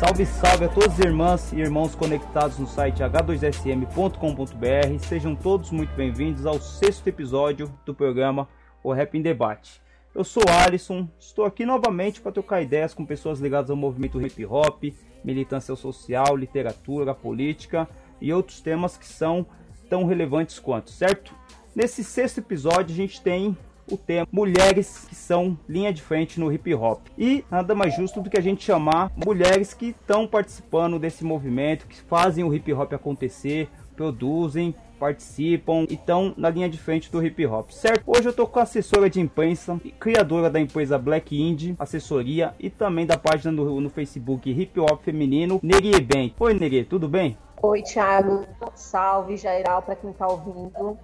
Salve, 0.00 0.24
salve 0.24 0.64
a 0.64 0.68
todas 0.68 0.92
as 0.92 0.98
irmãs 1.00 1.52
e 1.52 1.56
irmãos 1.56 1.94
conectados 1.94 2.58
no 2.58 2.66
site 2.66 3.02
h2sm.com.br. 3.02 4.98
Sejam 5.06 5.36
todos 5.36 5.70
muito 5.70 5.94
bem-vindos 5.94 6.46
ao 6.46 6.58
sexto 6.58 7.06
episódio 7.06 7.70
do 7.84 7.94
programa 7.94 8.48
O 8.82 8.94
Rap 8.94 9.14
em 9.14 9.20
Debate. 9.20 9.78
Eu 10.14 10.24
sou 10.24 10.42
Alisson, 10.48 11.06
estou 11.18 11.44
aqui 11.44 11.66
novamente 11.66 12.18
para 12.18 12.32
trocar 12.32 12.62
ideias 12.62 12.94
com 12.94 13.04
pessoas 13.04 13.40
ligadas 13.40 13.68
ao 13.68 13.76
movimento 13.76 14.18
hip 14.22 14.42
hop, 14.46 14.84
militância 15.22 15.76
social, 15.76 16.34
literatura, 16.34 17.14
política 17.14 17.86
e 18.22 18.32
outros 18.32 18.62
temas 18.62 18.96
que 18.96 19.06
são 19.06 19.44
tão 19.90 20.06
relevantes 20.06 20.58
quanto, 20.58 20.88
certo? 20.90 21.34
Nesse 21.76 22.02
sexto 22.02 22.38
episódio 22.38 22.94
a 22.94 22.96
gente 22.96 23.20
tem 23.20 23.54
o 23.90 23.96
tema 23.96 24.26
mulheres 24.30 25.06
que 25.08 25.14
são 25.14 25.58
linha 25.68 25.92
de 25.92 26.02
frente 26.02 26.38
no 26.38 26.52
hip 26.52 26.74
hop. 26.74 27.00
E 27.18 27.44
nada 27.50 27.74
mais 27.74 27.94
justo 27.94 28.20
do 28.20 28.30
que 28.30 28.38
a 28.38 28.42
gente 28.42 28.64
chamar 28.64 29.10
mulheres 29.14 29.74
que 29.74 29.88
estão 29.88 30.26
participando 30.26 30.98
desse 30.98 31.24
movimento, 31.24 31.86
que 31.86 32.00
fazem 32.02 32.44
o 32.44 32.54
hip 32.54 32.72
hop 32.72 32.92
acontecer, 32.92 33.68
produzem, 33.96 34.74
participam 34.98 35.86
e 35.88 35.94
estão 35.94 36.34
na 36.36 36.50
linha 36.50 36.68
de 36.68 36.78
frente 36.78 37.10
do 37.10 37.24
hip 37.24 37.44
hop, 37.46 37.70
certo? 37.70 38.04
Hoje 38.06 38.28
eu 38.28 38.32
tô 38.32 38.46
com 38.46 38.58
a 38.58 38.62
assessora 38.62 39.08
de 39.08 39.20
imprensa 39.20 39.80
e 39.84 39.90
criadora 39.90 40.50
da 40.50 40.60
empresa 40.60 40.98
Black 40.98 41.40
Indie, 41.40 41.74
assessoria 41.78 42.54
e 42.58 42.68
também 42.68 43.06
da 43.06 43.16
página 43.16 43.50
no, 43.50 43.80
no 43.80 43.88
Facebook 43.88 44.50
Hip 44.50 44.78
Hop 44.78 45.02
Feminino, 45.02 45.58
Nerie 45.62 46.00
Bem. 46.00 46.34
Oi 46.38 46.54
Nerie, 46.54 46.84
tudo 46.84 47.08
bem? 47.08 47.36
Oi, 47.62 47.82
Thiago. 47.82 48.46
Salve, 48.74 49.36
geral, 49.36 49.82
para 49.82 49.94
quem 49.94 50.12
tá 50.12 50.26
ouvindo. 50.26 50.98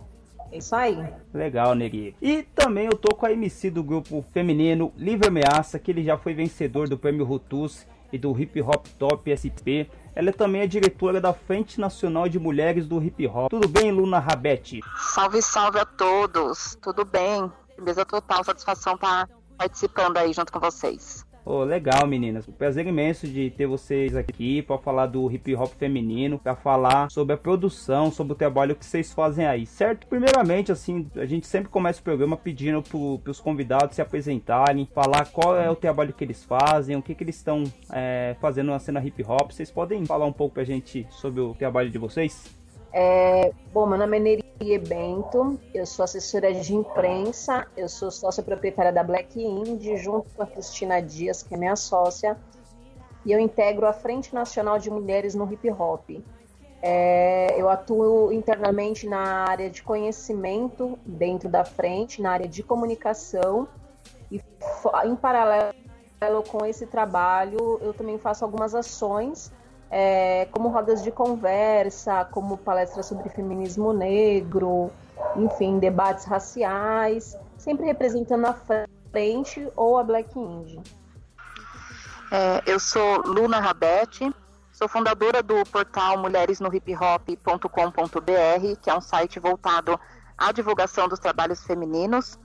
É 0.50 0.58
isso 0.58 0.74
aí. 0.74 0.96
Legal, 1.32 1.74
Negri. 1.74 2.14
E 2.20 2.42
também 2.42 2.86
eu 2.86 2.96
tô 2.96 3.14
com 3.14 3.26
a 3.26 3.32
MC 3.32 3.70
do 3.70 3.82
grupo 3.82 4.24
feminino 4.32 4.92
Livre 4.96 5.28
Ameaça, 5.28 5.78
que 5.78 5.90
ele 5.90 6.02
já 6.02 6.16
foi 6.16 6.34
vencedor 6.34 6.88
do 6.88 6.96
prêmio 6.96 7.24
Rutus 7.24 7.86
e 8.12 8.18
do 8.18 8.38
Hip 8.38 8.60
Hop 8.62 8.86
Top 8.98 9.30
SP. 9.34 9.90
Ela 10.14 10.32
também 10.32 10.62
é 10.62 10.66
diretora 10.66 11.20
da 11.20 11.32
Frente 11.32 11.80
Nacional 11.80 12.28
de 12.28 12.38
Mulheres 12.38 12.86
do 12.86 13.02
Hip 13.02 13.26
Hop. 13.26 13.50
Tudo 13.50 13.68
bem, 13.68 13.90
Luna 13.90 14.18
Rabete? 14.18 14.80
Salve, 14.98 15.42
salve 15.42 15.78
a 15.78 15.84
todos. 15.84 16.78
Tudo 16.80 17.04
bem? 17.04 17.50
Beleza 17.76 18.06
total, 18.06 18.42
satisfação 18.42 18.94
estar 18.94 19.28
participando 19.58 20.16
aí 20.16 20.32
junto 20.32 20.52
com 20.52 20.60
vocês. 20.60 21.25
Oh, 21.48 21.62
legal, 21.62 22.08
meninas. 22.08 22.48
Um 22.48 22.52
prazer 22.52 22.84
imenso 22.88 23.28
de 23.28 23.50
ter 23.50 23.68
vocês 23.68 24.16
aqui 24.16 24.62
para 24.62 24.78
falar 24.78 25.06
do 25.06 25.30
hip 25.30 25.54
hop 25.54 25.72
feminino, 25.74 26.40
para 26.40 26.56
falar 26.56 27.08
sobre 27.08 27.34
a 27.34 27.38
produção, 27.38 28.10
sobre 28.10 28.32
o 28.32 28.36
trabalho 28.36 28.74
que 28.74 28.84
vocês 28.84 29.12
fazem 29.12 29.46
aí, 29.46 29.64
certo? 29.64 30.08
Primeiramente, 30.08 30.72
assim, 30.72 31.08
a 31.14 31.24
gente 31.24 31.46
sempre 31.46 31.68
começa 31.68 32.00
o 32.00 32.02
programa 32.02 32.36
pedindo 32.36 32.82
para 32.82 33.30
os 33.30 33.38
convidados 33.38 33.94
se 33.94 34.02
apresentarem, 34.02 34.88
falar 34.92 35.26
qual 35.26 35.56
é 35.56 35.70
o 35.70 35.76
trabalho 35.76 36.12
que 36.12 36.24
eles 36.24 36.42
fazem, 36.42 36.96
o 36.96 37.02
que, 37.02 37.14
que 37.14 37.22
eles 37.22 37.36
estão 37.36 37.62
é, 37.92 38.34
fazendo 38.40 38.72
na 38.72 38.80
cena 38.80 39.00
hip 39.06 39.22
hop. 39.22 39.52
Vocês 39.52 39.70
podem 39.70 40.04
falar 40.04 40.26
um 40.26 40.32
pouco 40.32 40.54
pra 40.54 40.64
gente 40.64 41.06
sobre 41.10 41.40
o 41.40 41.54
trabalho 41.54 41.90
de 41.90 41.98
vocês? 41.98 42.65
É, 42.98 43.52
bom, 43.74 43.84
meu 43.84 43.98
nome 43.98 44.16
é 44.16 44.20
Nerie 44.20 44.78
Bento, 44.78 45.60
eu 45.74 45.84
sou 45.84 46.02
assessora 46.02 46.54
de 46.54 46.74
imprensa, 46.74 47.66
eu 47.76 47.90
sou 47.90 48.10
sócia 48.10 48.42
proprietária 48.42 48.90
da 48.90 49.04
Black 49.04 49.38
Indie, 49.38 49.98
junto 49.98 50.30
com 50.34 50.42
a 50.42 50.46
Cristina 50.46 51.02
Dias, 51.02 51.42
que 51.42 51.54
é 51.54 51.58
minha 51.58 51.76
sócia, 51.76 52.38
e 53.22 53.32
eu 53.32 53.38
integro 53.38 53.86
a 53.86 53.92
Frente 53.92 54.34
Nacional 54.34 54.78
de 54.78 54.88
Mulheres 54.88 55.34
no 55.34 55.44
Hip 55.52 55.70
Hop. 55.72 56.08
É, 56.80 57.54
eu 57.60 57.68
atuo 57.68 58.32
internamente 58.32 59.06
na 59.06 59.44
área 59.44 59.68
de 59.68 59.82
conhecimento 59.82 60.98
dentro 61.04 61.50
da 61.50 61.66
frente, 61.66 62.22
na 62.22 62.30
área 62.30 62.48
de 62.48 62.62
comunicação, 62.62 63.68
e 64.32 64.40
em 65.04 65.16
paralelo 65.16 65.74
com 66.48 66.64
esse 66.64 66.86
trabalho, 66.86 67.78
eu 67.82 67.92
também 67.92 68.16
faço 68.16 68.42
algumas 68.42 68.74
ações 68.74 69.52
é, 69.90 70.48
como 70.50 70.68
rodas 70.68 71.02
de 71.02 71.10
conversa, 71.10 72.24
como 72.26 72.56
palestras 72.56 73.06
sobre 73.06 73.28
feminismo 73.28 73.92
negro, 73.92 74.90
enfim, 75.36 75.78
debates 75.78 76.24
raciais, 76.24 77.36
sempre 77.56 77.86
representando 77.86 78.46
a 78.46 78.56
frente 79.10 79.68
ou 79.76 79.98
a 79.98 80.02
Black 80.02 80.38
Indie. 80.38 80.80
É, 82.30 82.62
eu 82.66 82.80
sou 82.80 83.22
Luna 83.22 83.60
Rabete, 83.60 84.34
sou 84.72 84.88
fundadora 84.88 85.42
do 85.42 85.64
portal 85.66 86.18
mulheresnohiphop.com.br, 86.18 88.80
que 88.82 88.90
é 88.90 88.94
um 88.94 89.00
site 89.00 89.38
voltado 89.38 89.98
à 90.36 90.52
divulgação 90.52 91.08
dos 91.08 91.20
trabalhos 91.20 91.64
femininos. 91.64 92.38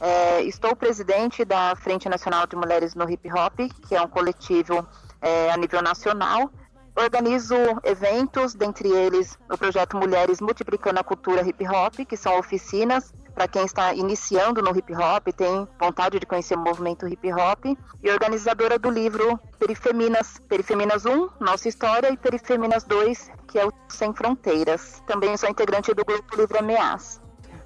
É, 0.00 0.42
estou 0.42 0.74
presidente 0.74 1.44
da 1.44 1.76
Frente 1.76 2.08
Nacional 2.08 2.46
de 2.46 2.56
Mulheres 2.56 2.94
no 2.94 3.08
Hip 3.08 3.30
Hop, 3.32 3.58
que 3.86 3.94
é 3.94 4.00
um 4.00 4.08
coletivo 4.08 4.86
é, 5.20 5.50
a 5.50 5.56
nível 5.56 5.82
nacional 5.82 6.50
Organizo 6.96 7.56
eventos, 7.82 8.54
dentre 8.54 8.88
eles 8.88 9.36
o 9.50 9.58
projeto 9.58 9.96
Mulheres 9.96 10.40
Multiplicando 10.40 11.00
a 11.00 11.04
Cultura 11.04 11.46
Hip 11.46 11.66
Hop, 11.66 11.94
que 12.06 12.16
são 12.16 12.38
oficinas 12.38 13.12
para 13.34 13.48
quem 13.48 13.64
está 13.64 13.92
iniciando 13.92 14.62
no 14.62 14.76
hip 14.76 14.94
hop, 14.94 15.26
tem 15.36 15.66
vontade 15.78 16.20
de 16.20 16.26
conhecer 16.26 16.54
o 16.54 16.60
movimento 16.60 17.08
hip 17.08 17.32
hop, 17.32 17.64
e 18.00 18.10
organizadora 18.10 18.78
do 18.78 18.88
livro 18.88 19.38
Perifeminas, 19.58 20.38
Perifeminas 20.48 21.04
1, 21.04 21.30
Nossa 21.40 21.68
História, 21.68 22.12
e 22.12 22.16
Perifeminas 22.16 22.84
2, 22.84 23.30
que 23.48 23.58
é 23.58 23.66
o 23.66 23.72
Sem 23.88 24.14
Fronteiras. 24.14 25.02
Também 25.06 25.36
sou 25.36 25.48
integrante 25.50 25.92
do 25.92 26.04
grupo 26.04 26.36
Livre 26.36 26.58
Ameaça. 26.58 27.23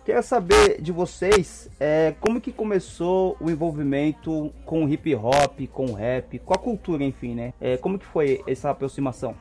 Queria 0.09 0.23
saber 0.23 0.81
de 0.81 0.91
vocês 0.91 1.69
é, 1.79 2.15
como 2.19 2.41
que 2.41 2.51
começou 2.51 3.37
o 3.39 3.51
envolvimento 3.51 4.51
com 4.65 4.87
o 4.87 4.89
hip 4.89 5.15
hop, 5.15 5.61
com 5.71 5.85
o 5.85 5.93
rap, 5.93 6.39
com 6.39 6.55
a 6.55 6.57
cultura, 6.57 7.05
enfim, 7.05 7.35
né? 7.35 7.53
É, 7.61 7.77
como 7.77 7.99
que 7.99 8.07
foi 8.07 8.43
essa 8.47 8.71
aproximação? 8.71 9.37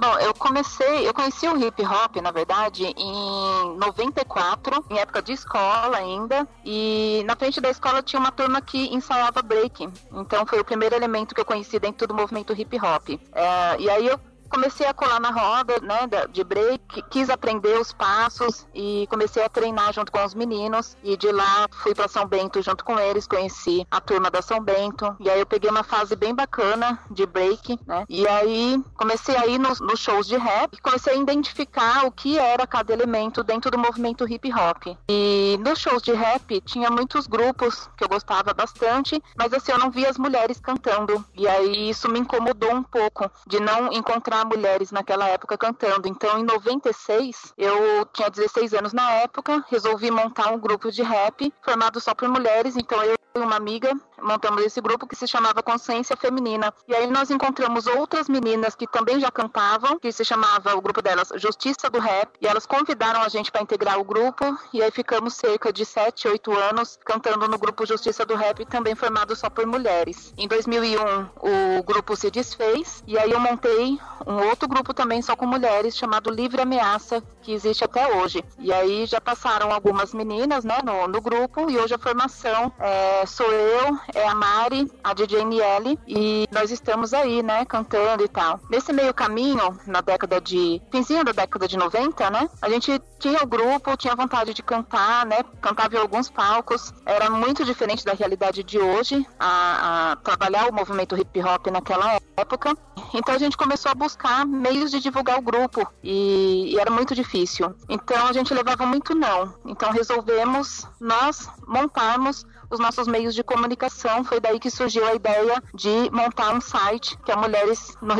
Bom, 0.00 0.18
eu 0.18 0.32
comecei, 0.32 1.06
eu 1.06 1.12
conheci 1.12 1.46
o 1.46 1.62
hip 1.62 1.82
hop, 1.84 2.16
na 2.22 2.30
verdade, 2.30 2.86
em 2.86 3.76
94, 3.76 4.82
em 4.88 4.98
época 4.98 5.20
de 5.20 5.32
escola 5.32 5.98
ainda, 5.98 6.48
e 6.64 7.22
na 7.26 7.36
frente 7.36 7.60
da 7.60 7.68
escola 7.68 8.02
tinha 8.02 8.18
uma 8.18 8.32
turma 8.32 8.62
que 8.62 8.94
ensaiava 8.94 9.42
break. 9.42 9.90
Então 10.10 10.46
foi 10.46 10.58
o 10.58 10.64
primeiro 10.64 10.94
elemento 10.94 11.34
que 11.34 11.40
eu 11.42 11.44
conheci 11.44 11.78
dentro 11.78 12.06
do 12.06 12.14
movimento 12.14 12.54
hip 12.54 12.78
hop. 12.78 13.10
É, 13.10 13.78
e 13.78 13.90
aí 13.90 14.06
eu 14.06 14.18
comecei 14.48 14.86
a 14.86 14.94
colar 14.94 15.20
na 15.20 15.30
roda, 15.30 15.74
né, 15.80 16.08
de 16.30 16.42
break, 16.42 17.02
quis 17.10 17.28
aprender 17.30 17.78
os 17.78 17.92
passos 17.92 18.66
e 18.74 19.06
comecei 19.10 19.44
a 19.44 19.48
treinar 19.48 19.92
junto 19.92 20.10
com 20.10 20.24
os 20.24 20.34
meninos. 20.34 20.96
E 21.02 21.16
de 21.16 21.30
lá 21.30 21.66
fui 21.82 21.94
para 21.94 22.08
São 22.08 22.26
Bento 22.26 22.62
junto 22.62 22.84
com 22.84 22.98
eles, 22.98 23.26
conheci 23.26 23.86
a 23.90 24.00
turma 24.00 24.30
da 24.30 24.42
São 24.42 24.60
Bento. 24.60 25.16
E 25.20 25.28
aí 25.28 25.40
eu 25.40 25.46
peguei 25.46 25.70
uma 25.70 25.82
fase 25.82 26.16
bem 26.16 26.34
bacana 26.34 26.98
de 27.10 27.26
break, 27.26 27.78
né, 27.86 28.04
e 28.08 28.26
aí 28.26 28.82
comecei 28.94 29.36
a 29.36 29.46
ir 29.46 29.58
nos, 29.58 29.80
nos 29.80 30.00
shows 30.00 30.26
de 30.26 30.36
rap 30.36 30.76
comecei 30.86 31.14
a 31.14 31.16
identificar 31.16 32.06
o 32.06 32.12
que 32.12 32.38
era 32.38 32.66
cada 32.66 32.92
elemento 32.92 33.42
dentro 33.42 33.70
do 33.70 33.78
movimento 33.78 34.28
hip 34.28 34.52
hop. 34.52 34.96
E 35.08 35.58
nos 35.60 35.80
shows 35.80 36.02
de 36.02 36.12
rap 36.12 36.60
tinha 36.60 36.90
muitos 36.90 37.26
grupos 37.26 37.90
que 37.96 38.04
eu 38.04 38.08
gostava 38.08 38.54
bastante, 38.54 39.20
mas 39.36 39.52
assim 39.52 39.72
eu 39.72 39.78
não 39.78 39.90
via 39.90 40.08
as 40.08 40.16
mulheres 40.16 40.60
cantando. 40.60 41.24
E 41.34 41.46
aí 41.48 41.90
isso 41.90 42.08
me 42.08 42.20
incomodou 42.20 42.72
um 42.72 42.82
pouco 42.82 43.30
de 43.46 43.60
não 43.60 43.92
encontrar 43.92 44.35
mulheres 44.44 44.90
naquela 44.90 45.28
época 45.28 45.56
cantando. 45.56 46.08
Então, 46.08 46.38
em 46.38 46.44
96, 46.44 47.54
eu 47.56 48.06
tinha 48.12 48.30
16 48.30 48.74
anos 48.74 48.92
na 48.92 49.12
época, 49.12 49.64
resolvi 49.68 50.10
montar 50.10 50.52
um 50.52 50.58
grupo 50.58 50.90
de 50.90 51.02
rap 51.02 51.52
formado 51.62 52.00
só 52.00 52.14
por 52.14 52.28
mulheres. 52.28 52.76
Então, 52.76 53.02
eu 53.02 53.16
e 53.38 53.42
uma 53.42 53.56
amiga 53.56 53.92
montamos 54.22 54.64
esse 54.64 54.80
grupo 54.80 55.06
que 55.06 55.16
se 55.16 55.26
chamava 55.26 55.62
Consciência 55.62 56.16
Feminina. 56.16 56.72
E 56.88 56.94
aí 56.94 57.06
nós 57.08 57.30
encontramos 57.30 57.86
outras 57.86 58.28
meninas 58.28 58.74
que 58.74 58.86
também 58.86 59.20
já 59.20 59.30
cantavam, 59.30 59.98
que 59.98 60.10
se 60.10 60.24
chamava 60.24 60.74
o 60.74 60.80
grupo 60.80 61.02
delas 61.02 61.30
Justiça 61.36 61.90
do 61.90 61.98
Rap, 61.98 62.30
e 62.40 62.46
elas 62.46 62.66
convidaram 62.66 63.20
a 63.22 63.28
gente 63.28 63.50
para 63.50 63.62
integrar 63.62 63.98
o 63.98 64.04
grupo, 64.04 64.44
e 64.72 64.82
aí 64.82 64.90
ficamos 64.90 65.34
cerca 65.34 65.72
de 65.72 65.84
7, 65.84 66.28
8 66.28 66.52
anos 66.56 66.98
cantando 67.04 67.48
no 67.48 67.58
grupo 67.58 67.86
Justiça 67.86 68.24
do 68.24 68.34
Rap, 68.34 68.64
também 68.66 68.94
formado 68.94 69.34
só 69.36 69.50
por 69.50 69.66
mulheres. 69.66 70.32
Em 70.36 70.48
2001, 70.48 71.78
o 71.78 71.82
grupo 71.82 72.16
se 72.16 72.30
desfez, 72.30 73.02
e 73.06 73.18
aí 73.18 73.30
eu 73.30 73.40
montei 73.40 73.98
um 74.26 74.48
outro 74.48 74.68
grupo 74.68 74.94
também 74.94 75.20
só 75.20 75.36
com 75.36 75.46
mulheres, 75.46 75.96
chamado 75.96 76.30
Livre 76.30 76.60
Ameaça, 76.62 77.22
que 77.42 77.52
existe 77.52 77.84
até 77.84 78.16
hoje. 78.16 78.42
E 78.58 78.72
aí 78.72 79.06
já 79.06 79.20
passaram 79.20 79.72
algumas 79.72 80.12
meninas 80.14 80.64
né, 80.64 80.78
no, 80.84 81.06
no 81.06 81.20
grupo, 81.20 81.70
e 81.70 81.78
hoje 81.78 81.94
a 81.94 81.98
formação 81.98 82.72
é, 82.78 83.25
sou 83.26 83.50
eu, 83.50 83.98
é 84.14 84.26
a 84.26 84.34
Mari, 84.34 84.90
a 85.02 85.12
DJ 85.14 85.40
NL, 85.42 85.98
e 86.06 86.46
nós 86.50 86.70
estamos 86.70 87.12
aí, 87.12 87.42
né, 87.42 87.64
cantando 87.64 88.24
e 88.24 88.28
tal. 88.28 88.60
Nesse 88.70 88.92
meio 88.92 89.12
caminho, 89.12 89.78
na 89.86 90.00
década 90.00 90.40
de. 90.40 90.80
finzinho 90.90 91.24
da 91.24 91.32
década 91.32 91.66
de 91.66 91.76
90, 91.76 92.30
né, 92.30 92.48
a 92.60 92.68
gente 92.68 93.00
tinha 93.18 93.42
o 93.42 93.46
grupo, 93.46 93.96
tinha 93.96 94.14
vontade 94.14 94.52
de 94.54 94.62
cantar, 94.62 95.26
né, 95.26 95.38
cantava 95.60 95.94
em 95.96 95.98
alguns 95.98 96.30
palcos, 96.30 96.92
era 97.04 97.30
muito 97.30 97.64
diferente 97.64 98.04
da 98.04 98.12
realidade 98.12 98.62
de 98.62 98.78
hoje, 98.78 99.26
a, 99.38 100.12
a 100.12 100.16
trabalhar 100.16 100.68
o 100.68 100.74
movimento 100.74 101.16
hip 101.16 101.42
hop 101.42 101.66
naquela 101.68 102.18
época. 102.36 102.76
Então 103.14 103.34
a 103.34 103.38
gente 103.38 103.56
começou 103.56 103.90
a 103.90 103.94
buscar 103.94 104.46
meios 104.46 104.90
de 104.90 105.00
divulgar 105.00 105.38
o 105.38 105.42
grupo 105.42 105.86
e, 106.02 106.74
e, 106.74 106.78
era 106.78 106.90
muito 106.90 107.14
difícil. 107.14 107.74
Então 107.88 108.26
a 108.26 108.32
gente 108.32 108.52
levava 108.52 108.84
muito 108.86 109.14
não. 109.14 109.54
Então 109.64 109.90
resolvemos 109.90 110.86
nós 111.00 111.48
montarmos 111.66 112.44
os 112.70 112.78
nossos 112.78 113.06
meios 113.06 113.34
de 113.34 113.42
comunicação. 113.42 114.24
Foi 114.24 114.40
daí 114.40 114.58
que 114.58 114.70
surgiu 114.70 115.06
a 115.06 115.14
ideia 115.14 115.62
de 115.74 116.10
montar 116.10 116.54
um 116.54 116.60
site 116.60 117.16
que 117.24 117.32
é 117.32 117.36
mulheres 117.36 117.96
no 118.00 118.14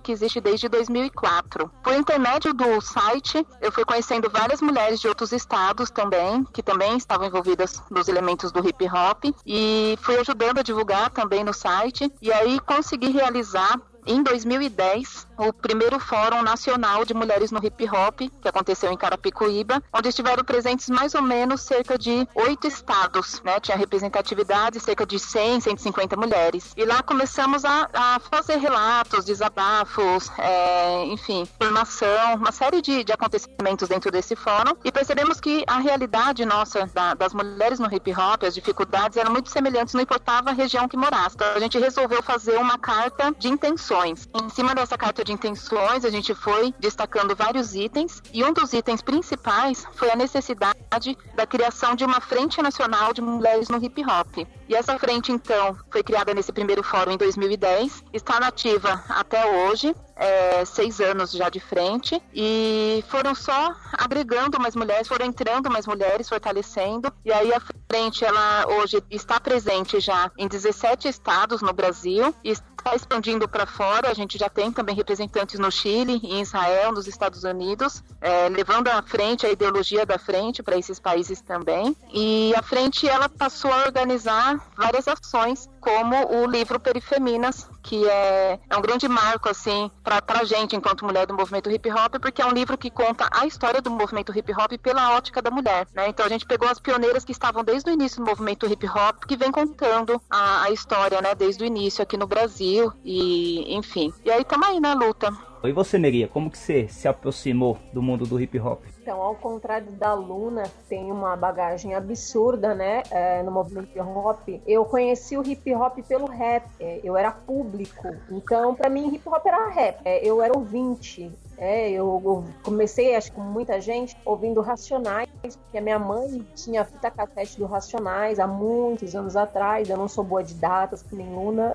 que 0.00 0.12
existe 0.12 0.40
desde 0.40 0.68
2004. 0.68 1.70
Por 1.82 1.94
intermédio 1.94 2.52
do 2.52 2.80
site, 2.80 3.46
eu 3.60 3.70
fui 3.70 3.84
conhecendo 3.84 4.28
várias 4.28 4.60
mulheres 4.60 4.98
de 5.00 5.06
outros 5.06 5.32
estados 5.32 5.90
também, 5.90 6.44
que 6.52 6.62
também 6.62 6.96
estavam 6.96 7.26
envolvidas 7.26 7.82
nos 7.90 8.08
elementos 8.08 8.50
do 8.50 8.66
hip 8.66 8.84
hop 8.86 9.24
e 9.46 9.96
fui 10.02 10.16
ajudando 10.16 10.58
a 10.58 10.62
divulgar 10.62 11.10
também 11.10 11.44
no 11.44 11.52
site 11.52 12.12
e 12.20 12.32
aí 12.32 12.58
consegui 12.60 13.10
realizar 13.10 13.80
em 14.08 14.22
2010, 14.22 15.26
o 15.36 15.52
primeiro 15.52 16.00
Fórum 16.00 16.42
Nacional 16.42 17.04
de 17.04 17.12
Mulheres 17.12 17.50
no 17.50 17.64
Hip 17.64 17.84
Hop, 17.90 18.20
que 18.20 18.48
aconteceu 18.48 18.90
em 18.90 18.96
Carapicuíba, 18.96 19.82
onde 19.92 20.08
estiveram 20.08 20.42
presentes 20.42 20.88
mais 20.88 21.14
ou 21.14 21.20
menos 21.20 21.60
cerca 21.60 21.98
de 21.98 22.26
oito 22.34 22.66
estados, 22.66 23.42
né? 23.44 23.60
Tinha 23.60 23.76
representatividade, 23.76 24.80
cerca 24.80 25.04
de 25.04 25.18
100, 25.18 25.60
150 25.60 26.16
mulheres. 26.16 26.72
E 26.74 26.86
lá 26.86 27.02
começamos 27.02 27.66
a, 27.66 27.88
a 27.92 28.18
fazer 28.18 28.56
relatos, 28.56 29.26
desabafos, 29.26 30.30
é, 30.38 31.04
enfim, 31.04 31.46
formação, 31.60 32.36
uma 32.36 32.50
série 32.50 32.80
de, 32.80 33.04
de, 33.04 33.12
acontecimentos 33.12 33.90
dentro 33.90 34.10
desse 34.10 34.34
fórum 34.34 34.74
e 34.82 34.90
percebemos 34.90 35.38
que 35.38 35.64
a 35.66 35.78
realidade 35.78 36.46
nossa 36.46 36.86
da, 36.94 37.12
das 37.12 37.34
mulheres 37.34 37.78
no 37.78 37.92
hip 37.94 38.10
hop, 38.12 38.42
as 38.44 38.54
dificuldades 38.54 39.18
eram 39.18 39.32
muito 39.32 39.50
semelhantes, 39.50 39.92
não 39.92 40.00
importava 40.00 40.48
a 40.48 40.54
região 40.54 40.88
que 40.88 40.96
morasse. 40.96 41.36
Então 41.36 41.52
a 41.54 41.60
gente 41.60 41.78
resolveu 41.78 42.22
fazer 42.22 42.56
uma 42.56 42.78
carta 42.78 43.34
de 43.38 43.48
intenções 43.48 43.97
intenções. 44.06 44.28
Em 44.42 44.48
cima 44.48 44.74
dessa 44.74 44.96
carta 44.96 45.24
de 45.24 45.32
intenções, 45.32 46.04
a 46.04 46.10
gente 46.10 46.34
foi 46.34 46.74
destacando 46.78 47.34
vários 47.34 47.74
itens 47.74 48.22
e 48.32 48.44
um 48.44 48.52
dos 48.52 48.72
itens 48.72 49.02
principais 49.02 49.86
foi 49.94 50.10
a 50.10 50.16
necessidade 50.16 51.16
da 51.34 51.46
criação 51.46 51.94
de 51.94 52.04
uma 52.04 52.20
frente 52.20 52.60
nacional 52.62 53.12
de 53.12 53.20
mulheres 53.20 53.68
no 53.68 53.82
hip 53.82 54.02
hop. 54.04 54.46
E 54.68 54.74
essa 54.74 54.98
frente, 54.98 55.32
então, 55.32 55.76
foi 55.90 56.02
criada 56.02 56.34
nesse 56.34 56.52
primeiro 56.52 56.82
fórum 56.82 57.12
em 57.12 57.16
2010, 57.16 58.04
está 58.12 58.38
nativa 58.38 59.02
até 59.08 59.46
hoje, 59.46 59.94
é, 60.14 60.62
seis 60.64 61.00
anos 61.00 61.30
já 61.32 61.48
de 61.48 61.58
frente, 61.58 62.20
e 62.34 63.02
foram 63.08 63.34
só 63.34 63.74
agregando 63.96 64.60
mais 64.60 64.76
mulheres, 64.76 65.08
foram 65.08 65.24
entrando 65.24 65.70
mais 65.70 65.86
mulheres, 65.86 66.28
fortalecendo, 66.28 67.10
e 67.24 67.32
aí 67.32 67.50
a 67.54 67.62
frente, 67.90 68.24
ela 68.24 68.66
hoje 68.68 69.02
está 69.10 69.40
presente 69.40 70.00
já 70.00 70.30
em 70.36 70.46
17 70.46 71.08
estados 71.08 71.62
no 71.62 71.72
Brasil, 71.72 72.34
e 72.44 72.54
está 72.88 72.96
expandindo 72.96 73.46
para 73.48 73.66
fora, 73.66 74.10
a 74.10 74.14
gente 74.14 74.38
já 74.38 74.48
tem 74.48 74.72
também 74.72 74.94
representantes 74.94 75.58
no 75.58 75.70
Chile, 75.70 76.20
em 76.22 76.40
Israel, 76.40 76.92
nos 76.92 77.06
Estados 77.06 77.44
Unidos, 77.44 78.02
é, 78.20 78.48
levando 78.48 78.88
à 78.88 79.02
frente 79.02 79.44
a 79.44 79.50
ideologia 79.50 80.06
da 80.06 80.18
frente 80.18 80.62
para 80.62 80.76
esses 80.76 80.98
países 80.98 81.40
também, 81.40 81.94
e 82.12 82.52
a 82.56 82.62
frente, 82.62 83.08
ela 83.08 83.28
passou 83.28 83.72
a 83.72 83.84
organizar 83.84 84.58
várias 84.76 85.06
ações, 85.06 85.68
como 85.80 86.14
o 86.42 86.46
livro 86.46 86.78
Perifeminas, 86.78 87.68
que 87.82 88.06
é, 88.08 88.58
é 88.68 88.76
um 88.76 88.80
grande 88.80 89.08
marco, 89.08 89.48
assim, 89.48 89.90
para 90.02 90.22
a 90.40 90.44
gente, 90.44 90.76
enquanto 90.76 91.04
mulher 91.04 91.26
do 91.26 91.34
movimento 91.34 91.70
hip 91.70 91.90
hop, 91.90 92.16
porque 92.20 92.42
é 92.42 92.46
um 92.46 92.52
livro 92.52 92.76
que 92.76 92.90
conta 92.90 93.28
a 93.32 93.46
história 93.46 93.80
do 93.80 93.90
movimento 93.90 94.36
hip 94.36 94.52
hop 94.52 94.72
pela 94.82 95.16
ótica 95.16 95.40
da 95.40 95.50
mulher, 95.50 95.86
né? 95.94 96.08
Então 96.08 96.26
a 96.26 96.28
gente 96.28 96.46
pegou 96.46 96.68
as 96.68 96.78
pioneiras 96.78 97.24
que 97.24 97.32
estavam 97.32 97.64
desde 97.64 97.90
o 97.90 97.92
início 97.92 98.22
do 98.22 98.28
movimento 98.28 98.66
hip 98.66 98.86
hop, 98.86 99.24
que 99.26 99.36
vem 99.36 99.50
contando 99.50 100.20
a, 100.30 100.64
a 100.64 100.70
história, 100.70 101.20
né, 101.20 101.34
desde 101.34 101.62
o 101.62 101.66
início 101.66 102.02
aqui 102.02 102.16
no 102.16 102.26
Brasil, 102.26 102.92
e 103.04 103.74
enfim. 103.74 104.12
E 104.24 104.30
aí 104.30 104.42
estamos 104.42 104.68
aí 104.68 104.80
na 104.80 104.94
luta. 104.94 105.32
E 105.64 105.72
você, 105.72 105.98
Neria, 105.98 106.28
como 106.28 106.50
que 106.50 106.58
você 106.58 106.86
se 106.88 107.08
aproximou 107.08 107.78
do 107.92 108.00
mundo 108.00 108.24
do 108.24 108.40
hip 108.40 108.58
hop? 108.60 108.84
Então, 109.08 109.22
ao 109.22 109.34
contrário 109.34 109.90
da 109.92 110.12
Luna, 110.12 110.64
tem 110.86 111.10
uma 111.10 111.34
bagagem 111.34 111.94
absurda, 111.94 112.74
né, 112.74 113.02
é, 113.10 113.42
no 113.42 113.50
movimento 113.50 113.88
hip 113.88 114.00
hop. 114.00 114.46
Eu 114.66 114.84
conheci 114.84 115.34
o 115.34 115.42
hip 115.42 115.74
hop 115.74 115.96
pelo 116.06 116.26
rap. 116.26 116.68
É, 116.78 117.00
eu 117.02 117.16
era 117.16 117.30
público. 117.30 118.06
Então, 118.30 118.74
para 118.74 118.90
mim, 118.90 119.14
hip 119.14 119.26
hop 119.26 119.46
era 119.46 119.70
rap. 119.70 119.98
É, 120.04 120.22
eu 120.22 120.42
era 120.42 120.52
ouvinte. 120.54 121.32
É, 121.56 121.90
eu, 121.90 122.44
comecei, 122.62 123.16
acho 123.16 123.30
que 123.30 123.36
com 123.36 123.42
muita 123.42 123.80
gente, 123.80 124.14
ouvindo 124.26 124.60
Racionais, 124.60 125.28
porque 125.40 125.78
a 125.78 125.80
minha 125.80 125.98
mãe 125.98 126.46
tinha 126.54 126.84
fita 126.84 127.10
cassete 127.10 127.58
do 127.58 127.64
Racionais 127.64 128.38
há 128.38 128.46
muitos 128.46 129.16
anos 129.16 129.36
atrás. 129.36 129.88
Eu 129.88 129.96
não 129.96 130.06
sou 130.06 130.22
boa 130.22 130.44
de 130.44 130.52
datas, 130.52 131.02
que 131.02 131.16
nem 131.16 131.34
Luna, 131.34 131.74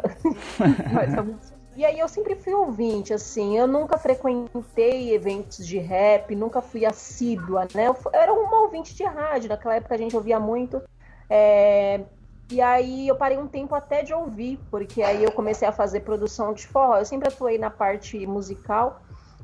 mas 0.94 1.18
há 1.18 1.24
muitos 1.24 1.53
e 1.76 1.86
aí 1.86 2.00
eu 2.00 2.08
sempre 2.08 2.36
fui 2.36 2.54
ouvinte, 2.54 3.14
assim, 3.14 3.58
eu 3.58 3.68
nunca 3.68 3.98
frequentei 3.98 5.14
eventos 5.14 5.66
de 5.66 5.78
rap, 5.78 6.36
nunca 6.36 6.62
fui 6.62 6.86
assídua, 6.86 7.68
né? 7.74 7.88
Eu, 7.88 7.98
era 8.12 8.34
uma 8.34 8.62
ouvinte 8.62 8.96
de 8.96 9.04
rádio, 9.04 9.50
naquela 9.50 9.76
época 9.76 9.96
a 9.96 9.98
gente 9.98 10.16
ouvia 10.16 10.40
muito. 10.40 10.82
É... 11.30 12.02
E 12.52 12.62
aí 12.62 13.08
eu 13.08 13.16
parei 13.16 13.38
um 13.38 13.48
tempo 13.48 13.74
até 13.74 14.04
de 14.04 14.14
ouvir, 14.14 14.60
porque 14.70 15.02
aí 15.02 15.24
eu 15.24 15.32
comecei 15.32 15.68
a 15.68 15.72
fazer 15.72 16.02
produção 16.02 16.54
de 16.54 16.68
forró. 16.68 16.98
Eu 16.98 17.06
sempre 17.06 17.28
atuei 17.28 17.58
na 17.58 17.70
parte 17.70 18.28
musical, 18.28 19.02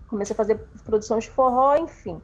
comecei 0.07 0.33
a 0.33 0.37
fazer 0.37 0.59
produção 0.85 1.17
de 1.17 1.29
forró, 1.29 1.75
enfim. 1.77 2.21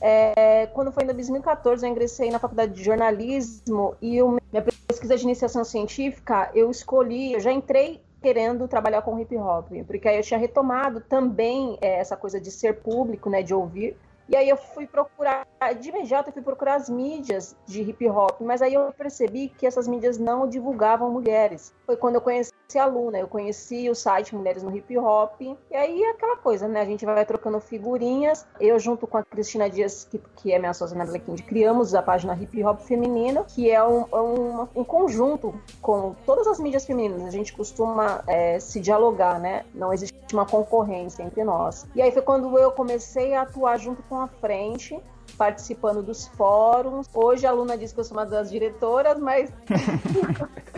É, 0.00 0.66
quando 0.72 0.90
foi 0.90 1.04
em 1.04 1.06
2014, 1.06 1.86
eu 1.86 1.90
ingressei 1.90 2.30
na 2.30 2.38
faculdade 2.38 2.72
de 2.72 2.82
jornalismo 2.82 3.94
e 4.02 4.20
o, 4.20 4.38
minha 4.52 4.64
pesquisa 4.88 5.16
de 5.16 5.22
iniciação 5.22 5.64
científica, 5.64 6.50
eu 6.54 6.70
escolhi, 6.70 7.34
eu 7.34 7.40
já 7.40 7.52
entrei 7.52 8.03
querendo 8.24 8.66
trabalhar 8.66 9.02
com 9.02 9.20
hip 9.20 9.36
hop, 9.36 9.68
porque 9.86 10.08
aí 10.08 10.16
eu 10.16 10.22
tinha 10.22 10.40
retomado 10.40 10.98
também 10.98 11.76
é, 11.82 12.00
essa 12.00 12.16
coisa 12.16 12.40
de 12.40 12.50
ser 12.50 12.80
público, 12.80 13.28
né, 13.28 13.42
de 13.42 13.52
ouvir. 13.52 13.94
E 14.28 14.36
aí 14.36 14.48
eu 14.48 14.56
fui 14.56 14.86
procurar, 14.86 15.46
de 15.80 15.88
imediato 15.88 16.30
eu 16.30 16.32
fui 16.32 16.42
procurar 16.42 16.76
as 16.76 16.88
mídias 16.88 17.54
de 17.66 17.82
hip 17.82 18.08
hop, 18.08 18.40
mas 18.40 18.62
aí 18.62 18.74
eu 18.74 18.92
percebi 18.92 19.48
que 19.48 19.66
essas 19.66 19.86
mídias 19.86 20.18
não 20.18 20.48
divulgavam 20.48 21.10
mulheres. 21.10 21.72
Foi 21.86 21.96
quando 21.96 22.14
eu 22.14 22.20
conheci 22.20 22.52
a 22.78 22.86
Luna, 22.86 23.18
eu 23.18 23.28
conheci 23.28 23.88
o 23.88 23.94
site 23.94 24.34
Mulheres 24.34 24.62
no 24.62 24.74
Hip 24.74 24.96
Hop, 24.98 25.40
e 25.40 25.56
aí 25.76 26.02
é 26.02 26.10
aquela 26.10 26.36
coisa, 26.36 26.66
né? 26.66 26.80
A 26.80 26.84
gente 26.84 27.04
vai 27.04 27.24
trocando 27.24 27.60
figurinhas. 27.60 28.46
Eu, 28.58 28.78
junto 28.78 29.06
com 29.06 29.18
a 29.18 29.22
Cristina 29.22 29.68
Dias, 29.70 30.04
que, 30.10 30.18
que 30.36 30.52
é 30.52 30.58
minha 30.58 30.74
sócia 30.74 30.96
na 30.96 31.04
Black 31.04 31.24
criamos 31.42 31.94
a 31.94 32.02
página 32.02 32.34
Hip 32.34 32.64
Hop 32.64 32.80
Feminino, 32.80 33.44
que 33.44 33.70
é 33.70 33.82
um, 33.84 34.06
é 34.10 34.20
um, 34.20 34.68
um 34.76 34.84
conjunto 34.84 35.54
com 35.80 36.14
todas 36.26 36.46
as 36.46 36.58
mídias 36.58 36.84
femininas. 36.84 37.28
A 37.28 37.30
gente 37.30 37.52
costuma 37.52 38.24
é, 38.26 38.58
se 38.58 38.80
dialogar, 38.80 39.38
né? 39.38 39.64
Não 39.74 39.92
existe 39.92 40.14
uma 40.32 40.46
concorrência 40.46 41.22
entre 41.22 41.44
nós. 41.44 41.86
E 41.94 42.02
aí 42.02 42.10
foi 42.10 42.22
quando 42.22 42.58
eu 42.58 42.72
comecei 42.72 43.34
a 43.34 43.42
atuar 43.42 43.78
junto 43.78 44.02
com 44.04 44.13
a 44.20 44.28
frente 44.28 44.98
participando 45.36 46.02
dos 46.02 46.26
fóruns. 46.28 47.08
Hoje 47.12 47.46
a 47.46 47.52
Luna 47.52 47.76
diz 47.76 47.92
que 47.92 48.00
eu 48.00 48.04
sou 48.04 48.16
uma 48.16 48.26
das 48.26 48.50
diretoras, 48.50 49.18
mas 49.18 49.52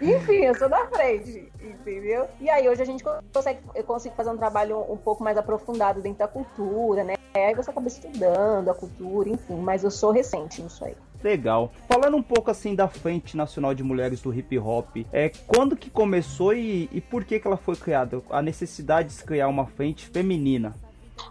Enfim, 0.00 0.44
eu 0.44 0.54
sou 0.54 0.68
da 0.68 0.86
frente, 0.86 1.50
entendeu? 1.60 2.28
E 2.40 2.48
aí 2.48 2.68
hoje 2.68 2.82
a 2.82 2.84
gente 2.84 3.02
consegue, 3.32 3.60
eu 3.74 3.82
consigo 3.82 4.14
fazer 4.14 4.30
um 4.30 4.36
trabalho 4.36 4.78
um 4.90 4.96
pouco 4.96 5.24
mais 5.24 5.36
aprofundado 5.36 6.00
dentro 6.00 6.18
da 6.20 6.28
cultura, 6.28 7.02
né? 7.02 7.14
Aí 7.34 7.54
você 7.54 7.70
acaba 7.70 7.88
estudando 7.88 8.68
a 8.68 8.74
cultura, 8.74 9.28
enfim, 9.28 9.56
mas 9.56 9.82
eu 9.82 9.90
sou 9.90 10.10
recente 10.10 10.62
nisso 10.62 10.84
aí. 10.84 10.94
Legal. 11.22 11.72
Falando 11.88 12.16
um 12.16 12.22
pouco 12.22 12.50
assim 12.50 12.74
da 12.74 12.88
Frente 12.88 13.36
Nacional 13.36 13.74
de 13.74 13.82
Mulheres 13.82 14.20
do 14.20 14.32
Hip 14.32 14.58
Hop, 14.58 14.96
é 15.12 15.30
quando 15.46 15.76
que 15.76 15.90
começou 15.90 16.54
e, 16.54 16.88
e 16.92 17.00
por 17.00 17.24
que 17.24 17.38
que 17.38 17.46
ela 17.46 17.56
foi 17.56 17.76
criada? 17.76 18.22
A 18.30 18.40
necessidade 18.40 19.08
de 19.08 19.14
se 19.14 19.24
criar 19.24 19.48
uma 19.48 19.66
frente 19.66 20.06
feminina? 20.06 20.74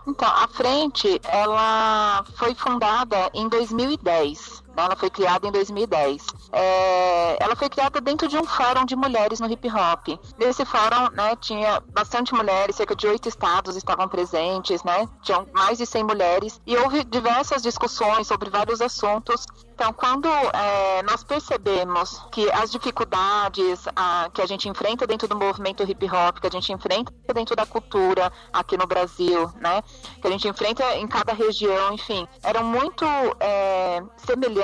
Então, 0.08 0.28
a 0.28 0.48
frente, 0.48 1.22
ela 1.28 2.24
foi 2.36 2.54
fundada 2.56 3.30
em 3.34 3.48
2010. 3.48 4.64
Ela 4.76 4.96
foi 4.96 5.10
criada 5.10 5.48
em 5.48 5.52
2010. 5.52 6.26
é, 6.52 7.38
ela 7.40 7.56
foi 7.56 7.70
criada 7.70 8.00
dentro 8.02 8.28
de 8.28 8.38
um 8.38 8.44
fórum 8.44 8.86
de 8.86 8.96
mulheres 8.96 9.40
no 9.40 9.52
hip 9.52 9.68
hop. 9.70 10.20
Nesse 10.38 10.66
fórum, 10.66 11.10
né, 11.14 11.36
tinha 11.36 11.82
bastante 11.94 12.34
mulheres, 12.34 12.76
cerca 12.76 12.96
de 12.96 13.08
oito 13.08 13.28
estados 13.28 13.76
estavam 13.76 14.08
presentes, 14.08 14.84
né, 14.84 15.08
tinham 15.22 15.48
mais 15.54 15.78
de 15.78 15.86
100 15.86 16.04
mulheres, 16.04 16.62
e 16.66 16.78
houve 16.78 17.04
diversas 17.04 17.62
discussões 17.62 18.28
sobre 18.28 18.50
vários 18.50 18.82
assuntos. 18.82 19.46
Então, 19.74 19.94
quando 19.94 20.28
é, 20.28 21.02
nós 21.04 21.24
percebemos 21.24 22.22
que 22.32 22.52
as 22.52 22.70
dificuldades 22.70 23.86
a, 23.96 24.30
que 24.34 24.42
a 24.42 24.46
gente 24.46 24.68
enfrenta 24.68 25.08
dentro 25.08 25.28
do 25.28 25.36
movimento 25.38 25.84
hip 25.84 26.06
hop, 26.06 26.40
que 26.40 26.48
a 26.48 26.52
gente 26.52 26.72
enfrenta 26.74 27.14
dentro 27.34 27.56
da 27.56 27.66
cultura 27.66 28.32
aqui 28.52 28.78
no 28.78 28.86
Brasil, 28.86 29.50
né, 29.56 29.82
que 30.22 30.28
a 30.28 30.32
gente 30.32 30.48
enfrenta 30.48 30.84
em 30.98 31.08
cada 31.08 31.34
região, 31.34 31.94
enfim, 31.94 32.28
eram 32.44 32.64
muito 32.64 33.06
é, 33.40 34.04
semelhantes, 34.18 34.59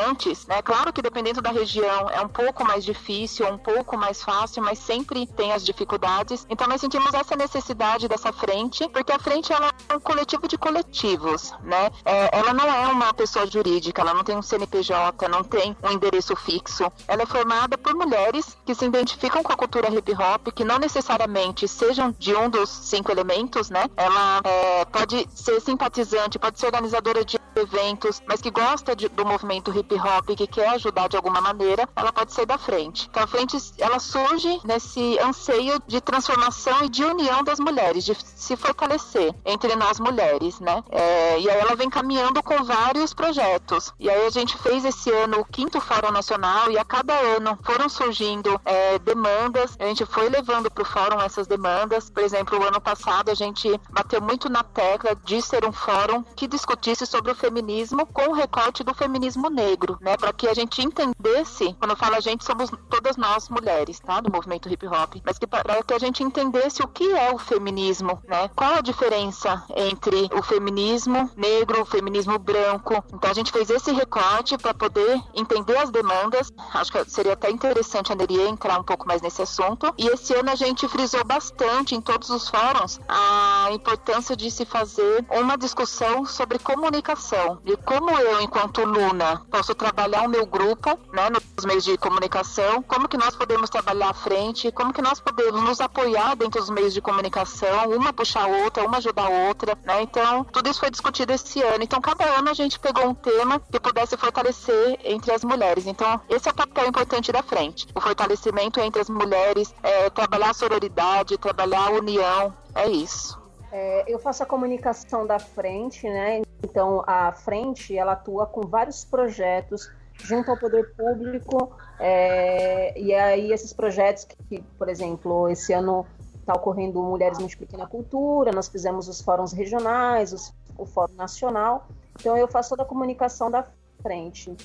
né? 0.47 0.61
Claro 0.61 0.91
que 0.91 1.01
dependendo 1.01 1.41
da 1.41 1.51
região 1.51 2.09
é 2.09 2.21
um 2.21 2.27
pouco 2.27 2.65
mais 2.65 2.83
difícil, 2.83 3.47
um 3.47 3.57
pouco 3.57 3.97
mais 3.97 4.21
fácil, 4.21 4.63
mas 4.63 4.79
sempre 4.79 5.25
tem 5.27 5.53
as 5.53 5.63
dificuldades. 5.63 6.45
Então 6.49 6.67
nós 6.67 6.81
sentimos 6.81 7.13
essa 7.13 7.35
necessidade 7.35 8.07
dessa 8.07 8.31
frente, 8.31 8.87
porque 8.89 9.11
a 9.11 9.19
frente 9.19 9.53
ela 9.53 9.71
é 9.89 9.95
um 9.95 9.99
coletivo 9.99 10.47
de 10.47 10.57
coletivos, 10.57 11.53
né? 11.63 11.89
É, 12.03 12.37
ela 12.37 12.53
não 12.53 12.65
é 12.65 12.87
uma 12.87 13.13
pessoa 13.13 13.45
jurídica, 13.45 14.01
ela 14.01 14.13
não 14.13 14.23
tem 14.23 14.35
um 14.35 14.41
CNPJ, 14.41 15.27
não 15.27 15.43
tem 15.43 15.75
um 15.83 15.91
endereço 15.91 16.35
fixo. 16.35 16.91
Ela 17.07 17.23
é 17.23 17.25
formada 17.25 17.77
por 17.77 17.93
mulheres 17.93 18.57
que 18.65 18.73
se 18.73 18.85
identificam 18.85 19.43
com 19.43 19.51
a 19.51 19.57
cultura 19.57 19.89
hip 19.93 20.11
hop, 20.13 20.53
que 20.53 20.63
não 20.63 20.79
necessariamente 20.79 21.67
sejam 21.67 22.13
de 22.17 22.35
um 22.35 22.49
dos 22.49 22.69
cinco 22.69 23.11
elementos, 23.11 23.69
né? 23.69 23.85
Ela 23.95 24.41
é, 24.43 24.85
pode 24.85 25.27
ser 25.33 25.59
simpatizante, 25.61 26.39
pode 26.39 26.59
ser 26.59 26.67
organizadora 26.67 27.23
de 27.23 27.37
eventos, 27.55 28.21
mas 28.27 28.41
que 28.41 28.51
gosta 28.51 28.95
de, 28.95 29.07
do 29.09 29.25
movimento 29.25 29.77
hip 29.77 29.84
hop, 29.93 30.35
que 30.35 30.47
quer 30.47 30.69
ajudar 30.69 31.07
de 31.07 31.15
alguma 31.15 31.39
maneira, 31.39 31.87
ela 31.95 32.11
pode 32.11 32.33
ser 32.33 32.45
da 32.45 32.57
frente. 32.57 33.07
Então 33.09 33.23
a 33.23 33.27
frente 33.27 33.57
ela 33.77 33.99
surge 33.99 34.59
nesse 34.63 35.19
anseio 35.19 35.79
de 35.87 36.01
transformação 36.01 36.83
e 36.83 36.89
de 36.89 37.03
união 37.03 37.43
das 37.43 37.59
mulheres, 37.59 38.03
de 38.03 38.15
se 38.15 38.55
fortalecer 38.55 39.33
entre 39.45 39.75
nós 39.75 39.99
mulheres, 39.99 40.59
né? 40.59 40.83
É, 40.89 41.39
e 41.39 41.49
aí 41.49 41.59
ela 41.59 41.75
vem 41.75 41.89
caminhando 41.89 42.41
com 42.41 42.63
vários 42.63 43.13
projetos. 43.13 43.93
E 43.99 44.09
aí 44.09 44.25
a 44.25 44.29
gente 44.29 44.57
fez 44.57 44.83
esse 44.85 45.11
ano 45.11 45.39
o 45.39 45.45
quinto 45.45 45.79
Fórum 45.79 46.11
Nacional 46.11 46.71
e 46.71 46.77
a 46.77 46.85
cada 46.85 47.13
ano 47.13 47.57
foram 47.63 47.89
surgindo 47.89 48.59
é, 48.65 48.97
demandas. 48.99 49.75
A 49.79 49.85
gente 49.85 50.05
foi 50.05 50.29
levando 50.29 50.71
para 50.71 50.83
o 50.83 50.85
fórum 50.85 51.21
essas 51.21 51.47
demandas. 51.47 52.09
Por 52.09 52.23
exemplo, 52.23 52.59
o 52.59 52.63
ano 52.63 52.79
passado 52.79 53.29
a 53.29 53.33
gente 53.35 53.79
bateu 53.89 54.21
muito 54.21 54.49
na 54.49 54.63
tecla 54.63 55.15
de 55.23 55.41
ser 55.41 55.65
um 55.65 55.71
fórum 55.71 56.23
que 56.35 56.47
discutisse 56.47 57.05
sobre 57.05 57.31
o 57.31 57.35
feminismo 57.35 58.05
com 58.05 58.29
o 58.29 58.33
recorte 58.33 58.83
do 58.83 58.93
feminismo 58.93 59.49
negro, 59.49 59.74
né? 60.01 60.17
Para 60.17 60.33
que 60.33 60.47
a 60.47 60.53
gente 60.53 60.81
entendesse, 60.81 61.73
quando 61.79 61.91
eu 61.91 61.97
falo 61.97 62.15
a 62.15 62.19
gente, 62.19 62.43
somos 62.43 62.69
todas 62.89 63.17
nós 63.17 63.49
mulheres, 63.49 63.99
tá? 63.99 64.21
Do 64.21 64.31
movimento 64.31 64.69
hip 64.69 64.87
hop, 64.87 65.15
mas 65.25 65.37
que 65.37 65.47
para 65.47 65.83
que 65.83 65.93
a 65.93 65.99
gente 65.99 66.23
entendesse 66.23 66.81
o 66.81 66.87
que 66.87 67.11
é 67.11 67.33
o 67.33 67.37
feminismo, 67.37 68.21
né? 68.27 68.49
Qual 68.55 68.75
a 68.75 68.81
diferença 68.81 69.63
entre 69.75 70.29
o 70.33 70.41
feminismo 70.41 71.29
negro, 71.35 71.81
o 71.81 71.85
feminismo 71.85 72.37
branco. 72.39 73.03
Então 73.13 73.29
a 73.29 73.33
gente 73.33 73.51
fez 73.51 73.69
esse 73.69 73.91
recorte 73.91 74.57
para 74.57 74.73
poder 74.73 75.21
entender 75.33 75.77
as 75.77 75.89
demandas. 75.89 76.51
Acho 76.73 76.91
que 76.91 77.09
seria 77.09 77.33
até 77.33 77.49
interessante 77.49 78.11
a 78.11 78.15
Neria 78.15 78.47
entrar 78.47 78.79
um 78.79 78.83
pouco 78.83 79.07
mais 79.07 79.21
nesse 79.21 79.41
assunto. 79.41 79.93
E 79.97 80.07
esse 80.07 80.33
ano 80.33 80.51
a 80.51 80.55
gente 80.55 80.87
frisou 80.87 81.23
bastante 81.23 81.95
em 81.95 82.01
todos 82.01 82.29
os 82.29 82.49
fóruns 82.49 82.99
a 83.07 83.69
importância 83.71 84.35
de 84.35 84.49
se 84.49 84.65
fazer 84.65 85.25
uma 85.29 85.57
discussão 85.57 86.25
sobre 86.25 86.59
comunicação 86.59 87.59
e 87.65 87.75
como 87.77 88.09
eu, 88.11 88.41
enquanto 88.41 88.83
Luna, 88.83 89.41
posso 89.65 89.73
trabalhar 89.73 90.21
o 90.21 90.29
meu 90.29 90.45
grupo, 90.45 90.99
né, 91.11 91.27
nos 91.31 91.65
meios 91.65 91.83
de 91.83 91.97
comunicação, 91.97 92.83
como 92.83 93.07
que 93.07 93.17
nós 93.17 93.35
podemos 93.35 93.67
trabalhar 93.67 94.09
à 94.09 94.13
frente, 94.13 94.71
como 94.71 94.93
que 94.93 95.01
nós 95.01 95.19
podemos 95.19 95.59
nos 95.59 95.81
apoiar 95.81 96.35
dentro 96.35 96.59
dos 96.59 96.69
meios 96.69 96.93
de 96.93 97.01
comunicação, 97.01 97.89
uma 97.89 98.13
puxar 98.13 98.43
a 98.43 98.47
outra, 98.47 98.85
uma 98.85 98.97
ajudar 98.97 99.25
a 99.25 99.47
outra, 99.47 99.75
né? 99.83 100.03
Então, 100.03 100.43
tudo 100.43 100.69
isso 100.69 100.79
foi 100.79 100.91
discutido 100.91 101.33
esse 101.33 101.63
ano. 101.63 101.83
Então, 101.83 101.99
cada 101.99 102.25
ano 102.25 102.51
a 102.51 102.53
gente 102.53 102.77
pegou 102.77 103.07
um 103.07 103.15
tema 103.15 103.59
que 103.59 103.79
pudesse 103.79 104.15
fortalecer 104.15 104.99
entre 105.03 105.33
as 105.33 105.43
mulheres. 105.43 105.87
Então, 105.87 106.21
esse 106.29 106.47
é 106.47 106.51
o 106.51 106.55
papel 106.55 106.87
importante 106.87 107.31
da 107.31 107.41
frente. 107.41 107.87
O 107.95 107.99
fortalecimento 107.99 108.79
entre 108.79 109.01
as 109.01 109.09
mulheres, 109.09 109.73
é, 109.81 110.11
trabalhar 110.11 110.51
a 110.51 110.53
sororidade, 110.53 111.39
trabalhar 111.39 111.87
a 111.87 111.91
união, 111.91 112.53
é 112.75 112.87
isso. 112.87 113.44
É, 113.77 114.05
eu 114.07 114.17
faço 114.17 114.41
a 114.41 114.45
comunicação 114.45 115.27
da 115.27 115.37
frente, 115.37 116.07
né? 116.07 116.43
Então 116.63 117.03
a 117.05 117.33
frente 117.33 117.97
ela 117.97 118.13
atua 118.13 118.45
com 118.45 118.61
vários 118.61 119.03
projetos 119.03 119.91
junto 120.13 120.49
ao 120.49 120.57
poder 120.57 120.95
público 120.95 121.75
é, 121.99 122.97
e 122.97 123.13
aí 123.13 123.51
esses 123.51 123.73
projetos 123.73 124.23
que, 124.23 124.61
por 124.77 124.87
exemplo, 124.87 125.49
esse 125.49 125.73
ano 125.73 126.05
está 126.39 126.53
ocorrendo 126.53 127.03
Mulheres 127.03 127.37
Multiplicando 127.37 127.83
a 127.83 127.87
Cultura, 127.87 128.53
nós 128.53 128.69
fizemos 128.69 129.09
os 129.09 129.19
fóruns 129.19 129.51
regionais, 129.51 130.31
os, 130.31 130.53
o 130.77 130.85
fórum 130.85 131.15
nacional. 131.15 131.85
Então 132.17 132.37
eu 132.37 132.47
faço 132.47 132.69
toda 132.69 132.83
a 132.83 132.85
comunicação 132.85 133.51
da 133.51 133.67
frente. 134.01 134.55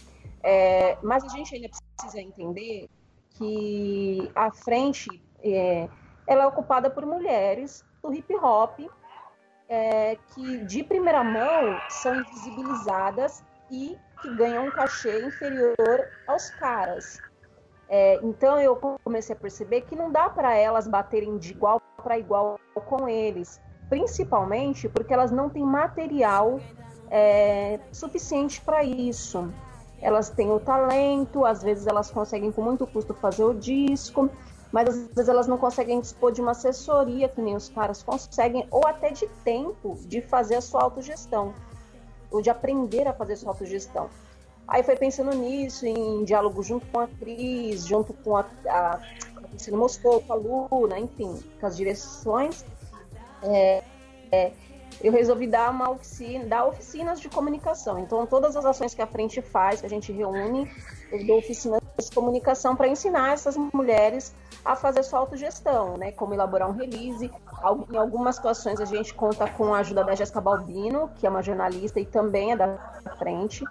É, 0.40 0.96
mas 1.02 1.24
a 1.24 1.28
gente 1.30 1.52
ainda 1.56 1.68
precisa 1.68 2.20
entender 2.20 2.88
que 3.30 4.30
a 4.36 4.52
frente 4.52 5.08
é, 5.42 5.88
ela 6.28 6.44
é 6.44 6.46
ocupada 6.46 6.88
por 6.88 7.04
mulheres 7.04 7.84
do 8.00 8.14
hip 8.14 8.32
hop 8.36 8.78
é, 9.70 10.18
que 10.34 10.64
de 10.64 10.82
primeira 10.82 11.22
mão 11.22 11.80
são 11.88 12.16
invisibilizadas 12.16 13.42
e 13.70 13.96
que 14.20 14.34
ganham 14.34 14.66
um 14.66 14.70
cachê 14.70 15.24
inferior 15.24 16.08
aos 16.26 16.50
caras. 16.50 17.20
É, 17.88 18.20
então 18.22 18.60
eu 18.60 18.76
comecei 19.02 19.34
a 19.34 19.38
perceber 19.38 19.82
que 19.82 19.94
não 19.94 20.10
dá 20.10 20.28
para 20.28 20.54
elas 20.56 20.88
baterem 20.88 21.38
de 21.38 21.52
igual 21.52 21.80
para 22.02 22.18
igual 22.18 22.58
com 22.74 23.08
eles, 23.08 23.60
principalmente 23.88 24.88
porque 24.88 25.14
elas 25.14 25.30
não 25.30 25.48
têm 25.48 25.64
material 25.64 26.60
é, 27.08 27.78
suficiente 27.92 28.60
para 28.60 28.82
isso. 28.82 29.52
Elas 30.02 30.30
têm 30.30 30.50
o 30.50 30.58
talento, 30.58 31.44
às 31.44 31.62
vezes 31.62 31.86
elas 31.86 32.10
conseguem 32.10 32.50
com 32.50 32.62
muito 32.62 32.86
custo 32.86 33.12
fazer 33.14 33.44
o 33.44 33.54
disco, 33.54 34.30
mas 34.72 34.88
às 34.88 34.96
vezes 35.08 35.28
elas 35.28 35.46
não 35.46 35.58
conseguem 35.58 36.00
dispor 36.00 36.32
de 36.32 36.40
uma 36.40 36.52
assessoria 36.52 37.28
que 37.28 37.40
nem 37.40 37.56
os 37.56 37.68
caras 37.68 38.02
conseguem, 38.02 38.66
ou 38.70 38.86
até 38.86 39.10
de 39.10 39.26
tempo 39.44 39.98
de 40.06 40.20
fazer 40.20 40.56
a 40.56 40.60
sua 40.60 40.82
autogestão, 40.82 41.52
ou 42.30 42.40
de 42.40 42.50
aprender 42.50 43.08
a 43.08 43.12
fazer 43.12 43.34
a 43.34 43.36
sua 43.36 43.50
autogestão. 43.50 44.08
Aí 44.66 44.84
foi 44.84 44.94
pensando 44.94 45.34
nisso, 45.34 45.84
em 45.84 46.24
diálogo 46.24 46.62
junto 46.62 46.86
com 46.86 47.00
a 47.00 47.08
Cris, 47.08 47.84
junto 47.86 48.12
com 48.14 48.36
a, 48.36 48.46
a, 48.68 49.00
a 49.00 49.76
Moscou, 49.76 50.20
com 50.20 50.32
a 50.32 50.36
Luna, 50.36 50.98
enfim, 50.98 51.42
com 51.60 51.66
as 51.66 51.76
direções. 51.76 52.64
É, 53.42 53.82
é, 54.30 54.52
eu 55.02 55.10
resolvi 55.10 55.48
dar 55.48 55.70
uma 55.70 55.90
oficina, 55.90 56.44
dar 56.44 56.66
oficinas 56.66 57.20
de 57.20 57.28
comunicação. 57.28 57.98
Então, 57.98 58.24
todas 58.26 58.54
as 58.54 58.64
ações 58.64 58.94
que 58.94 59.02
a 59.02 59.06
frente 59.08 59.42
faz, 59.42 59.80
que 59.80 59.86
a 59.86 59.90
gente 59.90 60.12
reúne, 60.12 60.70
dou 61.26 61.38
oficinas 61.38 61.80
de 61.98 62.10
comunicação 62.10 62.74
para 62.74 62.88
ensinar 62.88 63.32
essas 63.32 63.56
mulheres 63.56 64.34
a 64.64 64.76
fazer 64.76 65.02
sua 65.02 65.18
autogestão, 65.20 65.96
né? 65.96 66.12
Como 66.12 66.34
elaborar 66.34 66.68
um 66.68 66.72
release. 66.72 67.30
Em 67.90 67.96
algumas 67.96 68.36
situações 68.36 68.80
a 68.80 68.84
gente 68.84 69.14
conta 69.14 69.48
com 69.48 69.74
a 69.74 69.78
ajuda 69.78 70.04
da 70.04 70.14
Jéssica 70.14 70.40
Balbino, 70.40 71.10
que 71.16 71.26
é 71.26 71.30
uma 71.30 71.42
jornalista 71.42 72.00
e 72.00 72.06
também 72.06 72.52
é 72.52 72.56
da 72.56 72.78
frente. 73.18 73.64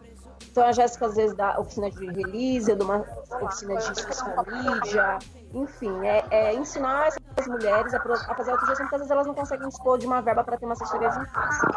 Então 0.52 0.64
a 0.64 0.72
Jéssica 0.72 1.06
às 1.06 1.16
vezes 1.16 1.36
dá 1.36 1.60
oficina 1.60 1.90
de 1.92 2.06
release, 2.06 2.70
eu 2.70 2.76
dou 2.76 2.88
uma 2.88 3.06
oficina 3.42 3.76
de 3.76 4.02
social 4.02 4.46
media, 4.46 5.20
enfim, 5.54 6.06
é, 6.06 6.24
é 6.30 6.56
ensinar 6.56 7.08
essas 7.08 7.48
mulheres 7.48 7.94
a, 7.94 7.98
a 7.98 8.36
fazer 8.36 8.52
autogestão, 8.52 8.86
porque 8.86 8.96
às 8.96 9.02
vezes 9.02 9.12
elas 9.12 9.28
não 9.28 9.34
conseguem 9.34 9.68
dispor 9.68 9.98
de 9.98 10.06
uma 10.06 10.22
verba 10.22 10.44
para 10.44 10.58
ter 10.58 10.66
uma 10.66 10.74
assessoria 10.74 11.10
de 11.10 11.20
imprensa. 11.20 11.68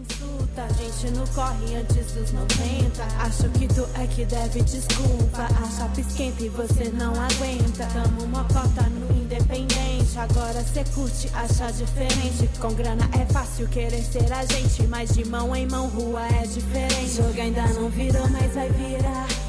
Insulta, 0.00 0.62
a 0.62 0.68
gente 0.68 1.10
não 1.16 1.26
corre 1.28 1.76
antes 1.76 2.12
dos 2.12 2.32
90. 2.32 3.02
Acho 3.24 3.48
que 3.50 3.66
tu 3.68 3.88
é 4.00 4.06
que 4.06 4.24
deve 4.24 4.62
desculpa. 4.62 5.42
A 5.42 5.70
chapa 5.70 6.00
esquenta 6.00 6.42
e 6.42 6.48
você 6.48 6.90
não 6.90 7.12
aguenta. 7.12 7.86
Tamo 7.92 8.24
uma 8.24 8.44
cota 8.44 8.88
no 8.88 9.12
independente. 9.16 10.18
Agora 10.18 10.62
cê 10.62 10.84
curte, 10.94 11.30
acha 11.34 11.72
diferente. 11.72 12.48
Com 12.60 12.72
grana 12.74 13.08
é 13.20 13.32
fácil 13.32 13.68
querer 13.68 14.02
ser 14.02 14.32
a 14.32 14.44
gente. 14.44 14.86
Mas 14.86 15.14
de 15.14 15.28
mão 15.28 15.54
em 15.56 15.66
mão, 15.66 15.88
rua 15.88 16.22
é 16.22 16.46
diferente. 16.46 17.16
Jogo 17.16 17.40
ainda 17.40 17.66
não 17.74 17.88
virou, 17.88 18.28
mas 18.28 18.54
vai 18.54 18.68
virar. 18.70 19.47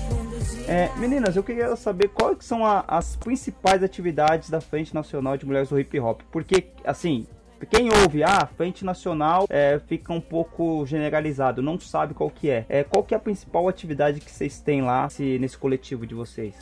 É, 0.70 0.88
meninas, 0.98 1.36
eu 1.36 1.42
queria 1.42 1.76
saber 1.76 2.10
quais 2.10 2.46
são 2.46 2.64
a, 2.64 2.84
as 2.88 3.16
principais 3.16 3.82
atividades 3.82 4.52
da 4.52 4.62
Frente 4.62 4.94
Nacional 4.94 5.36
de 5.36 5.44
Mulheres 5.44 5.70
do 5.70 5.80
Hip 5.80 6.00
Hop. 6.00 6.22
Porque, 6.32 6.68
assim, 6.86 7.26
quem 7.72 7.90
ouve, 7.92 8.24
ah, 8.24 8.48
Frente 8.56 8.86
Nacional, 8.86 9.48
é, 9.50 9.80
fica 9.88 10.14
um 10.14 10.22
pouco 10.22 10.86
generalizado, 10.86 11.60
não 11.60 11.80
sabe 11.80 12.14
qual 12.14 12.30
que 12.30 12.52
é. 12.52 12.68
é. 12.70 12.84
Qual 12.84 13.04
que 13.04 13.16
é 13.16 13.18
a 13.18 13.20
principal 13.20 13.68
atividade 13.68 14.20
que 14.20 14.30
vocês 14.30 14.62
têm 14.62 14.84
lá 14.84 15.10
se, 15.10 15.40
nesse 15.40 15.58
coletivo 15.58 16.06
de 16.06 16.14
vocês? 16.14 16.54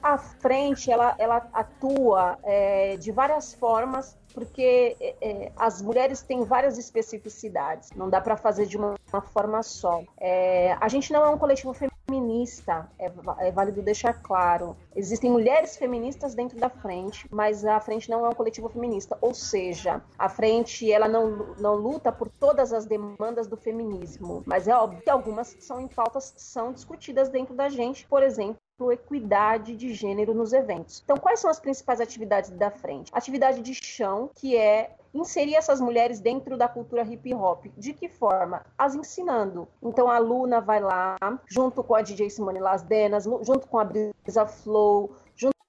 A 0.00 0.16
frente, 0.16 0.88
ela, 0.88 1.16
ela 1.18 1.48
atua 1.52 2.38
é, 2.44 2.96
de 2.96 3.10
várias 3.10 3.54
formas, 3.54 4.16
porque 4.32 4.96
é, 5.00 5.16
é 5.20 5.52
as 5.56 5.82
mulheres 5.82 6.22
têm 6.22 6.44
várias 6.44 6.78
especificidades, 6.78 7.90
não 7.96 8.08
dá 8.08 8.20
para 8.20 8.36
fazer 8.36 8.66
de 8.66 8.76
uma, 8.76 8.94
uma 9.12 9.20
forma 9.20 9.64
só. 9.64 10.04
É, 10.20 10.76
a 10.80 10.86
gente 10.86 11.12
não 11.12 11.24
é 11.24 11.28
um 11.28 11.36
coletivo 11.36 11.74
feminino 11.74 11.97
feminista, 12.08 12.90
é, 12.98 13.12
é, 13.38 13.52
válido 13.52 13.82
deixar 13.82 14.14
claro. 14.14 14.74
Existem 14.96 15.30
mulheres 15.30 15.76
feministas 15.76 16.34
dentro 16.34 16.58
da 16.58 16.70
frente, 16.70 17.26
mas 17.30 17.64
a 17.66 17.78
frente 17.80 18.08
não 18.08 18.24
é 18.24 18.28
um 18.30 18.34
coletivo 18.34 18.68
feminista. 18.68 19.18
Ou 19.20 19.34
seja, 19.34 20.02
a 20.18 20.28
frente 20.28 20.90
ela 20.90 21.06
não, 21.06 21.54
não 21.58 21.74
luta 21.74 22.10
por 22.10 22.30
todas 22.30 22.72
as 22.72 22.86
demandas 22.86 23.46
do 23.46 23.56
feminismo. 23.56 24.42
Mas 24.46 24.66
é 24.66 24.74
óbvio 24.74 25.02
que 25.02 25.10
algumas 25.10 25.54
são 25.60 25.80
em 25.80 25.86
pautas 25.88 26.32
são 26.36 26.72
discutidas 26.72 27.28
dentro 27.28 27.54
da 27.54 27.68
gente, 27.68 28.06
por 28.06 28.22
exemplo, 28.22 28.58
equidade 28.90 29.76
de 29.76 29.92
gênero 29.92 30.32
nos 30.32 30.52
eventos. 30.52 31.02
Então, 31.04 31.16
quais 31.16 31.40
são 31.40 31.50
as 31.50 31.60
principais 31.60 32.00
atividades 32.00 32.50
da 32.50 32.70
frente? 32.70 33.10
Atividade 33.12 33.60
de 33.60 33.74
chão, 33.74 34.30
que 34.34 34.56
é 34.56 34.96
inserir 35.12 35.54
essas 35.54 35.80
mulheres 35.80 36.20
dentro 36.20 36.56
da 36.56 36.68
cultura 36.68 37.02
hip 37.02 37.32
hop. 37.34 37.66
De 37.76 37.92
que 37.92 38.08
forma? 38.08 38.64
As 38.76 38.94
ensinando. 38.94 39.68
Então 39.82 40.10
a 40.10 40.18
Luna 40.18 40.60
vai 40.60 40.80
lá, 40.80 41.16
junto 41.46 41.82
com 41.82 41.94
a 41.94 42.02
DJ 42.02 42.30
Simone 42.30 42.60
Las 42.60 42.82
Denas, 42.82 43.24
junto 43.24 43.66
com 43.66 43.78
a 43.78 43.84
Brisa 43.84 44.46
Flow, 44.46 45.12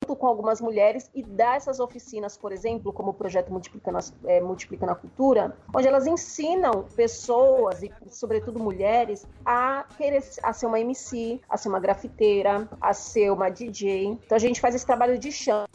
junto 0.09 0.15
com 0.15 0.25
algumas 0.25 0.59
mulheres 0.59 1.09
e 1.13 1.21
dá 1.21 1.55
essas 1.55 1.79
oficinas, 1.79 2.35
por 2.35 2.51
exemplo, 2.51 2.91
como 2.91 3.11
o 3.11 3.13
projeto 3.13 3.51
Multiplicando, 3.51 3.99
é, 4.25 4.41
Multiplicando 4.41 4.91
a 4.91 4.95
Cultura, 4.95 5.55
onde 5.73 5.87
elas 5.87 6.07
ensinam 6.07 6.85
pessoas, 6.95 7.83
e 7.83 7.91
sobretudo 8.09 8.59
mulheres, 8.59 9.27
a 9.45 9.85
querer 9.97 10.23
a 10.41 10.51
ser 10.51 10.65
uma 10.65 10.79
MC, 10.79 11.39
a 11.47 11.57
ser 11.57 11.69
uma 11.69 11.79
grafiteira, 11.79 12.67
a 12.81 12.93
ser 12.93 13.31
uma 13.31 13.49
DJ. 13.49 14.05
Então 14.05 14.35
a 14.35 14.39
gente 14.39 14.59
faz 14.59 14.73
esse 14.73 14.85
trabalho 14.85 15.17
de 15.17 15.31
chão 15.31 15.65